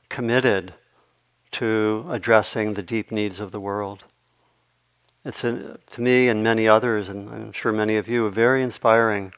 committed 0.09 0.74
to 1.51 2.05
addressing 2.09 2.73
the 2.73 2.83
deep 2.83 3.11
needs 3.11 3.39
of 3.39 3.51
the 3.51 3.59
world. 3.59 4.03
It's, 5.25 5.43
a, 5.43 5.77
to 5.91 6.01
me 6.01 6.29
and 6.29 6.43
many 6.43 6.67
others, 6.67 7.09
and 7.09 7.29
I'm 7.29 7.51
sure 7.51 7.71
many 7.71 7.97
of 7.97 8.07
you, 8.07 8.25
a 8.25 8.31
very 8.31 8.63
inspiring 8.63 9.33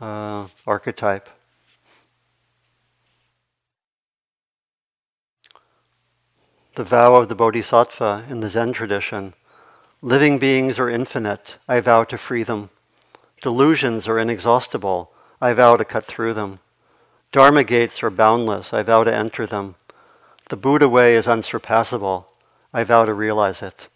uh, 0.00 0.48
archetype. 0.66 1.28
The 6.74 6.84
vow 6.84 7.16
of 7.16 7.28
the 7.28 7.34
Bodhisattva 7.34 8.26
in 8.30 8.40
the 8.40 8.48
Zen 8.48 8.72
tradition 8.72 9.34
living 10.00 10.38
beings 10.38 10.78
are 10.78 10.88
infinite, 10.88 11.58
I 11.66 11.80
vow 11.80 12.04
to 12.04 12.16
free 12.16 12.44
them. 12.44 12.70
Delusions 13.42 14.06
are 14.06 14.18
inexhaustible, 14.18 15.10
I 15.40 15.52
vow 15.52 15.76
to 15.76 15.84
cut 15.84 16.04
through 16.04 16.34
them. 16.34 16.60
Dharma 17.30 17.62
gates 17.62 18.02
are 18.02 18.10
boundless. 18.10 18.72
I 18.72 18.82
vow 18.82 19.04
to 19.04 19.14
enter 19.14 19.44
them. 19.46 19.74
The 20.48 20.56
Buddha 20.56 20.88
way 20.88 21.14
is 21.16 21.28
unsurpassable. 21.28 22.28
I 22.72 22.84
vow 22.84 23.04
to 23.04 23.14
realize 23.14 23.62
it. 23.62 23.88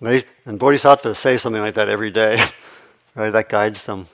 They, 0.00 0.24
and 0.44 0.58
bodhisattvas 0.58 1.18
say 1.18 1.38
something 1.38 1.62
like 1.62 1.74
that 1.74 1.88
every 1.88 2.10
day, 2.10 2.42
right? 3.14 3.30
That 3.30 3.48
guides 3.48 3.84
them. 3.84 4.08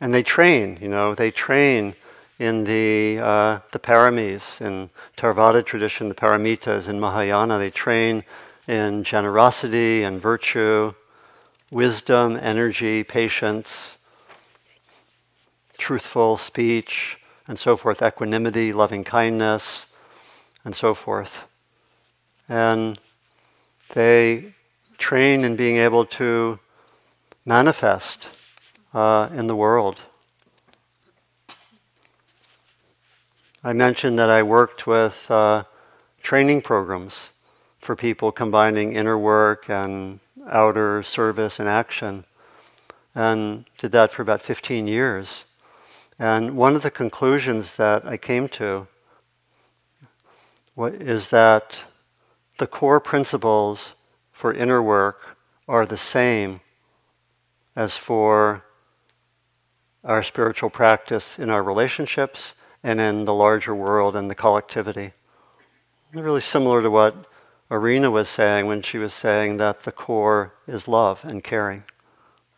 And 0.00 0.12
they 0.14 0.22
train, 0.22 0.78
you 0.80 0.88
know, 0.88 1.14
they 1.14 1.30
train 1.30 1.94
in 2.38 2.64
the, 2.64 3.20
uh, 3.22 3.60
the 3.72 3.78
paramis, 3.78 4.60
in 4.60 4.90
Theravada 5.16 5.64
tradition, 5.64 6.08
the 6.08 6.14
paramitas, 6.14 6.88
in 6.88 6.98
Mahayana, 6.98 7.58
they 7.58 7.70
train 7.70 8.24
in 8.66 9.04
generosity 9.04 10.02
and 10.02 10.20
virtue, 10.20 10.94
wisdom, 11.70 12.38
energy, 12.40 13.04
patience, 13.04 13.98
truthful 15.78 16.36
speech, 16.36 17.18
and 17.46 17.58
so 17.58 17.76
forth, 17.76 18.02
equanimity, 18.02 18.72
loving 18.72 19.04
kindness, 19.04 19.86
and 20.64 20.74
so 20.74 20.94
forth. 20.94 21.44
And 22.48 22.98
they 23.94 24.54
train 24.98 25.44
in 25.44 25.56
being 25.56 25.76
able 25.76 26.04
to 26.06 26.58
manifest 27.44 28.28
uh, 28.94 29.28
in 29.34 29.46
the 29.46 29.56
world. 29.56 30.02
I 33.64 33.72
mentioned 33.72 34.18
that 34.18 34.30
I 34.30 34.42
worked 34.42 34.86
with 34.86 35.30
uh, 35.30 35.64
training 36.22 36.62
programs 36.62 37.30
for 37.78 37.96
people 37.96 38.32
combining 38.32 38.94
inner 38.94 39.18
work 39.18 39.68
and 39.68 40.20
outer 40.48 41.02
service 41.02 41.58
and 41.58 41.68
action, 41.68 42.24
and 43.14 43.64
did 43.78 43.92
that 43.92 44.12
for 44.12 44.22
about 44.22 44.42
15 44.42 44.86
years. 44.86 45.44
And 46.22 46.56
one 46.56 46.76
of 46.76 46.82
the 46.82 46.90
conclusions 46.92 47.74
that 47.74 48.06
I 48.06 48.16
came 48.16 48.46
to 48.50 48.86
is 50.78 51.30
that 51.30 51.82
the 52.58 52.68
core 52.68 53.00
principles 53.00 53.94
for 54.30 54.54
inner 54.54 54.80
work 54.80 55.36
are 55.66 55.84
the 55.84 55.96
same 55.96 56.60
as 57.74 57.96
for 57.96 58.62
our 60.04 60.22
spiritual 60.22 60.70
practice 60.70 61.40
in 61.40 61.50
our 61.50 61.60
relationships 61.64 62.54
and 62.84 63.00
in 63.00 63.24
the 63.24 63.34
larger 63.34 63.74
world 63.74 64.14
and 64.14 64.30
the 64.30 64.36
collectivity. 64.36 65.14
Really 66.14 66.40
similar 66.40 66.82
to 66.82 66.88
what 66.88 67.26
Arinna 67.68 68.12
was 68.12 68.28
saying 68.28 68.68
when 68.68 68.82
she 68.82 68.96
was 68.96 69.12
saying 69.12 69.56
that 69.56 69.80
the 69.80 69.90
core 69.90 70.54
is 70.68 70.86
love 70.86 71.24
and 71.24 71.42
caring, 71.42 71.82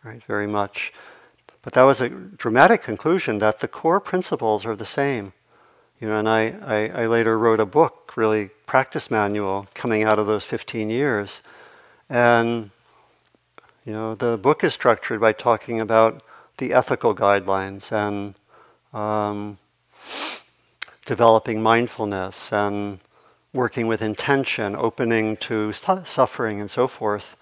right? 0.02 0.22
Very 0.24 0.46
much. 0.46 0.92
But 1.64 1.72
that 1.72 1.82
was 1.82 2.02
a 2.02 2.10
dramatic 2.10 2.82
conclusion 2.82 3.38
that 3.38 3.60
the 3.60 3.68
core 3.68 3.98
principles 3.98 4.66
are 4.66 4.76
the 4.76 4.84
same. 4.84 5.32
You 5.98 6.08
know, 6.08 6.18
and 6.18 6.28
I, 6.28 6.54
I, 6.62 7.02
I 7.02 7.06
later 7.06 7.38
wrote 7.38 7.58
a 7.60 7.66
book, 7.66 8.12
really 8.16 8.50
practice 8.66 9.10
manual, 9.10 9.66
coming 9.72 10.02
out 10.02 10.18
of 10.18 10.26
those 10.26 10.44
15 10.44 10.90
years. 10.90 11.40
And, 12.10 12.70
you 13.86 13.94
know, 13.94 14.14
the 14.14 14.36
book 14.36 14.62
is 14.62 14.74
structured 14.74 15.20
by 15.20 15.32
talking 15.32 15.80
about 15.80 16.22
the 16.58 16.74
ethical 16.74 17.14
guidelines 17.14 17.90
and 17.90 18.34
um, 18.92 19.56
developing 21.06 21.62
mindfulness 21.62 22.52
and 22.52 23.00
working 23.54 23.86
with 23.86 24.02
intention, 24.02 24.76
opening 24.76 25.36
to 25.38 25.72
suffering 25.72 26.60
and 26.60 26.70
so 26.70 26.86
forth, 26.86 27.36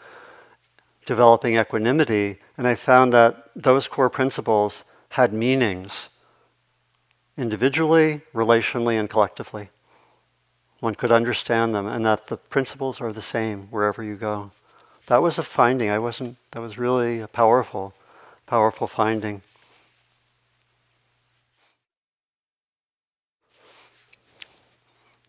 developing 1.05 1.59
equanimity. 1.59 2.39
And 2.57 2.67
I 2.67 2.75
found 2.75 3.13
that 3.13 3.51
those 3.57 3.89
core 3.89 4.11
principles 4.11 4.85
had 5.11 5.33
meanings 5.33 6.09
individually, 7.37 8.21
relationally, 8.35 8.99
and 8.99 9.09
collectively. 9.09 9.71
One 10.81 10.95
could 10.95 11.13
understand 11.13 11.75
them, 11.75 11.87
and 11.87 12.05
that 12.05 12.27
the 12.27 12.37
principles 12.37 13.01
are 13.01 13.13
the 13.13 13.23
same 13.23 13.69
wherever 13.71 14.03
you 14.03 14.17
go. 14.17 14.51
That 15.07 15.23
was 15.23 15.39
a 15.39 15.43
finding. 15.43 15.91
I 15.91 15.99
wasn't, 15.99 16.37
that 16.53 16.61
was 16.61 16.79
really 16.79 17.21
a 17.21 17.29
powerful, 17.29 17.95
powerful 18.47 18.87
finding. 18.87 19.43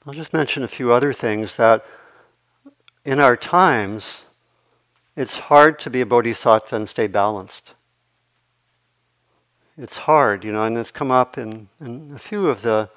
I'll 0.05 0.13
just 0.13 0.33
mention 0.33 0.63
a 0.63 0.67
few 0.67 0.91
other 0.91 1.13
things 1.13 1.55
that 1.55 1.85
in 3.05 3.19
our 3.19 3.37
times, 3.37 4.25
it's 5.15 5.37
hard 5.37 5.79
to 5.79 5.89
be 5.89 6.01
a 6.01 6.05
bodhisattva 6.05 6.75
and 6.75 6.89
stay 6.89 7.07
balanced. 7.07 7.73
It's 9.77 9.97
hard, 9.97 10.43
you 10.43 10.51
know, 10.51 10.63
and 10.63 10.77
it's 10.77 10.91
come 10.91 11.11
up 11.11 11.37
in, 11.37 11.67
in 11.79 12.11
a 12.15 12.19
few 12.19 12.47
of 12.47 12.61
the 12.61 12.89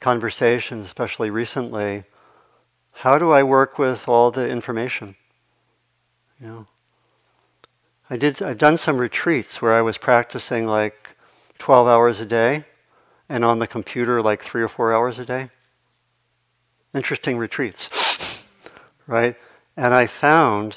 conversations, 0.00 0.86
especially 0.86 1.30
recently. 1.30 2.04
How 2.92 3.18
do 3.18 3.32
I 3.32 3.42
work 3.42 3.78
with 3.78 4.08
all 4.08 4.30
the 4.30 4.48
information? 4.48 5.16
You 6.40 6.46
know, 6.46 6.66
I 8.08 8.16
did. 8.16 8.42
I've 8.42 8.58
done 8.58 8.78
some 8.78 8.96
retreats 8.96 9.60
where 9.60 9.74
I 9.74 9.82
was 9.82 9.98
practicing 9.98 10.66
like 10.66 11.10
12 11.58 11.86
hours 11.86 12.20
a 12.20 12.26
day, 12.26 12.64
and 13.28 13.44
on 13.44 13.58
the 13.58 13.66
computer 13.66 14.22
like 14.22 14.42
three 14.42 14.62
or 14.62 14.68
four 14.68 14.94
hours 14.94 15.18
a 15.18 15.24
day 15.24 15.50
interesting 16.94 17.36
retreats, 17.36 18.44
right? 19.06 19.36
And 19.76 19.92
I 19.92 20.06
found, 20.06 20.76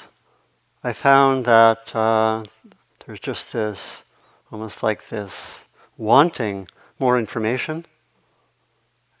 I 0.84 0.92
found 0.92 1.44
that 1.44 1.94
uh, 1.94 2.44
there's 3.04 3.18
just 3.18 3.52
this, 3.52 4.04
almost 4.52 4.82
like 4.82 5.08
this 5.08 5.64
wanting 5.96 6.68
more 7.00 7.18
information, 7.18 7.84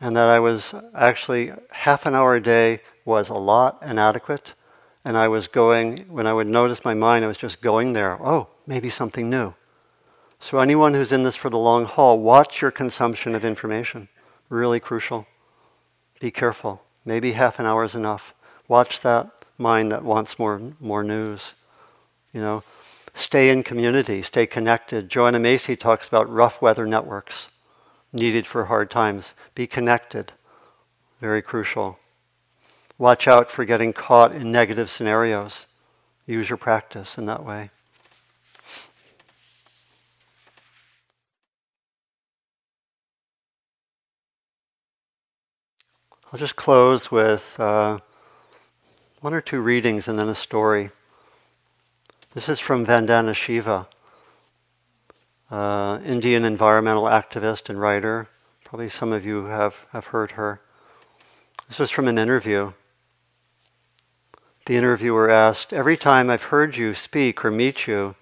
and 0.00 0.16
that 0.16 0.28
I 0.28 0.38
was 0.38 0.72
actually 0.94 1.52
half 1.70 2.06
an 2.06 2.14
hour 2.14 2.36
a 2.36 2.40
day 2.40 2.80
was 3.04 3.28
a 3.28 3.34
lot 3.34 3.82
inadequate, 3.82 4.54
and 5.04 5.16
I 5.16 5.26
was 5.26 5.48
going 5.48 6.06
when 6.08 6.28
I 6.28 6.32
would 6.32 6.46
notice 6.46 6.84
my 6.84 6.94
mind, 6.94 7.24
I 7.24 7.28
was 7.28 7.36
just 7.36 7.60
going 7.60 7.92
there. 7.92 8.24
Oh, 8.24 8.46
maybe 8.64 8.88
something 8.88 9.28
new. 9.28 9.54
So 10.38 10.60
anyone 10.60 10.94
who's 10.94 11.10
in 11.10 11.24
this 11.24 11.34
for 11.34 11.50
the 11.50 11.58
long 11.58 11.86
haul, 11.86 12.20
watch 12.20 12.62
your 12.62 12.70
consumption 12.70 13.34
of 13.34 13.44
information. 13.44 14.08
Really 14.48 14.78
crucial. 14.78 15.26
Be 16.20 16.30
careful. 16.30 16.82
Maybe 17.04 17.32
half 17.32 17.58
an 17.58 17.66
hour 17.66 17.82
is 17.82 17.96
enough. 17.96 18.32
Watch 18.68 19.00
that 19.00 19.37
mind 19.58 19.92
that 19.92 20.04
wants 20.04 20.38
more, 20.38 20.60
more 20.80 21.02
news. 21.02 21.54
You 22.32 22.40
know, 22.40 22.62
stay 23.14 23.50
in 23.50 23.62
community, 23.62 24.22
stay 24.22 24.46
connected. 24.46 25.08
Joanna 25.08 25.38
Macy 25.38 25.76
talks 25.76 26.08
about 26.08 26.30
rough 26.30 26.62
weather 26.62 26.86
networks 26.86 27.50
needed 28.12 28.46
for 28.46 28.66
hard 28.66 28.90
times. 28.90 29.34
Be 29.54 29.66
connected. 29.66 30.32
Very 31.20 31.42
crucial. 31.42 31.98
Watch 32.96 33.28
out 33.28 33.50
for 33.50 33.64
getting 33.64 33.92
caught 33.92 34.34
in 34.34 34.50
negative 34.50 34.90
scenarios. 34.90 35.66
Use 36.26 36.48
your 36.48 36.56
practice 36.56 37.18
in 37.18 37.26
that 37.26 37.44
way. 37.44 37.70
I'll 46.30 46.38
just 46.38 46.56
close 46.56 47.10
with 47.10 47.56
uh, 47.58 48.00
one 49.20 49.34
or 49.34 49.40
two 49.40 49.60
readings 49.60 50.06
and 50.06 50.18
then 50.18 50.28
a 50.28 50.34
story. 50.34 50.90
This 52.34 52.48
is 52.48 52.60
from 52.60 52.86
Vandana 52.86 53.34
Shiva, 53.34 53.88
uh, 55.50 55.98
Indian 56.04 56.44
environmental 56.44 57.04
activist 57.04 57.68
and 57.68 57.80
writer. 57.80 58.28
Probably 58.64 58.88
some 58.88 59.12
of 59.12 59.26
you 59.26 59.46
have, 59.46 59.86
have 59.92 60.06
heard 60.06 60.32
her. 60.32 60.60
This 61.66 61.80
was 61.80 61.90
from 61.90 62.06
an 62.06 62.16
interview. 62.16 62.72
The 64.66 64.76
interviewer 64.76 65.30
asked, 65.30 65.72
Every 65.72 65.96
time 65.96 66.30
I've 66.30 66.44
heard 66.44 66.76
you 66.76 66.94
speak 66.94 67.44
or 67.44 67.50
meet 67.50 67.88
you, 67.88 68.14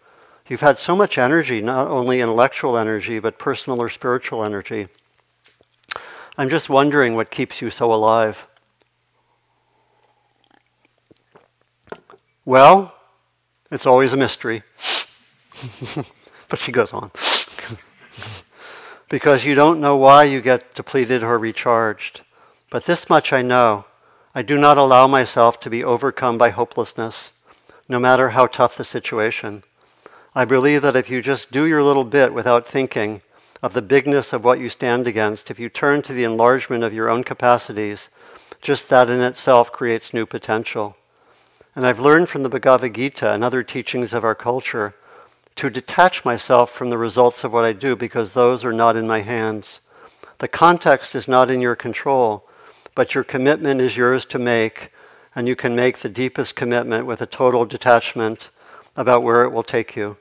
you've 0.49 0.61
had 0.61 0.79
so 0.79 0.97
much 0.97 1.19
energy, 1.19 1.61
not 1.61 1.89
only 1.89 2.21
intellectual 2.23 2.79
energy, 2.79 3.19
but 3.19 3.39
personal 3.39 3.83
or 3.83 3.91
spiritual 3.91 4.43
energy. 4.43 4.89
I'm 6.39 6.49
just 6.49 6.71
wondering 6.71 7.15
what 7.15 7.31
keeps 7.31 7.61
you 7.61 7.69
so 7.69 7.93
alive. 7.93 8.47
Well, 12.47 12.95
it's 13.71 13.85
always 13.85 14.15
a 14.15 14.17
mystery. 14.17 14.63
but 16.49 16.59
she 16.59 16.73
goes 16.73 16.93
on. 16.95 17.11
because 19.11 19.45
you 19.45 19.55
don't 19.55 19.81
know 19.81 19.97
why 19.97 20.25
you 20.25 20.41
get 20.41 20.75
depleted 20.75 21.23
or 21.23 21.39
recharged. 21.39 22.23
But 22.71 22.85
this 22.85 23.11
much 23.11 23.33
I 23.35 23.43
know 23.43 23.85
I 24.35 24.41
do 24.43 24.57
not 24.57 24.79
allow 24.79 25.07
myself 25.07 25.61
to 25.61 25.71
be 25.71 25.85
overcome 25.85 26.39
by 26.39 26.51
hopelessness, 26.51 27.33
no 27.89 27.99
matter 27.99 28.31
how 28.31 28.47
tough 28.47 28.77
the 28.77 28.85
situation. 28.85 29.63
I 30.35 30.45
believe 30.45 30.83
that 30.83 30.97
if 30.97 31.11
you 31.11 31.21
just 31.21 31.51
do 31.51 31.67
your 31.67 31.83
little 31.83 32.05
bit 32.05 32.33
without 32.33 32.69
thinking, 32.69 33.23
of 33.63 33.73
the 33.73 33.83
bigness 33.83 34.33
of 34.33 34.45
what 34.45 34.61
you 34.61 34.69
stand 34.69 35.09
against, 35.09 35.51
if 35.51 35.59
you 35.59 35.69
turn 35.69 36.03
to 36.03 36.13
the 36.13 36.25
enlargement 36.25 36.85
of 36.85 36.95
your 36.95 37.09
own 37.09 37.25
capacities, 37.25 38.09
just 38.61 38.89
that 38.89 39.11
in 39.11 39.21
itself 39.21 39.73
creates 39.73 40.15
new 40.15 40.27
potential. 40.27 40.97
And 41.77 41.87
I've 41.87 42.01
learned 42.01 42.31
from 42.31 42.43
the 42.43 42.49
Bhagavad 42.49 42.95
Gita 42.95 43.35
and 43.35 43.45
other 43.45 43.63
teachings 43.63 44.15
of 44.15 44.25
our 44.25 44.35
culture 44.35 44.95
to 45.57 45.69
detach 45.69 46.25
myself 46.25 46.71
from 46.71 46.89
the 46.89 46.97
results 46.97 47.45
of 47.45 47.53
what 47.53 47.67
I 47.67 47.75
do 47.75 47.95
because 47.95 48.33
those 48.33 48.65
are 48.65 48.73
not 48.73 48.97
in 48.97 49.07
my 49.07 49.21
hands. 49.21 49.81
The 50.39 50.49
context 50.49 51.15
is 51.15 51.29
not 51.29 51.51
in 51.51 51.61
your 51.61 51.77
control, 51.77 52.49
but 52.95 53.15
your 53.15 53.25
commitment 53.25 53.83
is 53.83 53.95
yours 53.95 54.25
to 54.27 54.39
make, 54.39 54.91
and 55.35 55.47
you 55.47 55.55
can 55.55 55.77
make 55.77 55.99
the 55.99 56.09
deepest 56.09 56.57
commitment 56.57 57.05
with 57.05 57.21
a 57.21 57.27
total 57.27 57.67
detachment 57.67 58.49
about 58.97 59.23
where 59.23 59.45
it 59.45 59.51
will 59.51 59.63
take 59.63 59.95
you. 59.95 60.17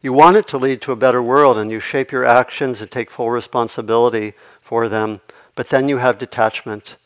You 0.00 0.14
want 0.14 0.38
it 0.38 0.46
to 0.48 0.58
lead 0.58 0.80
to 0.82 0.92
a 0.92 0.96
better 0.96 1.22
world 1.22 1.58
and 1.58 1.70
you 1.70 1.80
shape 1.80 2.12
your 2.12 2.24
actions 2.24 2.80
and 2.80 2.90
take 2.90 3.10
full 3.10 3.30
responsibility 3.30 4.32
for 4.62 4.88
them, 4.88 5.20
but 5.54 5.68
then 5.68 5.86
you 5.86 5.98
have 5.98 6.16
detachment. 6.16 6.96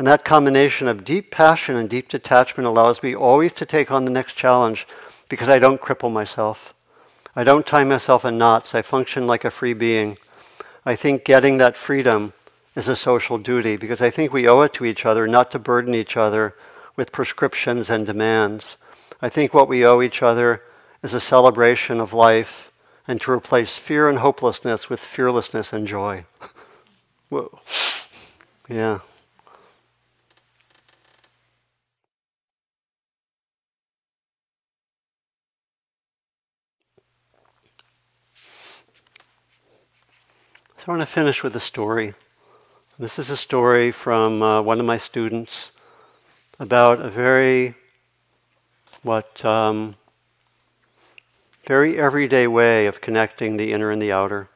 And 0.00 0.06
that 0.06 0.24
combination 0.24 0.88
of 0.88 1.04
deep 1.04 1.30
passion 1.30 1.76
and 1.76 1.86
deep 1.86 2.08
detachment 2.08 2.66
allows 2.66 3.02
me 3.02 3.14
always 3.14 3.52
to 3.52 3.66
take 3.66 3.90
on 3.90 4.06
the 4.06 4.10
next 4.10 4.32
challenge 4.32 4.88
because 5.28 5.50
I 5.50 5.58
don't 5.58 5.78
cripple 5.78 6.10
myself. 6.10 6.72
I 7.36 7.44
don't 7.44 7.66
tie 7.66 7.84
myself 7.84 8.24
in 8.24 8.38
knots. 8.38 8.74
I 8.74 8.80
function 8.80 9.26
like 9.26 9.44
a 9.44 9.50
free 9.50 9.74
being. 9.74 10.16
I 10.86 10.96
think 10.96 11.26
getting 11.26 11.58
that 11.58 11.76
freedom 11.76 12.32
is 12.74 12.88
a 12.88 12.96
social 12.96 13.36
duty 13.36 13.76
because 13.76 14.00
I 14.00 14.08
think 14.08 14.32
we 14.32 14.48
owe 14.48 14.62
it 14.62 14.72
to 14.72 14.86
each 14.86 15.04
other 15.04 15.26
not 15.26 15.50
to 15.50 15.58
burden 15.58 15.94
each 15.94 16.16
other 16.16 16.54
with 16.96 17.12
prescriptions 17.12 17.90
and 17.90 18.06
demands. 18.06 18.78
I 19.20 19.28
think 19.28 19.52
what 19.52 19.68
we 19.68 19.84
owe 19.84 20.00
each 20.00 20.22
other 20.22 20.62
is 21.02 21.12
a 21.12 21.20
celebration 21.20 22.00
of 22.00 22.14
life 22.14 22.72
and 23.06 23.20
to 23.20 23.32
replace 23.32 23.76
fear 23.76 24.08
and 24.08 24.20
hopelessness 24.20 24.88
with 24.88 24.98
fearlessness 24.98 25.74
and 25.74 25.86
joy. 25.86 26.24
Whoa. 27.28 27.60
Yeah. 28.66 29.00
So 40.80 40.86
I 40.88 40.96
want 40.96 41.06
to 41.06 41.14
finish 41.14 41.42
with 41.42 41.54
a 41.54 41.60
story. 41.60 42.14
This 42.98 43.18
is 43.18 43.28
a 43.28 43.36
story 43.36 43.90
from 43.90 44.42
uh, 44.42 44.62
one 44.62 44.80
of 44.80 44.86
my 44.86 44.96
students 44.96 45.72
about 46.58 47.02
a 47.02 47.10
very, 47.10 47.74
what, 49.02 49.44
um, 49.44 49.96
very 51.66 51.98
everyday 51.98 52.46
way 52.46 52.86
of 52.86 53.02
connecting 53.02 53.58
the 53.58 53.74
inner 53.74 53.90
and 53.90 54.00
the 54.00 54.10
outer. 54.10 54.48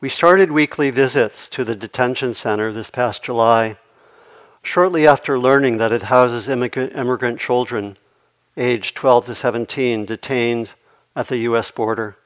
We 0.00 0.08
started 0.08 0.50
weekly 0.50 0.90
visits 0.90 1.48
to 1.50 1.62
the 1.62 1.76
detention 1.76 2.34
center 2.34 2.72
this 2.72 2.90
past 2.90 3.22
July, 3.22 3.76
shortly 4.60 5.06
after 5.06 5.38
learning 5.38 5.78
that 5.78 5.92
it 5.92 6.02
houses 6.04 6.48
immigrant, 6.48 6.96
immigrant 6.96 7.38
children 7.38 7.96
aged 8.56 8.96
12 8.96 9.26
to 9.26 9.34
17 9.36 10.04
detained 10.04 10.72
at 11.18 11.26
the 11.26 11.38
U.S. 11.38 11.72
border. 11.72 12.16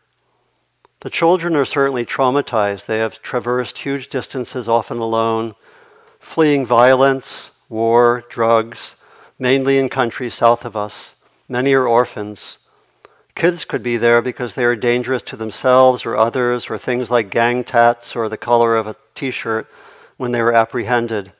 The 1.00 1.08
children 1.08 1.56
are 1.56 1.64
certainly 1.64 2.04
traumatized. 2.04 2.84
They 2.84 2.98
have 2.98 3.22
traversed 3.22 3.78
huge 3.78 4.08
distances, 4.08 4.68
often 4.68 4.98
alone, 4.98 5.54
fleeing 6.20 6.66
violence, 6.66 7.52
war, 7.70 8.22
drugs, 8.28 8.96
mainly 9.38 9.78
in 9.78 9.88
countries 9.88 10.34
south 10.34 10.66
of 10.66 10.76
us. 10.76 11.14
Many 11.48 11.72
are 11.72 11.88
orphans. 11.88 12.58
Kids 13.34 13.64
could 13.64 13.82
be 13.82 13.96
there 13.96 14.20
because 14.20 14.54
they 14.54 14.64
are 14.66 14.76
dangerous 14.76 15.22
to 15.22 15.36
themselves 15.38 16.04
or 16.04 16.14
others, 16.14 16.68
or 16.68 16.76
things 16.76 17.10
like 17.10 17.30
gang 17.30 17.64
tats 17.64 18.14
or 18.14 18.28
the 18.28 18.36
color 18.36 18.76
of 18.76 18.86
a 18.86 18.96
t 19.14 19.30
shirt 19.30 19.66
when 20.18 20.32
they 20.32 20.42
were 20.42 20.52
apprehended, 20.52 21.32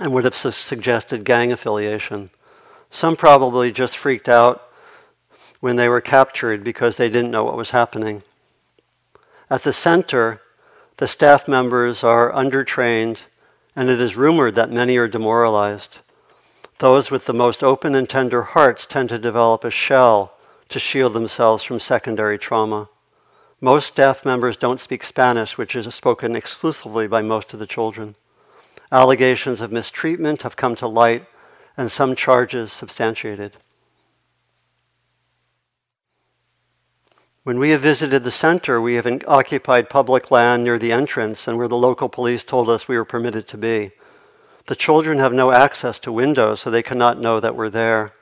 and 0.00 0.12
would 0.12 0.24
have 0.24 0.34
su- 0.34 0.50
suggested 0.50 1.22
gang 1.22 1.52
affiliation. 1.52 2.30
Some 2.90 3.14
probably 3.14 3.70
just 3.70 3.96
freaked 3.96 4.28
out 4.28 4.68
when 5.62 5.76
they 5.76 5.88
were 5.88 6.00
captured 6.00 6.64
because 6.64 6.96
they 6.96 7.08
didn't 7.08 7.30
know 7.30 7.44
what 7.44 7.56
was 7.56 7.70
happening. 7.70 8.24
At 9.48 9.62
the 9.62 9.72
center, 9.72 10.40
the 10.96 11.06
staff 11.06 11.46
members 11.46 12.02
are 12.02 12.32
undertrained, 12.32 13.20
and 13.76 13.88
it 13.88 14.00
is 14.00 14.16
rumored 14.16 14.56
that 14.56 14.72
many 14.72 14.96
are 14.96 15.06
demoralized. 15.06 16.00
Those 16.78 17.12
with 17.12 17.26
the 17.26 17.32
most 17.32 17.62
open 17.62 17.94
and 17.94 18.08
tender 18.08 18.42
hearts 18.42 18.86
tend 18.86 19.10
to 19.10 19.20
develop 19.20 19.62
a 19.62 19.70
shell 19.70 20.34
to 20.68 20.80
shield 20.80 21.12
themselves 21.12 21.62
from 21.62 21.78
secondary 21.78 22.38
trauma. 22.38 22.88
Most 23.60 23.86
staff 23.86 24.24
members 24.24 24.56
don't 24.56 24.80
speak 24.80 25.04
Spanish, 25.04 25.56
which 25.56 25.76
is 25.76 25.94
spoken 25.94 26.34
exclusively 26.34 27.06
by 27.06 27.22
most 27.22 27.54
of 27.54 27.60
the 27.60 27.68
children. 27.68 28.16
Allegations 28.90 29.60
of 29.60 29.70
mistreatment 29.70 30.42
have 30.42 30.56
come 30.56 30.74
to 30.74 30.88
light, 30.88 31.24
and 31.76 31.88
some 31.88 32.16
charges 32.16 32.72
substantiated. 32.72 33.58
When 37.44 37.58
we 37.58 37.70
have 37.70 37.80
visited 37.80 38.22
the 38.22 38.30
center, 38.30 38.80
we 38.80 38.94
have 38.94 39.24
occupied 39.26 39.90
public 39.90 40.30
land 40.30 40.62
near 40.62 40.78
the 40.78 40.92
entrance 40.92 41.48
and 41.48 41.58
where 41.58 41.66
the 41.66 41.76
local 41.76 42.08
police 42.08 42.44
told 42.44 42.70
us 42.70 42.86
we 42.86 42.96
were 42.96 43.04
permitted 43.04 43.48
to 43.48 43.58
be. 43.58 43.90
The 44.66 44.76
children 44.76 45.18
have 45.18 45.32
no 45.32 45.50
access 45.50 45.98
to 46.00 46.12
windows, 46.12 46.60
so 46.60 46.70
they 46.70 46.84
cannot 46.84 47.20
know 47.20 47.40
that 47.40 47.56
we're 47.56 47.68
there. 47.68 48.12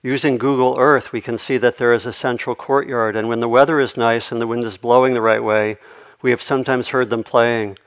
Using 0.00 0.38
Google 0.38 0.76
Earth, 0.78 1.10
we 1.10 1.20
can 1.20 1.38
see 1.38 1.56
that 1.56 1.78
there 1.78 1.92
is 1.92 2.06
a 2.06 2.12
central 2.12 2.54
courtyard, 2.54 3.16
and 3.16 3.28
when 3.28 3.40
the 3.40 3.48
weather 3.48 3.80
is 3.80 3.96
nice 3.96 4.30
and 4.30 4.40
the 4.40 4.46
wind 4.46 4.62
is 4.62 4.76
blowing 4.76 5.14
the 5.14 5.20
right 5.20 5.42
way, 5.42 5.76
we 6.22 6.30
have 6.30 6.40
sometimes 6.40 6.88
heard 6.88 7.10
them 7.10 7.24
playing. 7.24 7.78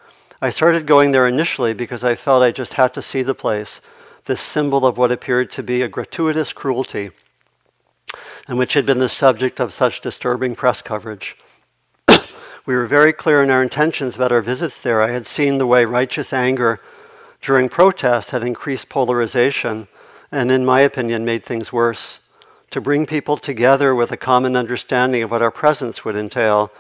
I 0.42 0.50
started 0.50 0.86
going 0.86 1.14
there 1.14 1.26
initially 1.26 1.74
because 1.74 2.04
I 2.04 2.16
felt 2.16 2.44
I 2.44 2.52
just 2.52 2.74
had 2.74 2.94
to 2.96 3.02
see 3.02 3.22
the 3.22 3.34
place, 3.34 3.80
this 4.26 4.42
symbol 4.42 4.86
of 4.86 4.98
what 4.98 5.10
appeared 5.10 5.52
to 5.52 5.64
be 5.64 5.82
a 5.82 5.88
gratuitous 5.88 6.52
cruelty 6.52 7.12
and 8.48 8.58
which 8.58 8.74
had 8.74 8.86
been 8.86 9.00
the 9.00 9.10
subject 9.10 9.60
of 9.60 9.74
such 9.74 10.02
disturbing 10.02 10.56
press 10.56 10.82
coverage. 10.82 11.38
we 12.66 12.76
were 12.76 12.88
very 12.88 13.14
clear 13.14 13.42
in 13.42 13.50
our 13.50 13.64
intentions 13.64 14.16
about 14.16 14.32
our 14.32 14.42
visits 14.42 14.82
there. 14.82 15.02
I 15.02 15.12
had 15.12 15.26
seen 15.26 15.58
the 15.58 15.68
way 15.68 15.86
righteous 15.86 16.32
anger 16.32 16.80
during 17.42 17.70
protests 17.70 18.32
had 18.32 18.44
increased 18.44 18.90
polarization 18.90 19.88
and, 20.32 20.52
in 20.52 20.66
my 20.66 20.82
opinion, 20.82 21.26
made 21.26 21.44
things 21.44 21.72
worse. 21.72 22.20
To 22.72 22.82
bring 22.82 23.06
people 23.06 23.38
together 23.38 23.94
with 23.94 24.12
a 24.12 24.18
common 24.18 24.56
understanding 24.56 25.24
of 25.24 25.32
what 25.32 25.42
our 25.42 25.52
presence 25.52 26.04
would 26.04 26.16
entail, 26.16 26.72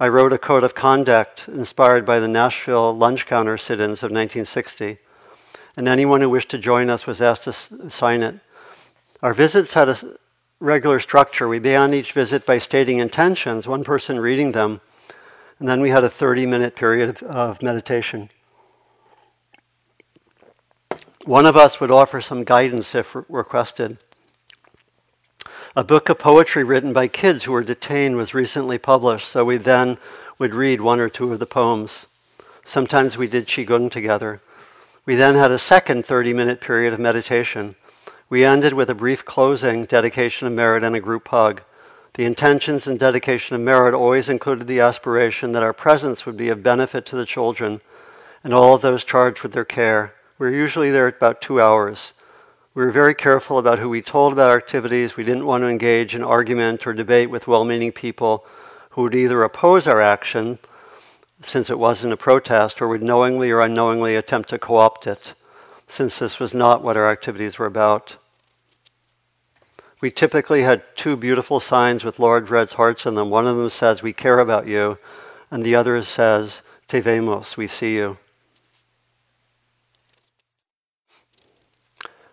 I 0.00 0.08
wrote 0.08 0.32
a 0.32 0.38
code 0.38 0.64
of 0.64 0.74
conduct 0.74 1.46
inspired 1.46 2.04
by 2.04 2.18
the 2.18 2.26
Nashville 2.26 2.96
lunch 2.96 3.26
counter 3.26 3.56
sit 3.56 3.80
ins 3.80 4.02
of 4.02 4.10
1960, 4.10 4.98
and 5.76 5.86
anyone 5.86 6.20
who 6.20 6.30
wished 6.30 6.50
to 6.50 6.58
join 6.58 6.90
us 6.90 7.06
was 7.06 7.22
asked 7.22 7.44
to 7.44 7.52
sign 7.52 8.22
it. 8.22 8.36
Our 9.22 9.34
visits 9.34 9.74
had 9.74 9.88
a, 9.88 9.96
regular 10.64 10.98
structure. 10.98 11.46
We 11.46 11.58
began 11.58 11.92
each 11.92 12.12
visit 12.12 12.46
by 12.46 12.58
stating 12.58 12.98
intentions, 12.98 13.68
one 13.68 13.84
person 13.84 14.18
reading 14.18 14.52
them, 14.52 14.80
and 15.58 15.68
then 15.68 15.80
we 15.80 15.90
had 15.90 16.04
a 16.04 16.10
30 16.10 16.46
minute 16.46 16.74
period 16.74 17.10
of, 17.10 17.22
of 17.22 17.62
meditation. 17.62 18.30
One 21.24 21.46
of 21.46 21.56
us 21.56 21.80
would 21.80 21.90
offer 21.90 22.20
some 22.20 22.44
guidance 22.44 22.94
if 22.94 23.14
re- 23.14 23.22
requested. 23.28 23.98
A 25.76 25.84
book 25.84 26.08
of 26.08 26.18
poetry 26.18 26.64
written 26.64 26.92
by 26.92 27.08
kids 27.08 27.44
who 27.44 27.52
were 27.52 27.62
detained 27.62 28.16
was 28.16 28.34
recently 28.34 28.78
published, 28.78 29.28
so 29.28 29.44
we 29.44 29.56
then 29.56 29.98
would 30.38 30.54
read 30.54 30.80
one 30.80 31.00
or 31.00 31.08
two 31.08 31.32
of 31.32 31.40
the 31.40 31.46
poems. 31.46 32.06
Sometimes 32.64 33.16
we 33.16 33.26
did 33.26 33.46
Qigong 33.46 33.90
together. 33.90 34.40
We 35.04 35.14
then 35.14 35.34
had 35.34 35.50
a 35.50 35.58
second 35.58 36.06
30 36.06 36.32
minute 36.32 36.60
period 36.60 36.92
of 36.92 37.00
meditation. 37.00 37.76
We 38.34 38.44
ended 38.44 38.72
with 38.72 38.90
a 38.90 38.96
brief 38.96 39.24
closing, 39.24 39.84
dedication 39.84 40.48
of 40.48 40.52
merit, 40.52 40.82
and 40.82 40.96
a 40.96 41.00
group 41.00 41.28
hug. 41.28 41.62
The 42.14 42.24
intentions 42.24 42.88
and 42.88 42.98
dedication 42.98 43.54
of 43.54 43.62
merit 43.62 43.94
always 43.94 44.28
included 44.28 44.66
the 44.66 44.80
aspiration 44.80 45.52
that 45.52 45.62
our 45.62 45.72
presence 45.72 46.26
would 46.26 46.36
be 46.36 46.48
of 46.48 46.60
benefit 46.60 47.06
to 47.06 47.16
the 47.16 47.26
children 47.26 47.80
and 48.42 48.52
all 48.52 48.74
of 48.74 48.82
those 48.82 49.04
charged 49.04 49.44
with 49.44 49.52
their 49.52 49.64
care. 49.64 50.16
We 50.36 50.48
were 50.48 50.52
usually 50.52 50.90
there 50.90 51.06
about 51.06 51.40
two 51.40 51.60
hours. 51.60 52.12
We 52.74 52.84
were 52.84 52.90
very 52.90 53.14
careful 53.14 53.56
about 53.56 53.78
who 53.78 53.88
we 53.88 54.02
told 54.02 54.32
about 54.32 54.50
our 54.50 54.56
activities. 54.56 55.16
We 55.16 55.22
didn't 55.22 55.46
want 55.46 55.62
to 55.62 55.68
engage 55.68 56.16
in 56.16 56.24
argument 56.24 56.88
or 56.88 56.92
debate 56.92 57.30
with 57.30 57.46
well 57.46 57.64
meaning 57.64 57.92
people 57.92 58.44
who 58.90 59.02
would 59.02 59.14
either 59.14 59.44
oppose 59.44 59.86
our 59.86 60.00
action, 60.00 60.58
since 61.40 61.70
it 61.70 61.78
wasn't 61.78 62.12
a 62.12 62.16
protest, 62.16 62.82
or 62.82 62.88
would 62.88 63.00
knowingly 63.00 63.52
or 63.52 63.60
unknowingly 63.60 64.16
attempt 64.16 64.48
to 64.48 64.58
co 64.58 64.78
opt 64.78 65.06
it, 65.06 65.34
since 65.86 66.18
this 66.18 66.40
was 66.40 66.52
not 66.52 66.82
what 66.82 66.96
our 66.96 67.08
activities 67.08 67.60
were 67.60 67.66
about. 67.66 68.16
We 70.04 70.10
typically 70.10 70.60
had 70.60 70.82
two 70.96 71.16
beautiful 71.16 71.60
signs 71.60 72.04
with 72.04 72.18
large 72.18 72.50
red 72.50 72.70
hearts 72.70 73.06
in 73.06 73.14
them. 73.14 73.30
One 73.30 73.46
of 73.46 73.56
them 73.56 73.70
says, 73.70 74.02
We 74.02 74.12
care 74.12 74.38
about 74.38 74.66
you, 74.66 74.98
and 75.50 75.64
the 75.64 75.74
other 75.74 76.02
says, 76.02 76.60
Te 76.88 77.00
vemos, 77.00 77.56
we 77.56 77.66
see 77.66 77.94
you. 77.94 78.18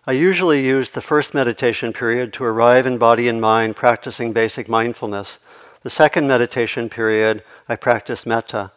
I 0.06 0.12
usually 0.12 0.62
use 0.62 0.90
the 0.90 1.00
first 1.00 1.32
meditation 1.32 1.94
period 1.94 2.34
to 2.34 2.44
arrive 2.44 2.84
in 2.84 2.98
body 2.98 3.26
and 3.26 3.40
mind, 3.40 3.74
practicing 3.74 4.34
basic 4.34 4.68
mindfulness. 4.68 5.38
The 5.82 5.88
second 5.88 6.28
meditation 6.28 6.90
period, 6.90 7.42
I 7.70 7.76
practice 7.76 8.26
metta. 8.26 8.72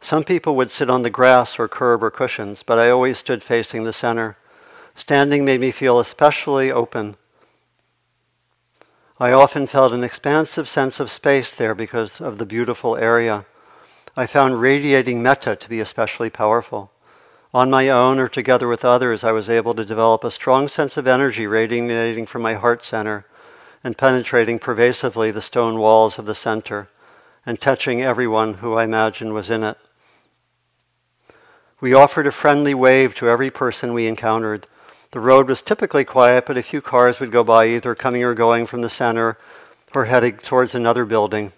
Some 0.00 0.22
people 0.22 0.54
would 0.54 0.70
sit 0.70 0.88
on 0.88 1.02
the 1.02 1.10
grass 1.10 1.58
or 1.58 1.66
curb 1.66 2.00
or 2.00 2.12
cushions, 2.12 2.62
but 2.62 2.78
I 2.78 2.90
always 2.90 3.18
stood 3.18 3.42
facing 3.42 3.82
the 3.82 3.92
center. 3.92 4.36
Standing 4.94 5.44
made 5.44 5.60
me 5.60 5.72
feel 5.72 5.98
especially 5.98 6.70
open. 6.70 7.16
I 9.18 9.32
often 9.32 9.66
felt 9.66 9.92
an 9.92 10.04
expansive 10.04 10.68
sense 10.68 11.00
of 11.00 11.10
space 11.10 11.50
there 11.50 11.74
because 11.74 12.20
of 12.20 12.36
the 12.36 12.44
beautiful 12.44 12.96
area. 12.96 13.46
I 14.14 14.26
found 14.26 14.60
radiating 14.60 15.22
metta 15.22 15.56
to 15.56 15.68
be 15.70 15.80
especially 15.80 16.28
powerful. 16.28 16.90
On 17.54 17.70
my 17.70 17.88
own 17.88 18.18
or 18.18 18.28
together 18.28 18.68
with 18.68 18.84
others, 18.84 19.24
I 19.24 19.32
was 19.32 19.48
able 19.48 19.72
to 19.72 19.86
develop 19.86 20.22
a 20.22 20.30
strong 20.30 20.68
sense 20.68 20.98
of 20.98 21.06
energy 21.06 21.46
radiating 21.46 22.26
from 22.26 22.42
my 22.42 22.54
heart 22.54 22.84
center 22.84 23.24
and 23.82 23.96
penetrating 23.96 24.58
pervasively 24.58 25.30
the 25.30 25.40
stone 25.40 25.78
walls 25.78 26.18
of 26.18 26.26
the 26.26 26.34
center 26.34 26.90
and 27.46 27.58
touching 27.58 28.02
everyone 28.02 28.54
who 28.54 28.74
I 28.74 28.84
imagined 28.84 29.32
was 29.32 29.48
in 29.48 29.64
it. 29.64 29.78
We 31.80 31.94
offered 31.94 32.26
a 32.26 32.30
friendly 32.30 32.74
wave 32.74 33.14
to 33.14 33.30
every 33.30 33.50
person 33.50 33.94
we 33.94 34.08
encountered 34.08 34.66
the 35.12 35.20
road 35.20 35.48
was 35.48 35.62
typically 35.62 36.04
quiet, 36.04 36.46
but 36.46 36.56
a 36.56 36.62
few 36.62 36.80
cars 36.80 37.20
would 37.20 37.30
go 37.30 37.44
by, 37.44 37.66
either 37.66 37.94
coming 37.94 38.24
or 38.24 38.34
going 38.34 38.66
from 38.66 38.82
the 38.82 38.90
center 38.90 39.38
or 39.94 40.06
heading 40.06 40.36
towards 40.36 40.74
another 40.74 41.04
building. 41.04 41.52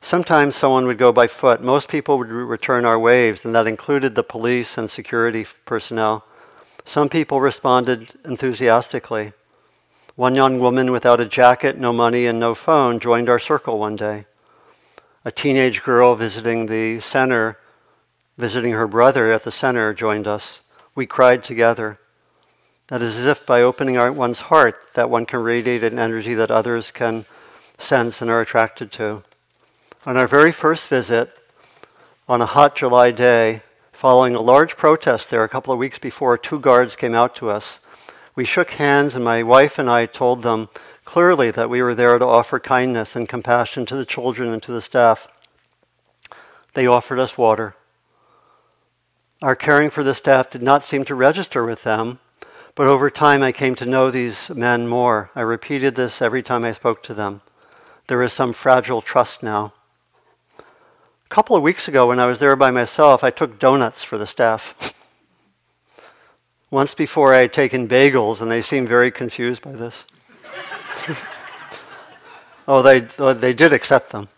Sometimes 0.00 0.54
someone 0.54 0.86
would 0.86 0.98
go 0.98 1.12
by 1.12 1.26
foot. 1.26 1.62
Most 1.62 1.88
people 1.88 2.18
would 2.18 2.28
return 2.28 2.84
our 2.84 2.98
waves, 2.98 3.44
and 3.44 3.54
that 3.54 3.66
included 3.66 4.14
the 4.14 4.22
police 4.22 4.78
and 4.78 4.90
security 4.90 5.46
personnel. 5.64 6.24
Some 6.84 7.08
people 7.08 7.40
responded 7.40 8.12
enthusiastically. 8.24 9.32
One 10.14 10.34
young 10.34 10.58
woman 10.58 10.90
without 10.90 11.20
a 11.20 11.26
jacket, 11.26 11.78
no 11.78 11.92
money, 11.92 12.26
and 12.26 12.40
no 12.40 12.54
phone 12.54 12.98
joined 12.98 13.28
our 13.28 13.38
circle 13.38 13.78
one 13.78 13.96
day. 13.96 14.26
A 15.24 15.30
teenage 15.30 15.82
girl 15.82 16.14
visiting 16.14 16.66
the 16.66 17.00
center, 17.00 17.58
visiting 18.36 18.72
her 18.72 18.86
brother 18.86 19.32
at 19.32 19.44
the 19.44 19.52
center, 19.52 19.92
joined 19.94 20.26
us. 20.26 20.62
We 20.94 21.06
cried 21.06 21.44
together. 21.44 21.98
That 22.88 23.02
is 23.02 23.18
as 23.18 23.26
if 23.26 23.44
by 23.44 23.60
opening 23.60 23.96
one's 24.16 24.40
heart 24.40 24.80
that 24.94 25.10
one 25.10 25.26
can 25.26 25.42
radiate 25.42 25.84
an 25.84 25.98
energy 25.98 26.32
that 26.34 26.50
others 26.50 26.90
can 26.90 27.26
sense 27.76 28.22
and 28.22 28.30
are 28.30 28.40
attracted 28.40 28.90
to. 28.92 29.22
On 30.06 30.16
our 30.16 30.26
very 30.26 30.52
first 30.52 30.88
visit, 30.88 31.38
on 32.26 32.40
a 32.40 32.46
hot 32.46 32.76
July 32.76 33.10
day, 33.10 33.62
following 33.92 34.34
a 34.34 34.40
large 34.40 34.76
protest 34.76 35.28
there 35.28 35.44
a 35.44 35.48
couple 35.50 35.72
of 35.72 35.78
weeks 35.78 35.98
before, 35.98 36.38
two 36.38 36.58
guards 36.58 36.96
came 36.96 37.14
out 37.14 37.36
to 37.36 37.50
us. 37.50 37.80
We 38.34 38.46
shook 38.46 38.70
hands, 38.72 39.14
and 39.14 39.24
my 39.24 39.42
wife 39.42 39.78
and 39.78 39.90
I 39.90 40.06
told 40.06 40.42
them 40.42 40.70
clearly 41.04 41.50
that 41.50 41.68
we 41.68 41.82
were 41.82 41.94
there 41.94 42.18
to 42.18 42.26
offer 42.26 42.58
kindness 42.58 43.14
and 43.14 43.28
compassion 43.28 43.84
to 43.86 43.96
the 43.96 44.06
children 44.06 44.50
and 44.50 44.62
to 44.62 44.72
the 44.72 44.80
staff. 44.80 45.28
They 46.72 46.86
offered 46.86 47.18
us 47.18 47.36
water. 47.36 47.74
Our 49.42 49.56
caring 49.56 49.90
for 49.90 50.02
the 50.02 50.14
staff 50.14 50.48
did 50.48 50.62
not 50.62 50.84
seem 50.84 51.04
to 51.04 51.14
register 51.14 51.64
with 51.66 51.82
them, 51.82 52.20
but 52.78 52.86
over 52.86 53.10
time 53.10 53.42
I 53.42 53.50
came 53.50 53.74
to 53.74 53.86
know 53.86 54.08
these 54.08 54.50
men 54.50 54.86
more. 54.86 55.32
I 55.34 55.40
repeated 55.40 55.96
this 55.96 56.22
every 56.22 56.44
time 56.44 56.62
I 56.62 56.70
spoke 56.70 57.02
to 57.02 57.12
them. 57.12 57.40
There 58.06 58.22
is 58.22 58.32
some 58.32 58.52
fragile 58.52 59.00
trust 59.00 59.42
now. 59.42 59.72
A 60.60 61.28
couple 61.28 61.56
of 61.56 61.62
weeks 61.64 61.88
ago, 61.88 62.06
when 62.06 62.20
I 62.20 62.26
was 62.26 62.38
there 62.38 62.54
by 62.54 62.70
myself, 62.70 63.24
I 63.24 63.30
took 63.30 63.58
donuts 63.58 64.04
for 64.04 64.16
the 64.16 64.28
staff. 64.28 64.94
Once 66.70 66.94
before, 66.94 67.34
I 67.34 67.38
had 67.38 67.52
taken 67.52 67.88
bagels, 67.88 68.40
and 68.40 68.48
they 68.48 68.62
seemed 68.62 68.88
very 68.88 69.10
confused 69.10 69.62
by 69.62 69.72
this. 69.72 70.06
oh, 72.68 72.80
they, 72.80 73.00
they 73.00 73.54
did 73.54 73.72
accept 73.72 74.12
them. 74.12 74.28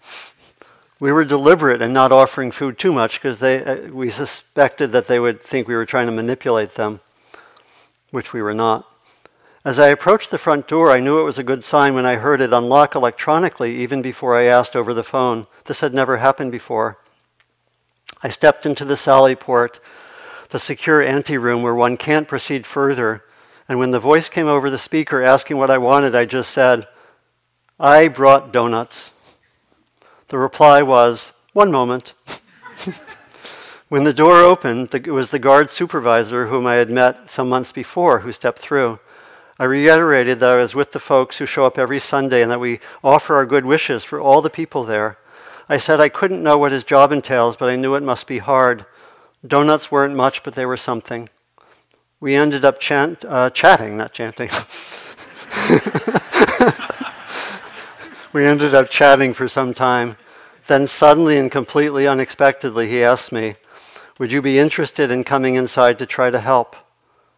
We 0.99 1.12
were 1.12 1.26
deliberate 1.26 1.82
in 1.82 1.93
not 1.93 2.11
offering 2.11 2.53
food 2.53 2.78
too 2.78 2.95
much 2.95 3.20
because 3.20 3.38
they, 3.38 3.62
uh, 3.62 3.91
we 3.91 4.09
suspected 4.09 4.93
that 4.93 5.09
they 5.09 5.20
would 5.20 5.43
think 5.43 5.68
we 5.68 5.74
were 5.74 5.84
trying 5.84 6.07
to 6.07 6.12
manipulate 6.12 6.76
them, 6.76 7.01
which 8.11 8.32
we 8.32 8.42
were 8.42 8.54
not. 8.54 8.86
As 9.64 9.78
I 9.78 9.88
approached 9.88 10.30
the 10.30 10.38
front 10.38 10.66
door, 10.66 10.90
I 10.90 11.00
knew 11.00 11.20
it 11.20 11.24
was 11.24 11.38
a 11.38 11.42
good 11.44 11.62
sign 11.62 11.94
when 11.94 12.06
I 12.06 12.16
heard 12.16 12.40
it 12.40 12.52
unlock 12.52 12.94
electronically 12.94 13.76
even 13.76 14.00
before 14.00 14.36
I 14.36 14.44
asked 14.44 14.74
over 14.74 14.94
the 14.94 15.04
phone. 15.04 15.46
This 15.66 15.80
had 15.80 15.94
never 15.94 16.16
happened 16.16 16.52
before. 16.52 16.98
I 18.22 18.30
stepped 18.30 18.64
into 18.64 18.84
the 18.84 18.96
sally 18.96 19.34
port, 19.34 19.80
the 20.48 20.58
secure 20.58 21.02
anteroom 21.02 21.62
where 21.62 21.74
one 21.74 21.96
can't 21.96 22.26
proceed 22.26 22.64
further 22.64 23.24
and 23.70 23.78
when 23.78 23.92
the 23.92 24.00
voice 24.00 24.28
came 24.28 24.48
over 24.48 24.68
the 24.68 24.80
speaker 24.80 25.22
asking 25.22 25.56
what 25.56 25.70
I 25.70 25.78
wanted, 25.78 26.16
I 26.16 26.24
just 26.24 26.50
said, 26.50 26.88
I 27.78 28.08
brought 28.08 28.52
donuts. 28.52 29.12
The 30.26 30.38
reply 30.38 30.82
was, 30.82 31.30
One 31.52 31.70
moment. 31.70 32.14
when 33.91 34.05
the 34.05 34.14
door 34.14 34.36
opened, 34.36 34.95
it 34.95 35.09
was 35.09 35.30
the 35.30 35.38
guard 35.38 35.68
supervisor 35.68 36.47
whom 36.47 36.66
I 36.66 36.76
had 36.76 36.88
met 36.88 37.28
some 37.28 37.51
months 37.51 37.72
before 37.72 38.20
who 38.20 38.32
stepped 38.32 38.61
through. 38.61 39.01
I 39.59 39.64
reiterated 39.64 40.41
that 40.41 40.57
I 40.57 40.62
was 40.62 40.74
with 40.74 40.93
the 40.93 40.99
folks 40.99 41.36
who 41.36 41.45
show 41.45 41.66
up 41.66 41.76
every 41.76 42.01
Sunday 42.01 42.41
and 42.41 42.51
that 42.51 42.61
we 42.61 42.80
offer 43.05 43.36
our 43.36 43.45
good 43.45 43.66
wishes 43.66 44.03
for 44.03 44.18
all 44.18 44.41
the 44.41 44.49
people 44.49 44.84
there. 44.84 45.18
I 45.68 45.76
said 45.76 46.01
I 46.01 46.09
couldn't 46.09 46.43
know 46.43 46.57
what 46.57 46.72
his 46.72 46.84
job 46.84 47.12
entails, 47.12 47.59
but 47.59 47.68
I 47.68 47.76
knew 47.76 47.95
it 47.95 48.03
must 48.03 48.26
be 48.26 48.38
hard. 48.38 48.86
Donuts 49.47 49.93
weren't 49.93 50.16
much, 50.16 50.43
but 50.43 50.55
they 50.55 50.64
were 50.64 50.78
something 50.78 51.28
we 52.20 52.34
ended 52.34 52.64
up 52.66 52.78
chant, 52.78 53.24
uh, 53.26 53.51
chatting, 53.51 53.97
not 53.97 54.12
chanting. 54.12 54.51
we 58.32 58.45
ended 58.45 58.74
up 58.74 58.91
chatting 58.91 59.32
for 59.32 59.49
some 59.49 59.72
time. 59.72 60.18
Then, 60.66 60.86
suddenly 60.86 61.38
and 61.38 61.51
completely 61.51 62.07
unexpectedly, 62.07 62.88
he 62.88 63.03
asked 63.03 63.32
me, 63.32 63.57
Would 64.20 64.32
you 64.32 64.42
be 64.42 64.58
interested 64.58 65.10
in 65.10 65.24
coming 65.24 65.54
inside 65.54 65.98
to 65.98 66.04
try 66.04 66.28
to 66.28 66.40
help? 66.40 66.76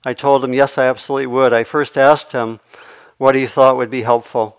I 0.05 0.15
told 0.15 0.45
him, 0.45 0.53
Yes, 0.53 0.77
I 0.77 0.87
absolutely 0.87 1.29
would. 1.29 1.53
I 1.53 1.63
first 1.63 1.97
asked 1.97 2.33
him 2.33 2.59
what 3.19 3.37
he 3.37 3.47
thought 3.47 3.77
would 3.77 3.89
be 3.89 4.03
helpful. 4.03 4.59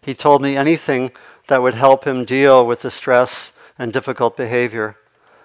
He 0.00 0.14
told 0.14 0.40
me 0.40 0.56
anything 0.56 1.10
that 1.48 1.60
would 1.60 1.74
help 1.74 2.06
him 2.06 2.24
deal 2.24 2.66
with 2.66 2.80
the 2.80 2.90
stress 2.90 3.52
and 3.78 3.92
difficult 3.92 4.38
behavior. 4.38 4.96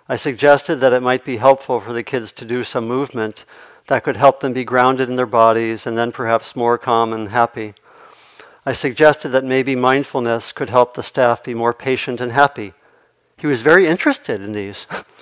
I 0.07 0.16
suggested 0.16 0.78
that 0.78 0.93
it 0.93 1.03
might 1.03 1.26
be 1.26 1.36
helpful 1.36 1.82
for 1.82 1.91
the 1.91 2.01
kids 2.01 2.32
to 2.32 2.45
do 2.45 2.63
some 2.63 2.88
movement 2.88 3.43
that 3.88 4.05
could 4.05 4.16
help 4.16 4.39
them 4.39 4.53
be 4.53 4.63
grounded 4.63 5.09
in 5.09 5.18
their 5.18 5.26
bodies 5.26 5.86
and 5.86 5.97
then 5.97 6.13
perhaps 6.13 6.55
more 6.55 6.78
calm 6.78 7.11
and 7.11 7.28
happy. 7.28 7.74
I 8.66 8.72
suggested 8.72 9.30
that 9.34 9.43
maybe 9.43 9.76
mindfulness 9.76 10.53
could 10.53 10.70
help 10.70 10.93
the 10.93 11.03
staff 11.03 11.43
be 11.43 11.53
more 11.53 11.74
patient 11.74 12.22
and 12.22 12.32
happy. 12.32 12.74
He 13.36 13.47
was 13.47 13.61
very 13.61 13.86
interested 13.86 14.39
in 14.39 14.53
these. 14.53 14.88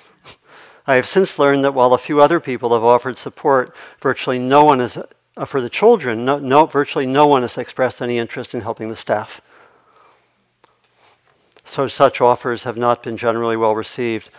I 0.86 0.96
have 0.96 1.06
since 1.06 1.40
learned 1.40 1.64
that 1.64 1.74
while 1.74 1.94
a 1.94 1.98
few 1.98 2.22
other 2.22 2.40
people 2.40 2.74
have 2.74 2.84
offered 2.84 3.18
support, 3.18 3.74
virtually 4.02 4.38
no 4.38 4.66
one 4.66 4.82
is, 4.82 4.98
uh, 5.38 5.46
for 5.46 5.62
the 5.62 5.70
children, 5.70 6.26
no, 6.26 6.40
no, 6.40 6.66
virtually 6.66 7.06
no 7.06 7.26
one 7.26 7.42
has 7.44 7.58
expressed 7.58 8.02
any 8.02 8.18
interest 8.18 8.54
in 8.54 8.62
helping 8.62 8.90
the 8.90 8.96
staff. 8.96 9.42
So 11.64 11.88
such 11.88 12.20
offers 12.20 12.64
have 12.64 12.76
not 12.76 13.02
been 13.02 13.16
generally 13.16 13.56
well 13.56 13.76
received. 13.76 14.30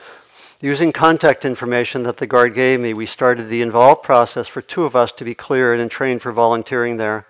Using 0.61 0.93
contact 0.93 1.45
information 1.45 2.03
that 2.05 2.19
the 2.19 2.27
guard 2.27 2.55
gave 2.55 2.81
me, 2.81 2.95
we 2.95 3.07
started 3.07 3.49
the 3.49 3.63
involved 3.63 4.03
process 4.03 4.47
for 4.47 4.63
two 4.63 4.85
of 4.85 4.95
us 4.95 5.13
to 5.13 5.25
be 5.25 5.35
cleared 5.35 5.81
and 5.81 5.91
trained 5.91 6.23
for 6.23 6.33
volunteering 6.33 6.99
there. 6.99 7.27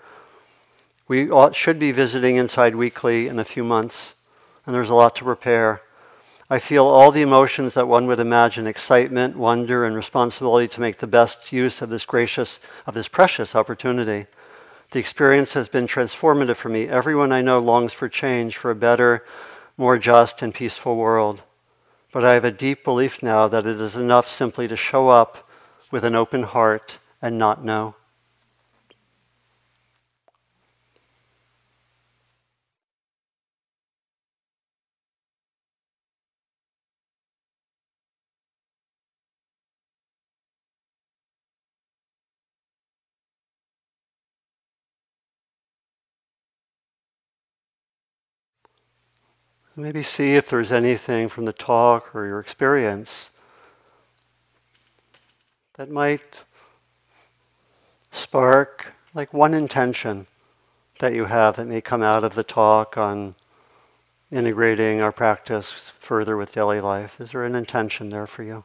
We 1.06 1.30
ought, 1.30 1.54
should 1.54 1.78
be 1.78 1.92
visiting 1.92 2.36
inside 2.36 2.74
weekly 2.74 3.28
in 3.28 3.38
a 3.38 3.44
few 3.44 3.62
months, 3.62 4.14
and 4.66 4.74
there's 4.74 4.90
a 4.90 4.94
lot 4.94 5.14
to 5.16 5.24
prepare. 5.24 5.82
I 6.51 6.59
feel 6.59 6.86
all 6.86 7.11
the 7.11 7.22
emotions 7.22 7.72
that 7.74 7.88
one 7.88 8.07
would 8.07 8.20
imagine 8.20 8.66
excitement, 8.66 9.36
wonder, 9.36 9.86
and 9.86 9.97
responsibility 9.97 10.68
to 10.68 10.80
make 10.80 10.99
the 10.99 11.07
best 11.07 11.53
use 11.53 11.80
of 11.80 11.88
this 11.88 12.05
gracious, 12.05 12.61
of 12.86 12.92
this 12.92 13.09
precious 13.09 13.55
opportunity. 13.55 14.26
The 14.90 14.99
experience 14.99 15.55
has 15.55 15.70
been 15.70 15.86
transformative 15.86 16.57
for 16.57 16.68
me. 16.68 16.86
Everyone 16.86 17.32
I 17.32 17.40
know 17.40 17.59
longs 17.59 17.95
for 17.95 18.11
change, 18.11 18.59
for 18.59 18.70
a 18.70 18.74
better, 18.74 19.24
more 19.78 19.99
just, 19.99 20.42
and 20.42 20.55
peaceful 20.55 20.97
world. 20.97 21.42
But 22.12 22.24
I 22.24 22.34
have 22.34 22.45
a 22.45 22.51
deep 22.51 22.84
belief 22.84 23.22
now 23.22 23.49
that 23.49 23.66
it 23.66 23.80
is 23.80 23.97
enough 23.97 24.28
simply 24.28 24.68
to 24.68 24.76
show 24.76 25.09
up 25.09 25.49
with 25.90 26.05
an 26.05 26.14
open 26.14 26.42
heart 26.42 26.99
and 27.22 27.38
not 27.38 27.64
know. 27.64 27.95
Maybe 49.76 50.04
see 50.04 50.36
if 50.36 50.48
there's 50.48 50.70
anything 50.70 51.28
from 51.28 51.46
the 51.46 51.52
talk 51.52 52.14
or 52.14 52.26
your 52.26 52.38
experience 52.38 53.30
that 55.76 55.90
might 55.90 56.44
spark 58.12 58.92
like 59.14 59.34
one 59.34 59.52
intention 59.52 60.28
that 61.00 61.12
you 61.12 61.24
have 61.24 61.56
that 61.56 61.66
may 61.66 61.80
come 61.80 62.02
out 62.02 62.22
of 62.22 62.36
the 62.36 62.44
talk 62.44 62.96
on 62.96 63.34
integrating 64.30 65.00
our 65.00 65.10
practice 65.10 65.90
further 65.98 66.36
with 66.36 66.52
daily 66.52 66.80
life. 66.80 67.20
Is 67.20 67.32
there 67.32 67.44
an 67.44 67.56
intention 67.56 68.10
there 68.10 68.28
for 68.28 68.44
you? 68.44 68.62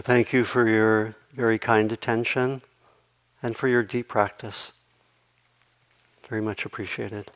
Thank 0.00 0.32
you 0.32 0.44
for 0.44 0.68
your 0.68 1.16
very 1.32 1.58
kind 1.58 1.90
attention 1.90 2.62
and 3.42 3.56
for 3.56 3.66
your 3.66 3.82
deep 3.82 4.06
practice. 4.06 4.72
Very 6.28 6.40
much 6.40 6.64
appreciated. 6.64 7.32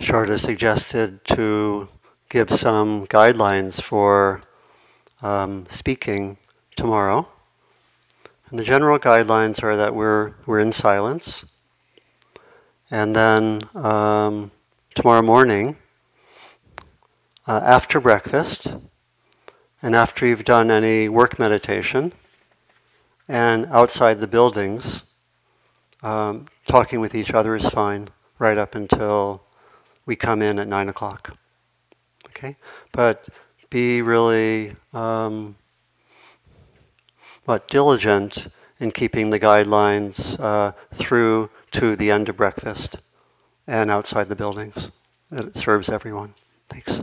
Sharda 0.00 0.38
suggested 0.38 1.24
to 1.24 1.88
give 2.28 2.50
some 2.50 3.06
guidelines 3.08 3.82
for 3.82 4.40
um, 5.22 5.66
speaking 5.68 6.36
tomorrow. 6.76 7.26
And 8.48 8.58
the 8.58 8.64
general 8.64 8.98
guidelines 8.98 9.62
are 9.62 9.76
that 9.76 9.94
we're, 9.94 10.34
we're 10.46 10.60
in 10.60 10.70
silence. 10.70 11.44
And 12.90 13.14
then 13.14 13.68
um, 13.74 14.52
tomorrow 14.94 15.20
morning, 15.20 15.76
uh, 17.46 17.60
after 17.64 18.00
breakfast, 18.00 18.68
and 19.82 19.96
after 19.96 20.26
you've 20.26 20.44
done 20.44 20.70
any 20.70 21.08
work 21.08 21.38
meditation, 21.38 22.12
and 23.26 23.66
outside 23.66 24.20
the 24.20 24.26
buildings, 24.26 25.02
um, 26.02 26.46
talking 26.66 27.00
with 27.00 27.14
each 27.16 27.34
other 27.34 27.56
is 27.56 27.68
fine, 27.68 28.08
right 28.38 28.56
up 28.56 28.74
until 28.74 29.42
we 30.08 30.16
come 30.16 30.40
in 30.40 30.58
at 30.58 30.66
9 30.66 30.88
o'clock. 30.88 31.36
Okay? 32.30 32.56
But 32.92 33.28
be 33.68 34.00
really 34.00 34.74
um, 34.94 35.56
what 37.44 37.68
diligent 37.68 38.48
in 38.80 38.90
keeping 38.90 39.28
the 39.28 39.38
guidelines 39.38 40.40
uh, 40.40 40.72
through 40.94 41.50
to 41.72 41.94
the 41.94 42.10
end 42.10 42.30
of 42.30 42.38
breakfast 42.38 42.96
and 43.66 43.90
outside 43.90 44.30
the 44.30 44.34
buildings. 44.34 44.90
That 45.30 45.44
it 45.44 45.56
serves 45.56 45.90
everyone. 45.90 46.32
Thanks. 46.70 47.02